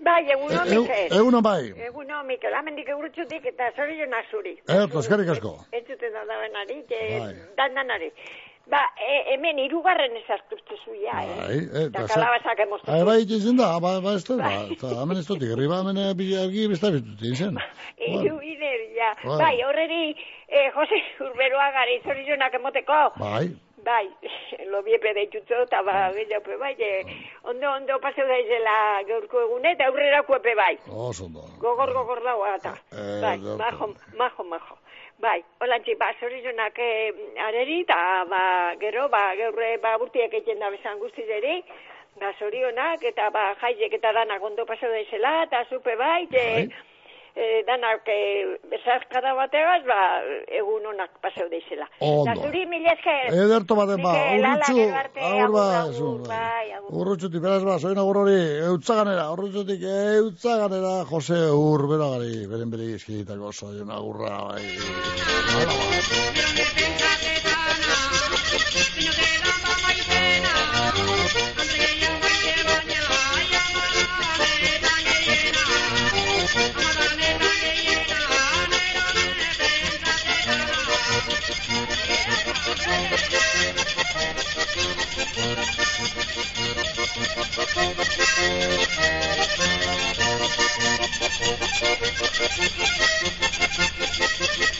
Bai, 0.00 0.22
egunon, 0.32 0.66
E- 0.66 0.78
Mikel. 0.78 1.16
egunon 1.20 1.42
bai. 1.44 1.72
Egunon, 1.88 2.26
Mikel, 2.26 2.54
amendik 2.56 2.88
eurutxutik 2.88 3.44
eta 3.52 3.68
zorionak 3.76 4.30
zuri. 4.32 4.54
Erto, 4.66 5.00
eskerrik 5.04 5.28
asko. 5.36 5.52
Entzuten 5.76 6.12
da 6.16 6.24
dabenari, 6.30 6.78
Bai. 6.88 7.34
dan 7.58 7.74
danari. 7.76 8.08
Ba, 8.70 8.80
e, 9.02 9.34
hemen 9.34 9.58
irugarren 9.58 10.12
ezartuzte 10.20 10.76
zuia, 10.84 11.14
eh? 11.24 11.38
Bai, 11.40 11.56
eh, 11.58 11.86
Eta 11.88 12.04
eta 12.04 12.04
kalabazak 12.12 12.60
emoztu. 12.66 12.90
Ai, 12.94 13.00
bai, 13.08 13.16
itzen 13.24 13.58
da, 13.58 13.72
ba, 13.82 13.96
ba, 14.04 14.12
ez 14.14 14.22
da, 14.28 14.36
ba, 14.38 14.52
eta 14.76 14.92
hemen 15.02 15.18
ez 15.18 15.26
dut, 15.26 15.42
herri 15.42 15.66
ba, 15.70 15.80
hemen 15.82 15.98
eh, 15.98 16.12
bi 16.14 16.28
argi 16.38 16.68
besta 16.70 16.92
bitut, 16.94 17.24
izen. 17.32 17.58
Iru 18.10 18.38
ja. 19.00 19.10
Bai. 19.24 19.38
Bai, 19.42 19.56
horreri, 19.66 20.14
eh, 20.46 20.68
Jose 20.76 21.00
Urberoagari 21.26 21.98
zorionak 22.04 22.54
emoteko. 22.60 23.00
Bai, 23.18 23.48
Bai, 23.84 24.06
lo 24.70 24.82
biepe 24.84 25.14
deitutzo, 25.16 25.62
eta 25.64 25.80
ba, 25.82 26.10
gehiago 26.12 26.58
bai, 26.60 26.74
eh, 26.78 27.00
ondo, 27.48 27.70
ondo 27.72 27.96
paseu 28.04 28.26
daizela 28.28 28.74
gaurko 29.08 29.40
egune, 29.46 29.72
eta 29.72 29.86
aurrerako 29.88 30.36
epe 30.36 30.54
bai. 30.54 30.74
oso 30.86 31.24
ondo. 31.24 31.46
Gogor, 31.62 31.94
gogor 31.96 32.20
dagoa 32.24 32.56
eta. 32.58 32.74
Eh, 32.92 33.20
bai, 33.24 33.38
majo, 33.62 33.94
majo, 34.18 34.44
majo. 34.44 34.76
Bai, 35.20 35.42
holantzi, 35.60 35.94
ba, 36.00 36.06
zorizonak 36.18 36.78
eh, 36.80 37.12
areri, 37.46 37.82
eta, 37.84 38.24
ba, 38.30 38.42
gero, 38.80 39.06
ba, 39.12 39.34
geurre, 39.36 39.74
ba, 39.82 39.98
burtiak 40.00 40.32
egiten 40.32 40.62
da 40.64 40.70
bezan 40.72 40.96
guztideri, 41.02 41.58
ba, 42.22 42.30
zorionak, 42.38 43.04
eta, 43.10 43.26
ba, 43.34 43.42
jaizek 43.60 43.98
eta 43.98 44.14
danak 44.16 44.46
ondo 44.48 44.64
pasau 44.70 44.88
daizela, 44.88 45.34
eta 45.44 45.60
zupe 45.68 45.96
bai, 46.00 46.24
te, 46.32 46.46
Eh, 47.36 47.60
e, 47.60 47.64
danak 47.66 48.08
e, 48.08 48.12
eh, 48.12 48.58
bezarkada 48.70 49.34
bategaz, 49.34 49.82
ba, 49.86 50.00
egun 50.58 50.86
honak 50.90 51.10
paseu 51.22 51.48
deizela. 51.50 51.86
Ondo. 52.00 52.24
Da 52.26 52.34
zuri 52.34 52.66
mila. 52.66 52.94
Ederto 53.30 53.74
baten 53.78 54.02
ba, 54.02 54.14
urrutxu, 54.34 54.76
agur 55.30 55.50
ba, 55.54 55.64
agur, 55.82 56.18
bai, 56.26 56.38
bai, 56.38 56.72
agur. 56.78 56.90
Urrutxutik, 57.00 57.40
beraz 57.42 57.64
ba, 57.64 57.78
zoin 57.78 57.98
agur 57.98 58.16
hori, 58.24 58.40
eutzaganera, 58.70 59.30
urrutxutik, 59.34 59.80
eutzaganera, 60.18 60.94
Jose 61.10 61.40
Ur, 61.54 61.86
beragari, 61.92 62.46
beren 62.50 62.70
bere 62.74 62.84
izkitako 62.98 63.52
zoin 63.52 63.90
agurra, 63.90 64.34
bai. 64.50 64.64
Hala, 65.54 65.74
ba. 76.50 76.76
Thank 87.74 87.98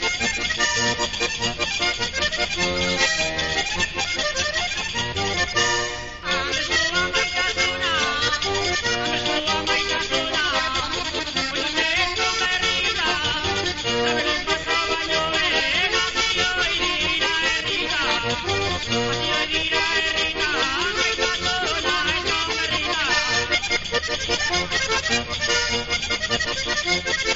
Bueno, 26.91 27.01
ba, 27.03 27.31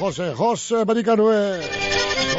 Jose, 0.00 0.32
Jose, 0.32 0.84
berikanue. 0.88 1.38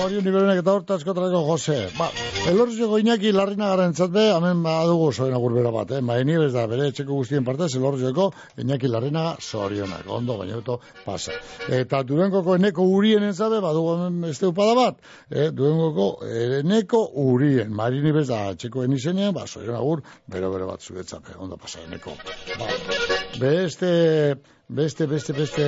Hori 0.02 0.18
uniberenek 0.18 0.64
eta 0.64 0.74
hortazko 0.74 1.14
trako 1.14 1.44
Jose. 1.46 1.76
Ba, 1.94 2.08
elorrizeko 2.50 2.98
Iñaki 2.98 3.30
larrina 3.36 3.68
garantzat 3.70 4.10
be, 4.16 4.24
hemen 4.34 4.64
badugu 4.66 5.12
soen 5.14 5.36
agur 5.38 5.54
bera 5.54 5.70
bat, 5.76 5.92
eh? 5.94 6.00
Maeni 6.02 6.40
bez 6.42 6.56
da, 6.56 6.64
bere 6.72 6.88
etxeko 6.90 7.20
guztien 7.20 7.46
partez, 7.46 7.68
elorrizeko 7.78 8.32
Iñaki 8.64 8.90
larrina 8.90 9.36
zorionak, 9.38 10.10
ondo, 10.10 10.40
baina 10.40 10.58
beto 10.58 10.80
pasa. 11.06 11.36
Eta 11.78 12.02
durenkoko 12.02 12.56
eneko 12.58 12.88
urien 12.96 13.28
entzabe, 13.28 13.60
badugu 13.62 13.92
hemen 13.94 14.32
este 14.32 14.50
upada 14.50 14.74
bat, 14.80 14.98
eh? 15.30 15.52
Durenkoko 15.54 16.08
eneko 16.32 17.04
urien, 17.28 17.70
marini 17.78 18.16
bez 18.16 18.26
da, 18.32 18.48
etxeko 18.56 18.88
enizenean, 18.88 19.36
ba, 19.38 19.46
zorion 19.46 19.78
agur, 19.78 20.02
bero 20.26 20.50
bero 20.56 20.72
bat 20.72 20.82
zuetzape, 20.82 21.38
ondo 21.38 21.62
pasa, 21.62 21.86
eneko. 21.86 22.18
Ba, 22.58 22.74
beste, 23.38 23.94
beste, 24.72 25.08
beste, 25.08 25.34
beste, 25.34 25.66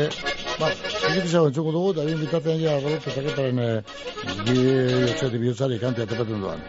ba, 0.59 0.69
egiten 1.09 1.29
zago 1.29 1.49
entzuko 1.51 1.73
dugu, 1.75 1.91
eta 1.95 2.05
bien 2.07 2.21
bitartean 2.23 2.61
ja, 2.61 2.77
Rodolfo 2.79 3.11
Zaketaren 3.11 3.59
eh, 3.59 3.81
bi 4.47 4.57
otxeti 5.11 5.41
bihotzari 5.43 5.79
kantia 5.83 6.07
topetzen 6.07 6.45
duan. 6.45 6.63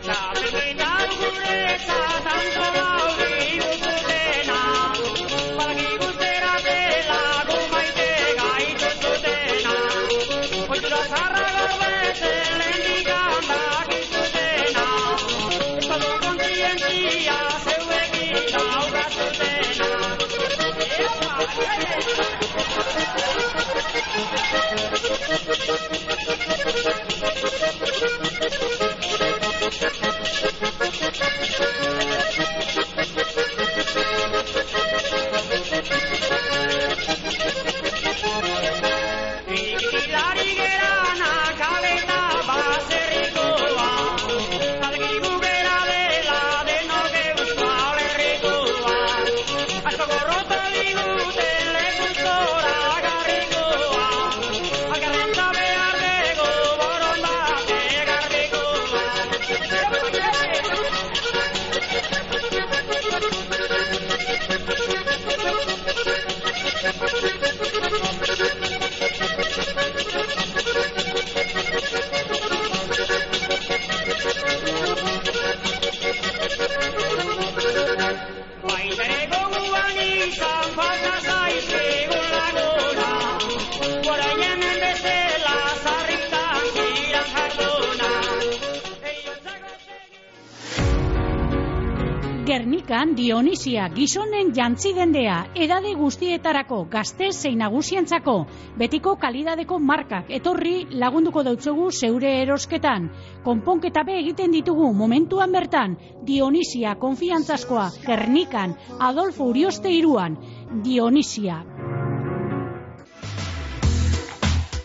Dionisia 93.65 93.89
gizonen 93.97 94.51
jantzi 94.53 94.91
dendea 94.93 95.37
edade 95.57 95.95
guztietarako 95.97 96.83
gazte 96.93 97.31
zein 97.33 97.63
nagusientzako 97.63 98.35
betiko 98.77 99.15
kalidadeko 99.17 99.79
markak 99.79 100.29
etorri 100.29 100.85
lagunduko 100.91 101.43
dautzugu 101.47 101.87
zeure 101.91 102.35
erosketan. 102.43 103.09
Konponketa 103.47 104.05
be 104.05 104.19
egiten 104.21 104.53
ditugu 104.53 104.93
momentuan 104.93 105.57
bertan 105.57 105.97
Dionisia 106.27 106.95
konfiantzazkoa 107.01 107.89
Gernikan 108.05 108.77
Adolfo 109.01 109.49
Urioste 109.49 109.89
iruan 109.97 110.37
Dionisia. 110.85 111.63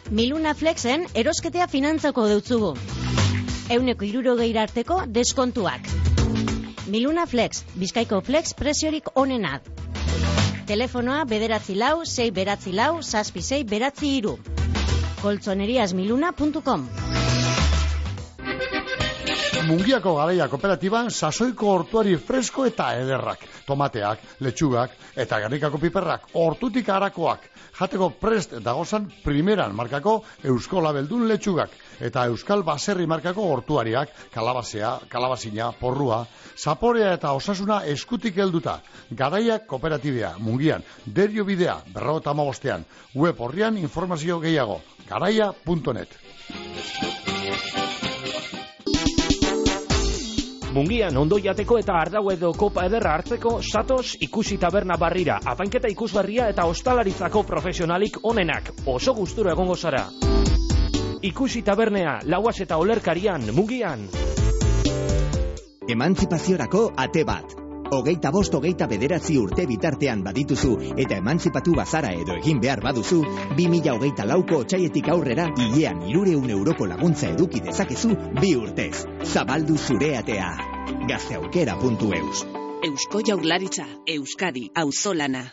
Miluna 0.09 0.53
Flexen 0.55 1.03
erosketea 1.13 1.67
finantzako 1.67 2.29
deutzugu. 2.31 2.75
Euneko 3.69 4.05
irurogeira 4.07 4.63
arteko 4.69 5.03
deskontuak. 5.05 5.98
Miluna 6.89 7.27
Flex, 7.27 7.63
Bizkaiko 7.77 8.21
Flex 8.25 8.55
preziorik 8.57 9.11
onenat. 9.15 9.67
Telefonoa 10.69 11.23
bederatzi 11.29 11.75
lau, 11.77 12.01
sei 12.05 12.31
beratzi 12.33 12.73
lau, 12.73 13.01
saspi 13.03 13.41
sei 13.41 13.63
beratzi 13.63 14.15
iru. 14.17 14.37
koltzoneriasmiluna.com 15.21 16.87
Mungiako 19.69 20.15
garaia 20.17 20.47
kooperatiban 20.49 21.11
sasoiko 21.11 21.67
hortuari 21.69 22.15
fresko 22.17 22.65
eta 22.65 22.87
ederrak. 22.97 23.43
Tomateak, 23.67 24.23
letxugak 24.41 24.95
eta 25.15 25.39
garrikako 25.43 25.77
piperrak, 25.77 26.25
hortutik 26.33 26.89
harakoak. 26.89 27.43
Jateko 27.79 28.09
prest 28.09 28.55
dagozan 28.65 29.05
primeran 29.23 29.75
markako 29.75 30.23
Eusko 30.43 30.81
Labeldun 30.81 31.27
letxugak. 31.29 31.69
Eta 31.99 32.25
Euskal 32.31 32.63
Baserri 32.63 33.07
markako 33.07 33.43
hortuariak, 33.51 34.13
kalabazea, 34.33 34.93
kalabazina, 35.09 35.71
porrua, 35.79 36.25
zaporea 36.57 37.13
eta 37.13 37.33
osasuna 37.35 37.81
eskutik 37.85 38.37
helduta. 38.37 38.79
Garaia 39.11 39.59
kooperatibea, 39.67 40.35
mungian, 40.39 40.83
derio 41.05 41.45
bidea, 41.45 41.79
berrota 41.93 42.31
amabostean. 42.31 42.85
Web 43.15 43.41
horrian 43.41 43.77
informazio 43.77 44.39
gehiago, 44.39 44.81
garaia.net. 45.09 46.17
Mungian 50.69 51.17
ondo 51.17 51.39
jateko 51.41 51.79
eta 51.81 51.95
ardau 51.97 52.27
edo 52.31 52.51
kopa 52.53 52.83
ederra 52.85 53.15
hartzeko 53.17 53.55
satoz 53.65 54.13
ikusi 54.21 54.59
taberna 54.61 54.99
barrira, 55.01 55.39
apainketa 55.53 55.89
ikusgarria 55.89 56.47
eta 56.53 56.67
ostalaritzako 56.69 57.43
profesionalik 57.43 58.21
onenak, 58.21 58.73
oso 58.85 59.17
gusturo 59.17 59.51
egongo 59.51 59.75
zara. 59.75 60.05
Ikusi 61.21 61.61
tabernea, 61.67 62.19
lauaz 62.31 62.61
eta 62.63 62.77
olerkarian, 62.79 63.49
Mungian. 63.51 64.05
Emantzipaziorako 65.89 66.93
ate 66.95 67.25
bat. 67.27 67.55
Hogeita 67.91 68.29
bost 68.31 68.53
hogeita 68.53 68.85
bederatzi 68.87 69.35
urte 69.41 69.65
bitartean 69.67 70.21
badituzu 70.23 70.75
eta 70.95 71.17
emantzipatu 71.17 71.73
bazara 71.75 72.13
edo 72.13 72.37
egin 72.39 72.61
behar 72.63 72.79
baduzu, 72.85 73.19
2000 73.57 73.95
hogeita 73.97 74.27
lauko 74.29 74.61
otxaietik 74.63 75.09
aurrera 75.09 75.49
hilean 75.57 76.05
irureun 76.07 76.49
euroko 76.55 76.87
laguntza 76.87 77.33
eduki 77.33 77.59
dezakezu 77.67 78.13
bi 78.39 78.53
urtez. 78.55 79.03
Zabaldu 79.25 79.75
zure 79.77 80.15
atea. 80.21 80.53
Gazteaukera.eus 81.09 82.45
Eusko 82.85 83.25
Jaurlaritza, 83.27 83.89
Euskadi, 84.07 84.69
Auzolana. 84.75 85.49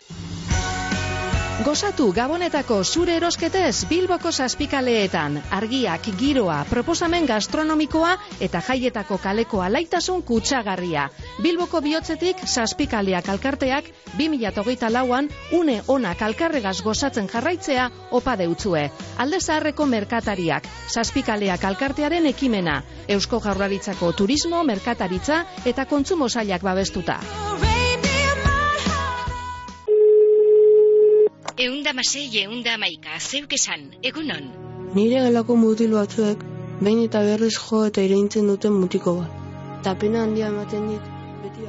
Gozatu 1.65 2.11
Gabonetako 2.13 2.83
zure 2.85 3.15
erosketez 3.17 3.87
Bilboko 3.89 4.29
zazpikaleetan, 4.29 5.39
argiak, 5.57 6.05
giroa, 6.21 6.59
proposamen 6.69 7.25
gastronomikoa 7.25 8.11
eta 8.45 8.61
jaietako 8.67 9.17
kaleko 9.23 9.63
alaitasun 9.65 10.21
kutsagarria. 10.29 11.07
Bilboko 11.41 11.81
bihotzetik 11.81 12.45
zazpikaleak 12.45 13.31
alkarteak 13.33 13.89
2008 14.19 14.93
lauan 14.93 15.31
une 15.51 15.79
onak 15.89 16.21
alkarregaz 16.29 16.83
gozatzen 16.85 17.33
jarraitzea 17.33 17.89
opa 18.11 18.37
deutzue. 18.37 18.91
Alde 19.17 19.41
zaharreko 19.41 19.87
merkatariak, 19.87 20.69
zazpikaleak 20.93 21.65
alkartearen 21.65 22.29
ekimena, 22.35 22.83
Eusko 23.09 23.41
Jaurlaritzako 23.41 24.13
turismo, 24.13 24.63
merkataritza 24.63 25.45
eta 25.65 25.89
kontsumo 25.89 26.29
zailak 26.29 26.61
babestuta. 26.69 27.21
Eunda 31.59 31.95
masei, 31.97 32.27
eunda 32.43 32.75
amaika, 32.77 33.15
zeuk 33.19 33.55
esan, 33.57 33.85
egunon. 34.05 34.49
Nire 34.93 35.21
gelako 35.25 35.55
mutil 35.57 35.95
batzuek, 35.97 36.43
behin 36.81 36.99
eta 37.07 37.23
berriz 37.25 37.55
jo 37.57 37.79
eta 37.89 38.03
ireintzen 38.05 38.51
duten 38.53 38.75
mutiko 38.77 39.15
bat. 39.21 39.39
Eta 39.79 39.95
pena 40.03 40.25
handia 40.27 40.51
ematen 40.53 40.91
dit, 40.91 41.07
beti 41.45 41.65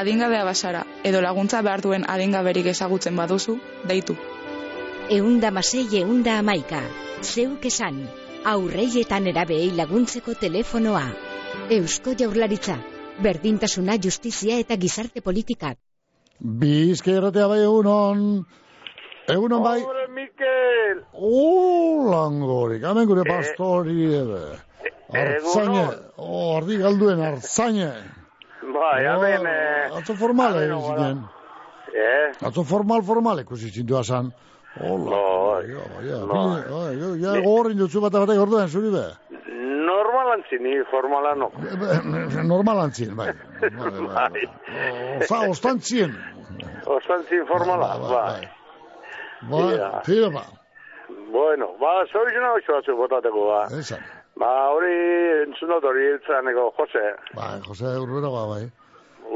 Adingabea 0.00 0.42
basara, 0.44 0.82
edo 1.08 1.22
laguntza 1.24 1.62
behar 1.64 1.80
duen 1.86 2.04
adingaberik 2.16 2.68
ezagutzen 2.74 3.16
baduzu, 3.16 3.54
deitu. 3.88 4.16
Eunda 5.18 5.50
masei, 5.50 5.86
eunda 6.02 6.34
amaika, 6.42 6.82
zeuk 7.22 7.64
esan, 7.72 8.02
aurrei 8.44 8.90
eta 9.04 9.20
nerabei 9.20 9.70
laguntzeko 9.78 10.34
telefonoa. 10.44 11.06
Eusko 11.78 12.12
jaurlaritza, 12.24 12.76
berdintasuna 13.28 13.96
justizia 14.08 14.60
eta 14.66 14.76
gizarte 14.76 15.24
politikak. 15.30 15.80
Bizke 16.42 17.12
erratea 17.20 17.46
bai 17.48 17.60
egunon. 17.62 18.22
Egunon 19.30 19.62
bai. 19.62 19.78
Hombre, 19.82 20.06
Mikel. 20.16 21.02
Uh, 21.14 22.10
langorik. 22.10 22.82
Hemen 22.82 23.06
gure 23.06 23.22
pastori 23.28 24.08
ere. 24.18 24.42
Artzaine. 25.12 25.84
Oh, 26.18 26.56
ardi 26.56 26.78
galduen 26.80 27.20
artzaine. 27.22 27.92
Bai, 28.62 28.98
hemen... 29.06 29.46
eh, 29.46 29.96
Atzo 29.98 30.14
formale 30.18 30.64
hemen 30.66 30.82
zinen. 30.88 31.22
Eh? 31.92 32.46
Atzo 32.48 32.64
formal 32.64 33.02
formal 33.06 33.42
ikusi 33.44 33.70
zintu 33.70 33.98
asan. 34.00 34.32
Hola. 34.80 35.18
Bai. 35.60 35.66
Ja, 36.06 36.18
Bai. 36.26 36.96
ja, 37.20 37.34
gogorrin 37.42 37.78
dutzu 37.78 38.00
bat 38.00 38.12
batek 38.12 38.40
orduen, 38.40 38.68
zuri 38.68 38.90
be. 38.92 39.04
Normalan 39.82 40.42
zini, 40.48 40.78
formala 40.90 41.34
no. 41.36 41.50
Normalantzien, 42.48 43.12
bai. 43.16 43.28
Bai. 44.08 44.46
Osta, 45.20 45.42
ostantzien. 45.50 46.16
Ostantzin 46.86 47.44
formala, 47.50 47.92
bai. 48.00 48.48
Bai, 49.50 49.76
tira 50.06 50.30
ba. 50.30 50.46
Bueno, 51.32 51.72
ba, 51.80 51.92
zorizuna 52.12 52.52
oso 52.56 52.78
batzu 52.78 52.96
botateko, 52.96 53.46
ba. 53.50 53.62
Esan. 53.78 54.00
Ba, 54.40 54.50
hori 54.72 54.92
entzun 55.42 55.68
dut 55.68 55.84
hori 55.84 56.06
hiltzaneko 56.08 56.70
Jose, 56.78 57.02
Bai, 57.36 57.58
Jose 57.66 57.92
Urbero 58.00 58.30
ba, 58.32 58.46
bai. 58.54 58.64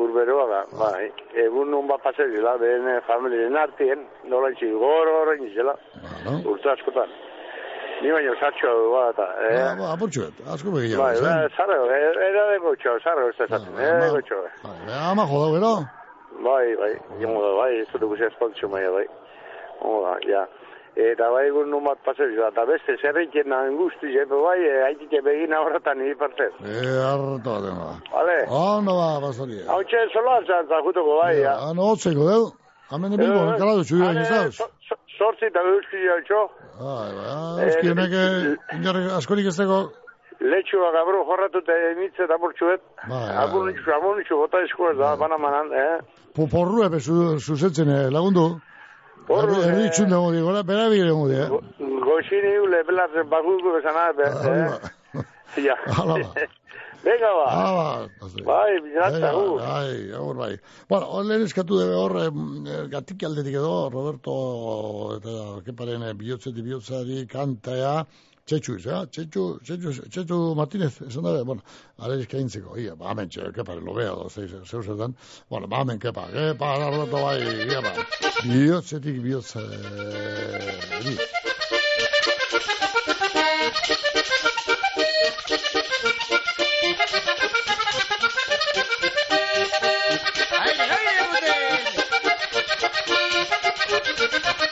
Urberoa 0.03 0.47
da, 0.51 0.63
bai. 0.79 1.11
Egun 1.45 1.71
nun 1.71 1.89
bat 1.91 2.03
pase 2.05 2.27
dila, 2.33 2.57
behen 2.61 2.89
eh, 2.89 3.01
familien 3.07 3.57
artien, 3.57 4.05
nola 4.31 4.51
itxi, 4.55 4.71
goro 4.73 5.21
horrein 5.23 5.47
izela, 5.49 5.77
urte 6.45 6.71
askotan. 6.73 7.13
Ni 8.03 8.11
baino 8.13 8.35
zatxo 8.37 8.73
du 8.77 8.91
bat, 8.93 9.15
eta, 9.15 9.27
eh? 9.47 9.53
Ba, 9.57 9.69
ba, 9.79 9.93
apurtxuet, 9.95 10.43
asko 10.53 10.75
begia. 10.75 10.99
Bai, 11.01 11.15
ba, 11.25 11.37
zarro, 11.57 11.79
eh, 11.89 12.03
era 12.29 12.45
de 12.51 12.59
gocho, 12.65 12.99
zarro, 13.01 13.31
ez 13.31 13.37
da 13.39 13.47
zaten, 13.47 13.79
eh, 13.81 13.95
de 14.03 14.11
gocho. 14.19 14.43
Ama 15.11 15.25
jodo, 15.31 15.55
gero. 15.57 15.73
Bai, 16.45 16.77
bai, 16.77 16.93
jongo 17.23 17.41
da, 17.47 17.55
bai, 17.63 17.73
ez 17.81 17.89
dut 17.95 18.05
guzia 18.11 18.29
espontxo 18.29 18.69
maia, 18.69 18.93
bai. 18.93 19.07
Jongo 19.81 20.03
da, 20.05 20.19
ja. 20.29 20.45
Eta 20.97 21.27
bai 21.29 21.43
egun 21.51 21.69
nun 21.71 21.85
bat 21.85 21.99
pase 22.07 22.25
dila, 22.31 22.49
eta 22.49 22.65
beste 22.65 22.95
zerreiken 23.03 23.51
nahen 23.53 23.75
guzti, 23.77 24.09
jepe 24.15 24.33
bai, 24.41 24.57
eh, 24.65 24.83
haitik 24.87 25.13
begin 25.27 25.53
ahorratan 25.53 25.99
nire 26.01 26.17
partez. 26.17 26.53
E, 26.65 26.73
harto 27.05 27.51
baten 27.53 27.77
ba. 27.77 27.91
Vale? 28.15 28.37
Ondo 28.49 28.95
ba, 28.97 29.09
pastori. 29.21 29.59
Hau 29.69 29.83
txe, 29.85 30.07
sola 30.15 30.39
zantzak 30.49 30.85
jutuko, 30.89 31.19
bai, 31.21 31.35
ja. 31.43 31.53
Ano, 31.69 31.91
otzeko, 31.93 32.25
deu. 32.31 32.47
Hemen 32.91 33.11
de 33.13 33.17
bilbo, 33.19 33.43
Eh, 33.53 33.59
kaladu 33.59 33.85
txuio, 33.85 34.09
ane, 34.09 34.21
gizauz. 34.25 34.55
so- 34.57 34.71
so- 34.89 35.03
Sortzi 35.19 35.47
eta 35.49 35.61
euski 35.65 35.97
jauntxo, 36.07 36.41
Bai, 36.81 37.13
bai, 37.19 37.65
euski 37.69 37.89
honek 37.93 38.13
ingarri 38.77 39.05
askorik 39.17 39.47
ez 39.49 39.57
dago. 39.57 39.79
letxua 40.41 40.91
gabru 40.93 41.23
jorratute 41.25 41.73
mitze 41.99 42.23
eta 42.25 42.37
burtsuet. 42.39 42.81
Bai, 43.09 43.37
Abunitxu, 43.45 43.91
abunitxu, 43.97 44.37
bota 44.37 44.61
esku 44.65 44.91
ez 44.93 44.99
da, 44.99 45.17
bana 45.17 45.39
manan, 45.39 45.73
eh? 45.73 45.99
Po- 46.37 46.47
Porru 46.53 46.85
epe 46.85 47.01
zu- 47.01 47.39
zuzentzen 47.41 47.89
eh, 47.89 48.11
lagundu. 48.11 48.61
Erdi- 49.29 49.63
Erdi 49.69 49.87
eh. 49.87 49.91
txun 49.91 50.11
dugu, 50.11 50.33
digo, 50.37 50.53
bera 50.67 50.89
bire 50.91 51.09
dugu, 51.09 51.31
eh. 51.33 51.49
Goxini 52.07 52.53
ule, 52.63 52.83
baguko 53.31 53.75
bezana, 53.77 54.13
be, 54.17 54.31
eh? 54.53 55.23
Ja. 55.67 55.75
Hala 55.87 56.19
ba. 56.21 56.47
Venga, 57.07 57.31
ba. 57.39 57.45
Hala 57.55 57.73
ba. 58.21 58.29
Bai, 58.45 58.81
bizarta, 58.85 59.13
Venga, 59.15 59.33
gu. 59.33 59.57
Bai, 59.59 60.13
agur 60.19 60.37
bai. 60.37 60.53
Bueno, 60.89 61.07
hor 61.07 61.25
lehen 61.25 61.45
eskatu 61.47 61.79
debe 61.81 61.95
hor, 61.95 62.17
em, 62.25 62.67
eh, 62.67 62.85
gatik 62.93 63.23
aldetik 63.29 63.55
edo, 63.61 63.75
Roberto 63.91 64.37
eta 65.17 65.37
keparen 65.67 66.03
eh, 66.03 66.15
bihotzetik 66.19 66.65
bihotzari 66.67 67.27
kantea, 67.31 68.05
Txetxu 68.47 68.77
iz, 68.79 68.85
eh? 68.87 68.99
Txetxu, 69.11 69.45
Txetxu, 69.67 69.91
Txetxu 70.07 70.37
Martínez, 70.55 71.01
esan 71.03 71.25
dabe, 71.27 71.41
bueno, 71.49 71.63
are 71.99 72.15
eskaintzeko, 72.23 72.77
ia, 72.79 72.93
ba, 72.95 73.09
hemen, 73.11 73.27
txe, 73.27 73.49
kepare, 73.57 73.83
lo 73.83 73.95
bea, 73.97 74.13
do, 74.15 74.29
zeu 74.31 74.47
zeu 74.71 74.83
zertan, 74.87 75.17
bueno, 75.51 75.67
ba, 75.73 75.81
hemen, 75.83 75.99
kepa, 75.99 76.29
kepa, 76.31 76.69
Roberto, 76.85 77.25
bai, 77.27 77.43
ia, 77.67 77.81
ba, 77.83 77.91
bihotzetik 78.45 79.19
bihotzari. 79.27 81.17
Bizkargitik 93.97 94.66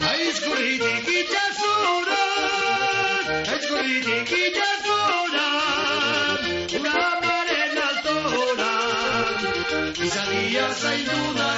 Aizkurritik 0.00 1.08
itxasora, 1.20 2.22
aizkurritik 3.52 4.32
itxasora, 4.38 5.48
ura 6.80 7.04
maren 7.24 7.76
altora, 7.88 8.72
izagia 10.08 10.68
zaindu 10.82 11.20
daigun, 11.36 11.51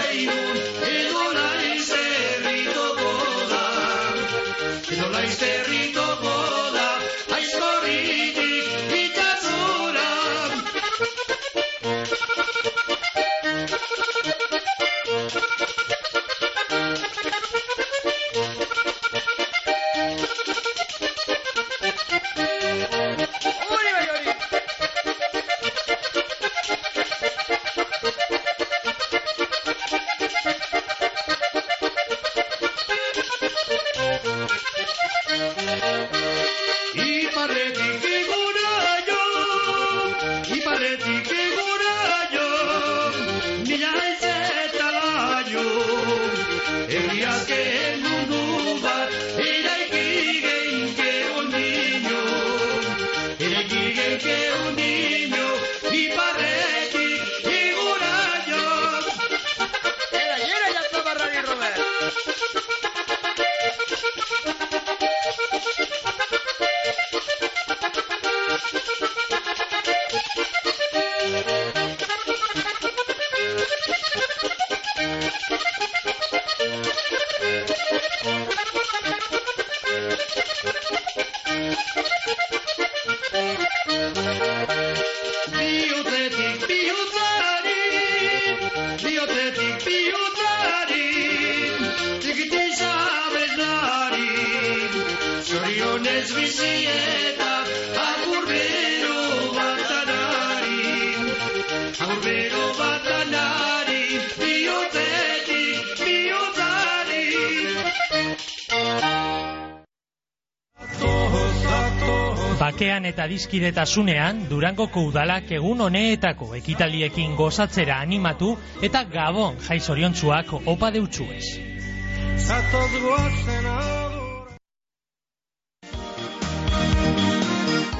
eta 113.14 113.28
dizkidetasunean, 113.30 114.48
Durangoko 114.50 115.04
udalak 115.06 115.52
egun 115.54 115.84
honeetako 115.86 116.48
ekitaliekin 116.58 117.36
gozatzera 117.38 118.00
animatu 118.02 118.56
eta 118.82 119.04
gabon 119.06 119.60
jaizoriontsuak 119.62 120.50
opa 120.66 120.90
deutsuez. 120.90 121.44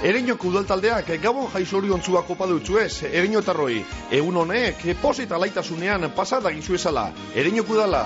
Ereñoko 0.05 0.51
udaltaldeak 0.51 1.15
gabon 1.23 1.47
jaizoriontzuak 1.55 2.35
opa 2.35 2.51
dutzuez, 2.51 3.05
ereñotarroi. 3.07 3.79
Egun 4.11 4.43
honek, 4.43 4.83
posita 5.01 5.39
laitasunean 5.39 6.11
pasada 6.19 6.51
gizuezala. 6.59 7.13
Ereñoko 7.39 7.79
udala. 7.79 8.05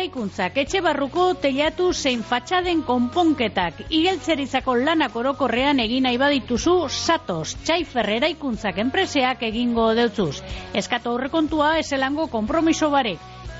Eraikuntzak 0.00 0.54
etxe 0.62 0.80
barruko 0.80 1.24
teilatu 1.42 1.90
zein 1.92 2.22
fatxaden 2.24 2.78
konponketak 2.88 3.82
igeltzerizako 3.98 4.76
lanak 4.80 5.18
orokorrean 5.20 5.82
egin 5.84 6.06
nahi 6.08 6.16
badituzu 6.22 6.76
satos 6.88 7.52
Txaifer 7.66 8.08
eraikuntzak 8.14 8.80
enpreseak 8.80 9.44
egingo 9.50 9.90
deutzuz. 9.98 10.40
Eskatu 10.72 11.12
aurrekontua 11.12 11.74
eselango 11.82 12.30
konpromiso 12.32 12.88
bare. 12.96 13.18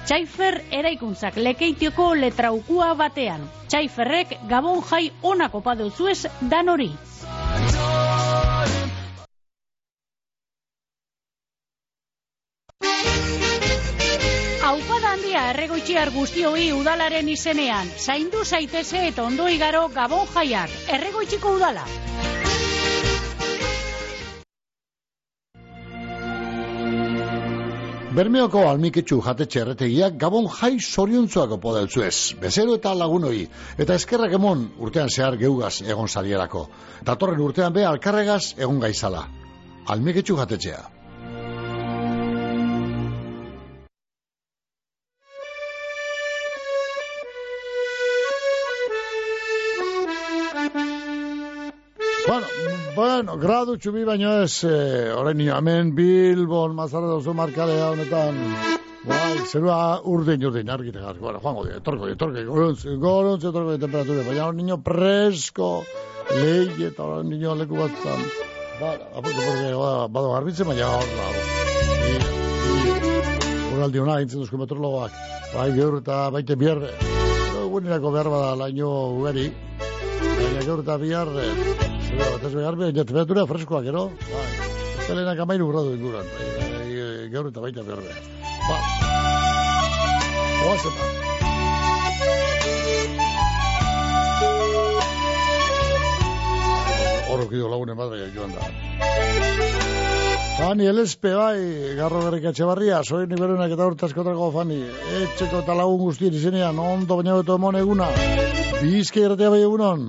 Txaifer 0.08 0.62
eraikuntzak 0.80 1.36
lekeitioko 1.36 2.14
letraukua 2.22 2.94
batean. 2.96 3.44
Txaiferrek 3.68 4.38
gabon 4.48 4.80
jai 4.88 5.10
onako 5.34 5.60
padeuzuez 5.60 6.22
dan 6.40 6.72
hori. 6.72 6.92
Erregoitxiar 15.50 16.12
guztioi 16.14 16.70
udalaren 16.76 17.28
izenean. 17.32 17.90
Zaindu 17.98 18.44
zaiteze 18.44 19.06
eta 19.08 19.26
ondo 19.26 19.48
igaro 19.50 19.88
gabon 19.94 20.28
jaiak. 20.34 20.74
Erregoitxiko 20.96 21.56
udala. 21.58 21.86
Bermeoko 28.10 28.64
almiketxu 28.66 29.20
jatetxe 29.22 29.60
erretegiak 29.62 30.16
gabon 30.18 30.48
jai 30.50 30.72
zoriontzuako 30.82 31.60
podeltzu 31.62 32.02
ez. 32.02 32.16
Bezero 32.42 32.74
eta 32.78 32.94
lagunoi. 33.02 33.44
Eta 33.78 33.94
eskerrak 33.94 34.34
emon 34.38 34.64
urtean 34.82 35.10
zehar 35.14 35.38
geugaz 35.38 35.76
egon 35.86 36.10
zarierako. 36.10 36.66
Datorren 37.06 37.44
urtean 37.46 37.72
be 37.72 37.86
alkarregaz 37.86 38.56
egon 38.58 38.82
gaizala. 38.82 39.28
Almiketxu 39.94 40.36
jatetxea. 40.42 40.99
Bueno, 53.20 53.36
gradu 53.36 53.74
txubi 53.76 54.00
baino 54.08 54.30
ez, 54.40 54.64
eh, 54.64 55.12
orain 55.12 55.40
hemen 55.44 55.90
Bilbon, 55.92 56.72
mazarra 56.74 57.10
dauzu 57.10 57.34
markalea 57.36 57.90
honetan, 57.92 58.38
bai, 59.04 59.42
zerua 59.44 60.00
urdin, 60.08 60.46
urdin, 60.48 60.70
argite 60.72 61.02
garri, 61.02 61.20
bueno, 61.20 61.40
joango 61.42 61.66
di, 61.66 61.74
etorko 61.76 62.06
di, 62.06 62.14
etorko 62.16 62.38
di, 62.38 62.44
gorontz, 62.48 62.86
gorontz, 63.02 63.44
etorko 63.44 63.74
di 63.74 63.82
temperatura, 63.82 64.24
baina 64.24 64.46
orain 64.46 64.64
nio 64.64 64.78
presko, 64.80 65.68
lehi 66.30 66.86
eta 66.88 67.04
orain 67.04 67.28
nio 67.28 67.52
leku 67.60 67.76
batzan, 67.76 68.24
bueno, 68.80 69.10
apurtu, 69.20 69.44
porque, 69.50 69.74
ba, 69.82 69.92
bado 70.08 70.32
garbitzen, 70.38 70.72
baina 70.72 70.88
hor, 70.94 71.12
ba, 71.18 71.28
uraldi 73.74 74.00
hona, 74.00 74.20
intzen 74.24 74.46
duzko 74.46 74.62
metrologoak, 74.64 75.20
bai, 75.58 75.68
gaur 75.76 76.00
eta 76.00 76.22
baite 76.32 76.56
bierre, 76.56 76.96
guenerako 77.68 78.16
behar 78.16 78.32
bada 78.32 78.56
laino 78.64 78.90
ugari, 79.20 79.50
baina 80.24 80.64
gaur 80.64 80.86
eta 80.88 80.96
bierre, 81.04 81.52
Zero, 81.52 81.89
batez 82.20 82.52
behar 82.54 82.76
behar, 82.76 82.92
ja, 82.94 83.04
temperatura 83.04 83.46
freskoak, 83.46 83.86
ero? 83.92 84.04
Bai, 84.32 84.50
estelenak 85.00 85.38
amairu 85.44 85.70
gradu 85.72 85.94
inguran, 85.96 86.26
bai, 86.36 86.46
bai, 86.58 87.28
gaur 87.32 87.48
eta 87.50 87.64
baita 87.64 87.82
behar 87.86 88.00
behar. 88.04 88.18
Ba, 88.68 88.76
oaz 90.68 90.82
eta. 90.90 91.08
Horro 97.30 97.46
kido 97.48 97.68
lagunen 97.70 97.96
bat 97.96 98.10
bai, 98.10 98.24
joan 98.34 98.56
da. 98.56 98.70
Fani, 100.60 100.84
elespe, 100.90 101.30
bai, 101.32 101.60
garro 101.96 102.20
berrik 102.26 102.50
etxebarria, 102.50 102.98
soin 103.02 103.30
iberunak 103.32 103.72
eta 103.72 103.86
urtaskotrako 103.88 104.50
Fani, 104.52 104.82
etxeko 105.22 105.62
eta 105.62 105.76
lagun 105.78 106.02
guztien 106.02 106.36
izenean, 106.36 106.78
ondo 106.78 107.16
baina 107.16 107.38
beto 107.38 107.56
emon 107.56 107.78
eguna, 107.80 108.10
bizke 108.82 109.24
erratea 109.24 109.54
bai 109.54 109.62
egunon. 109.64 110.04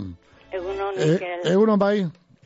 Egunon, 0.91 1.07
E, 1.07 1.11
Mikel. 1.13 1.51
egunon 1.53 1.79
bai, 1.79 1.97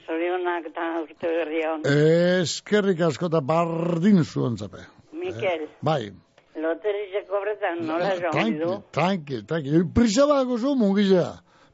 Zorionak 0.05 0.65
eta 0.69 0.83
urte 1.01 1.27
berria 1.37 1.71
on. 1.73 1.81
eskerrik 1.85 3.01
asko 3.01 3.25
eta 3.31 3.41
bardin 3.41 4.23
zuen 4.23 4.57
zape. 4.57 4.83
Mikel, 5.13 5.67
Bai, 5.81 6.11
loterize 6.55 7.23
kobretan 7.29 7.81
nola 7.87 8.11
joan 8.19 8.31
tranquil, 8.31 8.59
du? 8.61 8.75
tranquil, 8.91 9.45
tranquil. 9.45 9.85
Prisa 9.93 10.27
badako 10.29 10.57
zu 10.57 10.75
mungizea. 10.75 11.31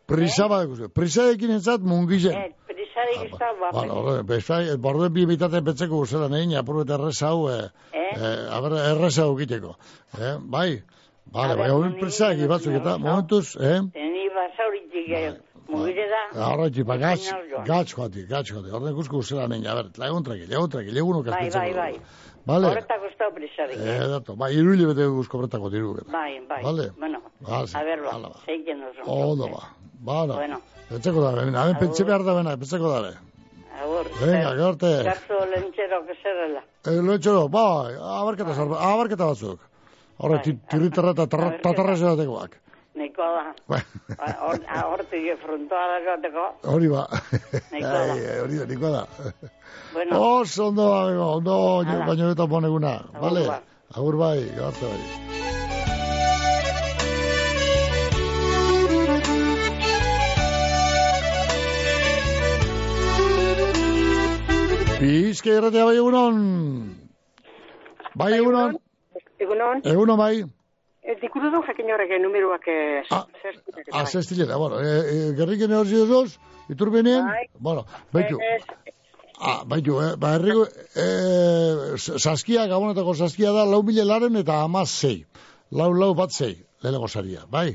Prisa 0.08 0.48
badako 0.48 0.76
zu. 0.76 0.90
Prisa 0.90 1.28
ekin 1.34 1.52
entzat 1.58 1.82
mungizea. 1.82 2.32
Eh, 2.46 2.52
prisarik 2.68 3.26
ez 3.34 3.40
da, 3.40 3.52
ba, 3.60 3.70
Bala, 3.74 3.94
horre, 3.94 4.24
bezai, 4.24 4.78
borde 4.78 5.10
bi 5.10 5.26
bitate 5.26 5.62
betzeko 5.62 6.00
guzela 6.06 6.30
nein, 6.30 6.56
apur 6.56 6.82
eta 6.86 6.96
errez 6.96 7.22
hau, 7.24 7.50
eh, 7.50 7.70
Eh? 7.94 8.16
eh, 8.16 8.92
errez 8.92 9.18
hau 9.20 9.36
egiteko. 9.38 9.76
Eh, 10.20 10.38
bai, 10.40 10.82
bale, 11.26 11.56
bai, 11.56 11.70
hori 11.72 11.94
prisa 12.00 12.32
egi 12.34 12.48
batzuk 12.48 12.74
eta, 12.80 12.98
momentuz, 12.98 13.56
eh, 13.60 13.80
Teni 13.94 14.28
basauritik 14.36 15.10
eh, 15.10 15.34
mugire 15.70 16.06
da. 16.10 16.22
Arraiti, 16.48 16.84
ba, 16.84 16.98
gatz, 16.98 17.30
Baina 17.32 17.48
joan. 17.52 17.66
gatz 17.66 17.94
joati, 17.96 18.26
gatz 18.28 18.48
joati. 18.52 18.70
Horren 18.72 18.94
ikusko 18.94 19.18
guzela 19.22 19.48
nein, 19.48 19.66
a 19.68 19.76
ber, 19.76 19.90
lagun 19.98 20.24
traki, 20.24 20.48
lagun 20.48 20.70
traki, 20.70 20.92
lagun 20.92 21.24
Bai, 21.26 21.50
bai, 21.50 21.74
bai. 21.74 21.96
Vale. 22.46 22.68
Horretako 22.72 23.06
ez 23.06 23.16
da 23.20 23.30
prisarik. 23.36 23.78
Eh, 23.78 24.08
dato, 24.10 24.36
bai, 24.36 24.52
iru 24.58 24.74
hilabete 24.74 25.06
guzko 25.08 25.38
bretako 25.44 25.70
diru. 25.70 25.94
Bai, 26.12 26.40
bai. 26.50 26.64
Vale. 26.64 26.90
Bueno, 26.98 27.20
Ah, 27.48 27.66
sí, 27.68 27.76
a 27.78 27.84
ver, 27.84 28.00
hala 28.00 28.30
ba, 28.30 28.40
zeiken 28.46 28.84
oso. 28.84 29.02
Ondo 29.06 29.48
ba. 29.48 29.62
Bala. 30.02 30.34
Bueno. 30.36 30.62
Etzeko 30.90 31.22
da, 31.22 31.32
hemen, 31.42 31.56
hemen 31.56 31.78
pentsa 31.80 32.04
behar 32.04 32.24
da 32.24 32.34
bena, 32.34 32.58
pentsako 32.58 32.90
da. 32.90 33.14
Agur. 33.82 34.06
Venga, 34.22 34.54
garte. 34.56 34.90
Garzo 35.04 35.46
lentxero 35.54 36.06
que 36.06 36.16
zerrela. 36.22 36.64
Eh, 36.86 37.02
lo 37.02 37.14
etxero, 37.14 37.48
bai, 37.50 37.94
abarketa, 37.98 38.54
zarba, 38.56 38.80
abarketa 38.92 39.26
batzuk. 39.26 39.60
Horre, 40.18 40.38
Bai, 40.44 40.58
tirritarra 40.70 41.12
eta 41.16 41.26
tatarra 41.28 41.96
zeatekoak. 41.98 42.58
Niko 42.96 43.24
da. 43.24 43.54
Bai. 43.72 43.82
Hor- 44.20 44.66
Hortik 44.92 45.40
frontoa 45.44 46.00
jateko. 46.06 46.46
Hori 46.74 46.90
ba. 46.92 47.06
Nahikoa 47.72 48.02
da. 48.10 48.16
Hori 48.44 48.58
da, 48.60 48.66
niko 48.74 48.92
da. 48.92 49.06
Bueno. 49.94 50.20
Oso 50.42 50.68
ondo, 50.68 50.88
amigo, 50.94 51.26
ondo, 51.38 51.56
baino 52.08 52.32
eta 52.36 52.46
boneguna. 52.48 52.94
Agur 53.14 53.22
Vale? 53.22 53.48
ba. 53.48 53.60
Agur 53.96 54.16
bai, 54.18 54.40
garte 54.60 54.86
bai. 54.92 55.02
Bizke 65.02 65.50
irratia 65.58 65.86
bai 65.88 65.96
egunon. 65.98 66.36
Bai 68.22 68.32
egunon. 68.38 68.76
Egunon, 69.42 69.82
Egunon 69.92 70.18
bai. 70.20 70.44
Ez 71.02 71.18
dikuru 71.22 71.52
du 71.52 71.62
jakin 71.66 71.92
horrek 71.94 72.14
numeroak 72.22 72.68
eh. 72.68 73.04
Ah, 73.92 74.06
zestileta, 74.06 74.58
bueno, 74.58 74.80
e, 74.80 74.94
e, 75.00 75.34
gerriken 75.38 75.74
hor 75.74 75.88
ziduz, 75.88 76.38
iturbinen, 76.70 77.28
bueno, 77.60 77.86
baitu, 78.14 78.40
ah, 79.40 79.64
baitu, 79.66 80.00
eh, 80.02 80.16
ba, 80.18 80.36
herriko, 80.38 80.68
e, 80.96 81.08
saskia, 81.98 82.68
gabonetako 82.68 83.16
saskia 83.16 83.54
da, 83.56 83.66
lau 83.66 83.82
mila 83.84 84.06
laren 84.06 84.38
eta 84.44 84.62
ama 84.64 84.86
zei, 84.86 85.24
lau, 85.72 85.92
lau 85.94 86.14
bat 86.16 86.32
zei, 86.32 86.56
lehenengo 86.84 87.08
saria, 87.08 87.46
bai, 87.50 87.72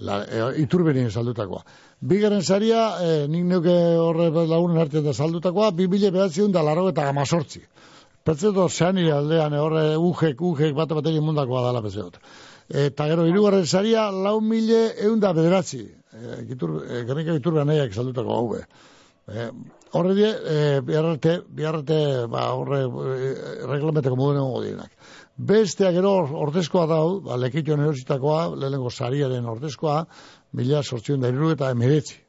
La, 0.00 0.22
e, 0.24 0.62
iturbinen 0.62 1.10
saldutakoa. 1.12 1.58
Bigaren 2.00 2.40
saria, 2.40 2.84
e, 3.04 3.08
nik 3.28 3.42
neuke 3.44 3.74
horre 4.00 4.30
lagunen 4.32 4.78
artean 4.80 5.04
da 5.04 5.12
saldutakoa, 5.12 5.74
bi 5.76 5.88
mila 5.92 6.12
behatzion 6.14 6.54
da 6.54 6.62
laro 6.64 6.86
eta 6.88 7.08
amazortzi. 7.10 7.60
Petzeto 8.24 8.68
zean 8.68 8.98
aldean, 9.00 9.54
eh, 9.54 9.60
horre 9.64 9.82
ujek, 9.96 10.40
ujek, 10.40 10.74
bate 10.76 10.94
batekin 10.94 11.24
mundakoa 11.24 11.62
dala 11.64 11.80
petzetot. 11.82 12.18
Eta 12.70 13.08
gero, 13.10 13.24
irugarren 13.26 13.66
saria, 13.66 14.10
lau 14.14 14.38
mile 14.40 14.92
eunda 15.02 15.32
bederatzi. 15.34 15.82
E, 16.14 16.42
gitur, 16.46 16.76
e, 16.86 17.02
gernika 17.08 17.34
giturbean 17.34 17.66
nahiak 17.66 17.94
saldutako 17.94 18.36
hau 18.36 18.44
be. 18.52 18.60
E, 19.26 19.48
horre 19.98 20.14
die, 20.14 20.28
e, 20.30 20.58
biharrate, 20.86 21.40
biharrate, 21.50 21.98
ba, 22.30 22.44
horre, 22.54 22.84
e, 22.86 23.32
reglamenteko 23.66 24.14
modu 24.14 24.38
nengo 24.38 24.62
dienak. 24.62 24.94
Bestea 25.50 25.90
gero 25.96 26.12
ordezkoa 26.44 26.86
dau, 26.86 27.18
ba, 27.26 27.40
lekitioan 27.42 27.82
erositakoa, 27.88 28.46
lehenengo 28.54 28.90
sariaren 28.90 29.50
ordezkoa, 29.50 30.04
mila 30.54 30.84
sortzion 30.84 31.26
da 31.26 31.34
iru 31.34 31.50
eta 31.56 31.72
emeretzi. 31.74 32.20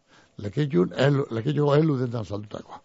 Lekitioan, 0.41 0.95
elu, 1.05 1.27
lekitioan 1.37 1.83
elu 1.83 1.99
dentan 2.01 2.25
saldutakoa. 2.25 2.81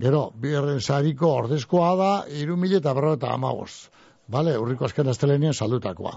Gero, 0.00 0.30
biherren 0.42 0.80
sariko 0.80 1.36
ordezkoa 1.44 1.94
da, 2.00 2.12
iru 2.34 2.56
mila 2.58 2.82
eta 2.82 2.98
berro 2.98 3.14
eta 3.14 3.30
amagoz. 3.30 3.90
Bale, 4.30 4.56
urriko 4.58 4.86
azken 4.86 5.10
astelenean 5.10 5.54
saldutakoa. 5.54 6.16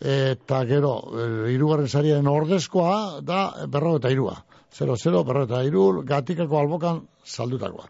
Eta 0.00 0.64
gero, 0.66 0.94
eh, 1.14 1.52
irugarren 1.54 1.88
sariaren 1.88 2.26
ordezkoa 2.28 3.20
da 3.22 3.66
berro 3.68 3.96
eta 4.00 4.10
irua. 4.10 4.34
0-0, 4.74 5.22
berro 5.24 5.44
eta 5.46 5.62
iru, 5.64 6.02
gatikako 6.04 6.58
albokan 6.58 7.02
saldutakoa. 7.24 7.86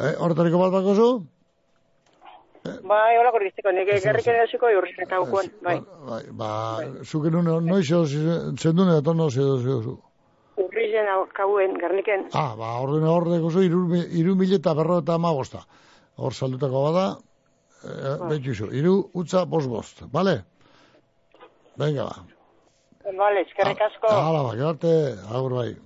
Eh, 0.00 0.14
horretariko 0.20 0.58
bat 0.60 0.72
bako 0.72 0.94
zu? 0.94 1.08
Bai, 2.84 3.16
hola 3.16 3.30
korriztiko, 3.32 3.70
nire 3.72 3.96
gerriken 4.02 4.34
erosiko 4.34 4.68
urrizan 4.76 5.06
eta 5.06 5.18
gukuan, 5.22 5.46
bai. 5.64 5.78
Bai, 6.08 6.22
ba, 6.36 6.50
zuken 7.04 7.38
une, 7.40 7.54
noiz 7.64 7.86
edo 7.88 8.02
zendune 8.60 8.92
da 8.92 9.00
tono 9.02 9.28
edo 9.32 9.56
zu. 9.80 9.94
Urrizan 10.58 11.08
kauen, 11.32 11.78
gerniken. 11.80 12.26
Ah, 12.34 12.54
ba, 12.58 12.74
ordene 12.82 13.08
ordeko 13.08 13.50
zu, 13.50 13.62
iru, 13.64 13.86
mi- 13.88 14.04
iru 14.20 14.34
mila 14.36 14.58
eta 14.58 14.74
berro 14.74 14.98
eta 15.00 15.14
amagosta. 15.14 15.62
Hor 16.18 16.34
saldutako 16.34 16.82
bada, 16.90 17.06
eh, 17.84 18.16
betxu 18.28 18.54
zu, 18.54 18.70
iru 18.74 18.98
utza 19.14 19.46
bost 19.46 19.68
bost, 19.68 20.02
bale? 20.12 20.42
Venga, 21.78 22.04
ba. 22.04 22.24
Vale, 23.18 23.40
eskerrik 23.46 23.80
asko. 23.80 24.08
Hala, 24.10 24.42
ba, 24.42 24.54
gerarte, 24.58 24.90
agur 25.30 25.54
bai. 25.54 25.76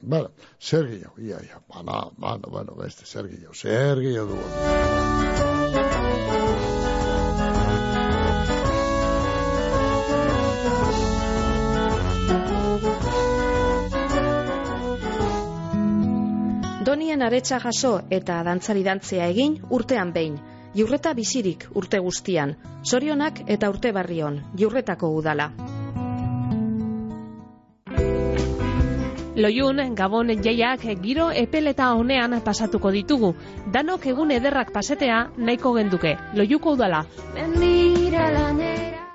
Bueno, 0.00 0.30
zer 0.60 0.86
gehiago, 0.86 1.14
ia, 1.18 1.38
ia, 1.46 1.60
bana, 1.74 2.10
bana, 2.16 2.50
bueno, 2.50 2.74
beste, 2.74 3.06
zer 3.06 3.28
gehiago, 3.30 3.54
zer 3.54 4.02
gehiago 4.02 4.34
dugu. 4.34 4.46
Donien 16.88 17.22
aretsa 17.22 17.58
jaso 17.60 17.98
eta 18.10 18.42
dantzari 18.46 18.82
dantzea 18.82 19.26
egin 19.34 19.58
urtean 19.70 20.12
behin. 20.12 20.38
Jurreta 20.76 21.14
bizirik 21.14 21.66
urte 21.74 21.98
guztian. 21.98 22.54
Sorionak 22.84 23.42
eta 23.46 23.70
urte 23.70 23.92
barrion. 23.92 24.40
Jurretako 24.56 25.10
udala. 25.16 25.50
Loiun, 29.38 29.94
Gabon 29.94 30.32
jaiak 30.42 30.82
giro 31.02 31.30
epeleta 31.30 31.92
honean 31.94 32.40
pasatuko 32.44 32.90
ditugu. 32.90 33.34
Danok 33.72 34.06
egun 34.06 34.34
ederrak 34.34 34.72
pasetea 34.74 35.28
nahiko 35.38 35.74
genduke. 35.78 36.16
Loiuko 36.34 36.74
udala. 36.74 37.04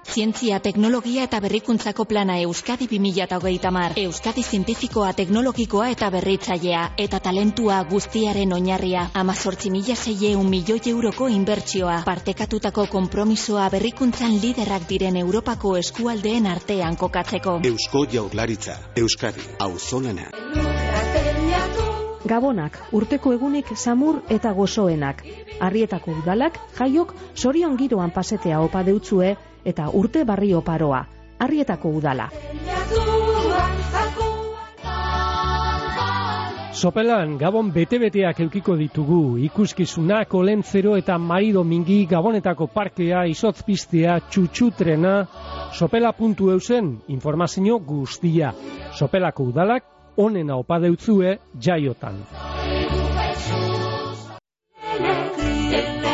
Zientzia, 0.03 0.59
teknologia 0.59 1.23
eta 1.23 1.39
berrikuntzako 1.39 2.05
plana 2.05 2.35
Euskadi 2.41 2.88
2030 2.91 3.71
mar. 3.71 3.93
Euskadi 3.97 4.43
zientifikoa, 4.43 5.13
teknologikoa 5.13 5.88
eta 5.89 6.09
berritzailea. 6.11 6.84
Eta 6.97 7.19
talentua 7.19 7.80
guztiaren 7.89 8.53
oinarria. 8.53 9.07
Amazortzi 9.13 9.71
mila 9.71 9.95
zeieun 9.95 10.49
milioi 10.49 10.81
euroko 10.91 11.27
inbertsioa. 11.27 12.01
Partekatutako 12.05 12.85
konpromisoa 12.91 13.69
berrikuntzan 13.69 14.35
liderrak 14.41 14.89
diren 14.89 15.17
Europako 15.17 15.77
eskualdeen 15.77 16.47
artean 16.47 16.97
kokatzeko. 16.97 17.59
Eusko 17.63 18.05
Jaurlaritza, 18.11 18.77
Euskadi, 18.95 19.47
auzolana. 19.59 20.30
Gabonak, 22.23 22.77
urteko 22.91 23.34
egunik 23.35 23.73
samur 23.75 24.21
eta 24.30 24.53
gozoenak. 24.53 25.25
Arrietako 25.59 26.19
udalak, 26.21 26.59
jaiok, 26.77 27.15
sorion 27.35 27.75
giroan 27.77 28.13
pasetea 28.15 28.61
opa 28.63 28.84
deutzue 28.84 29.34
eta 29.65 29.90
urte 29.94 30.23
barri 30.23 30.53
oparoa. 30.53 31.06
Arrietako 31.40 31.90
udala. 31.90 32.30
Sopelan, 36.73 37.38
Gabon 37.38 37.69
bete-beteak 37.72 38.40
eukiko 38.44 38.73
ditugu, 38.76 39.38
ikuskizunak, 39.45 40.34
olentzero 40.35 40.98
eta 40.99 41.15
marido 41.22 41.64
mingi, 41.64 42.02
Gabonetako 42.10 42.68
parkea, 42.73 43.22
izotzpistea, 43.31 44.18
txutxutrena, 44.27 45.14
sopela.eusen 45.72 46.90
informazio 47.14 47.77
guztia. 47.80 48.52
Sopelako 48.99 49.52
udalak, 49.53 49.85
onena 50.18 50.57
opa 50.60 50.81
deutzue 50.84 51.38
jaiotan. 51.56 52.19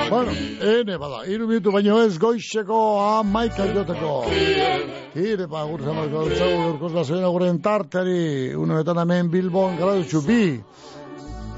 Bueno, 0.10 0.32
ene 0.62 0.98
bada, 0.98 1.20
iru 1.30 1.48
minutu 1.48 1.72
baino 1.72 2.00
ez 2.02 2.18
goizeko 2.18 2.78
amaika 3.20 3.68
joteko. 3.76 4.14
Kire, 5.14 5.46
pa, 5.50 5.64
gurtzen 5.70 6.00
da 6.96 7.04
zoen 7.04 7.26
aguren 7.28 7.62
tartari, 7.62 8.56
unoetan 8.58 8.98
hemen 9.04 9.30
Bilbon, 9.30 9.78
gradutxu 9.78 10.24
bi. 10.26 10.44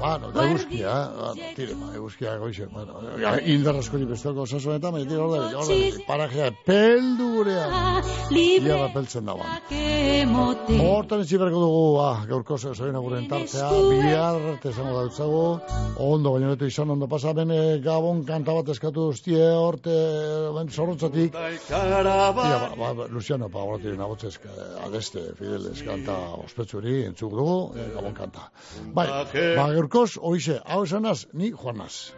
Bueno, 0.02 0.32
da 0.32 0.44
eguzkia, 0.48 0.90
eh? 0.90 1.10
Bueno, 1.16 1.48
tire, 1.54 1.74
pa, 1.78 1.88
eguzkia 1.94 2.36
goize. 2.42 2.66
Bueno, 2.72 2.98
indar 3.46 3.76
asko 3.78 4.00
ni 4.00 4.06
bestoko 4.10 4.42
osasun 4.42 4.74
eta, 4.74 4.90
baina 4.90 5.06
tire, 5.06 5.20
hor 5.22 5.30
da, 5.38 6.00
parajea, 6.08 6.48
peldu 6.66 7.28
gurean. 7.36 7.76
Ia 8.34 8.78
da 8.80 8.88
peltzen 8.94 9.30
dagoan. 9.30 9.60
Hortan 10.82 11.22
etxi 11.22 11.38
berko 11.38 11.60
dugu, 11.62 11.84
ah, 12.02 12.24
gaurko 12.26 12.58
zoen 12.58 12.98
aguren 12.98 13.28
tartea, 13.30 13.68
bihar 13.92 14.40
arte 14.54 14.72
izango 14.74 14.96
dautzagu, 14.96 15.44
ondo, 16.02 16.34
baina 16.34 16.50
netu 16.50 16.66
izan 16.66 16.90
ondo 16.96 17.06
pasa, 17.06 17.34
bene 17.38 17.60
gabon 17.84 18.24
kanta 18.26 18.56
bat 18.58 18.74
eskatu 18.74 19.06
duztie, 19.12 19.44
horte, 19.54 19.94
ben 20.56 20.70
zorrotzatik. 20.70 21.38
Ia, 21.70 22.32
ba, 22.34 22.48
ba, 22.74 22.92
ba, 22.98 23.08
Luciano, 23.12 23.48
pa, 23.52 23.62
horti, 23.62 23.94
nabotzez, 23.98 24.34
adeste, 24.82 25.28
Fideles, 25.38 25.78
kanta 25.86 26.18
ospetsuri, 26.42 27.04
entzuk 27.12 27.38
dugu, 27.38 27.56
eh, 27.78 27.88
gabon 27.94 28.18
kanta. 28.18 28.50
Bai, 28.98 29.06
ba, 29.06 29.70
gaurkoz, 29.92 30.18
oize, 30.22 30.60
hau 30.64 30.84
esanaz, 30.84 31.26
ni 31.32 31.52
joanaz. 31.52 32.12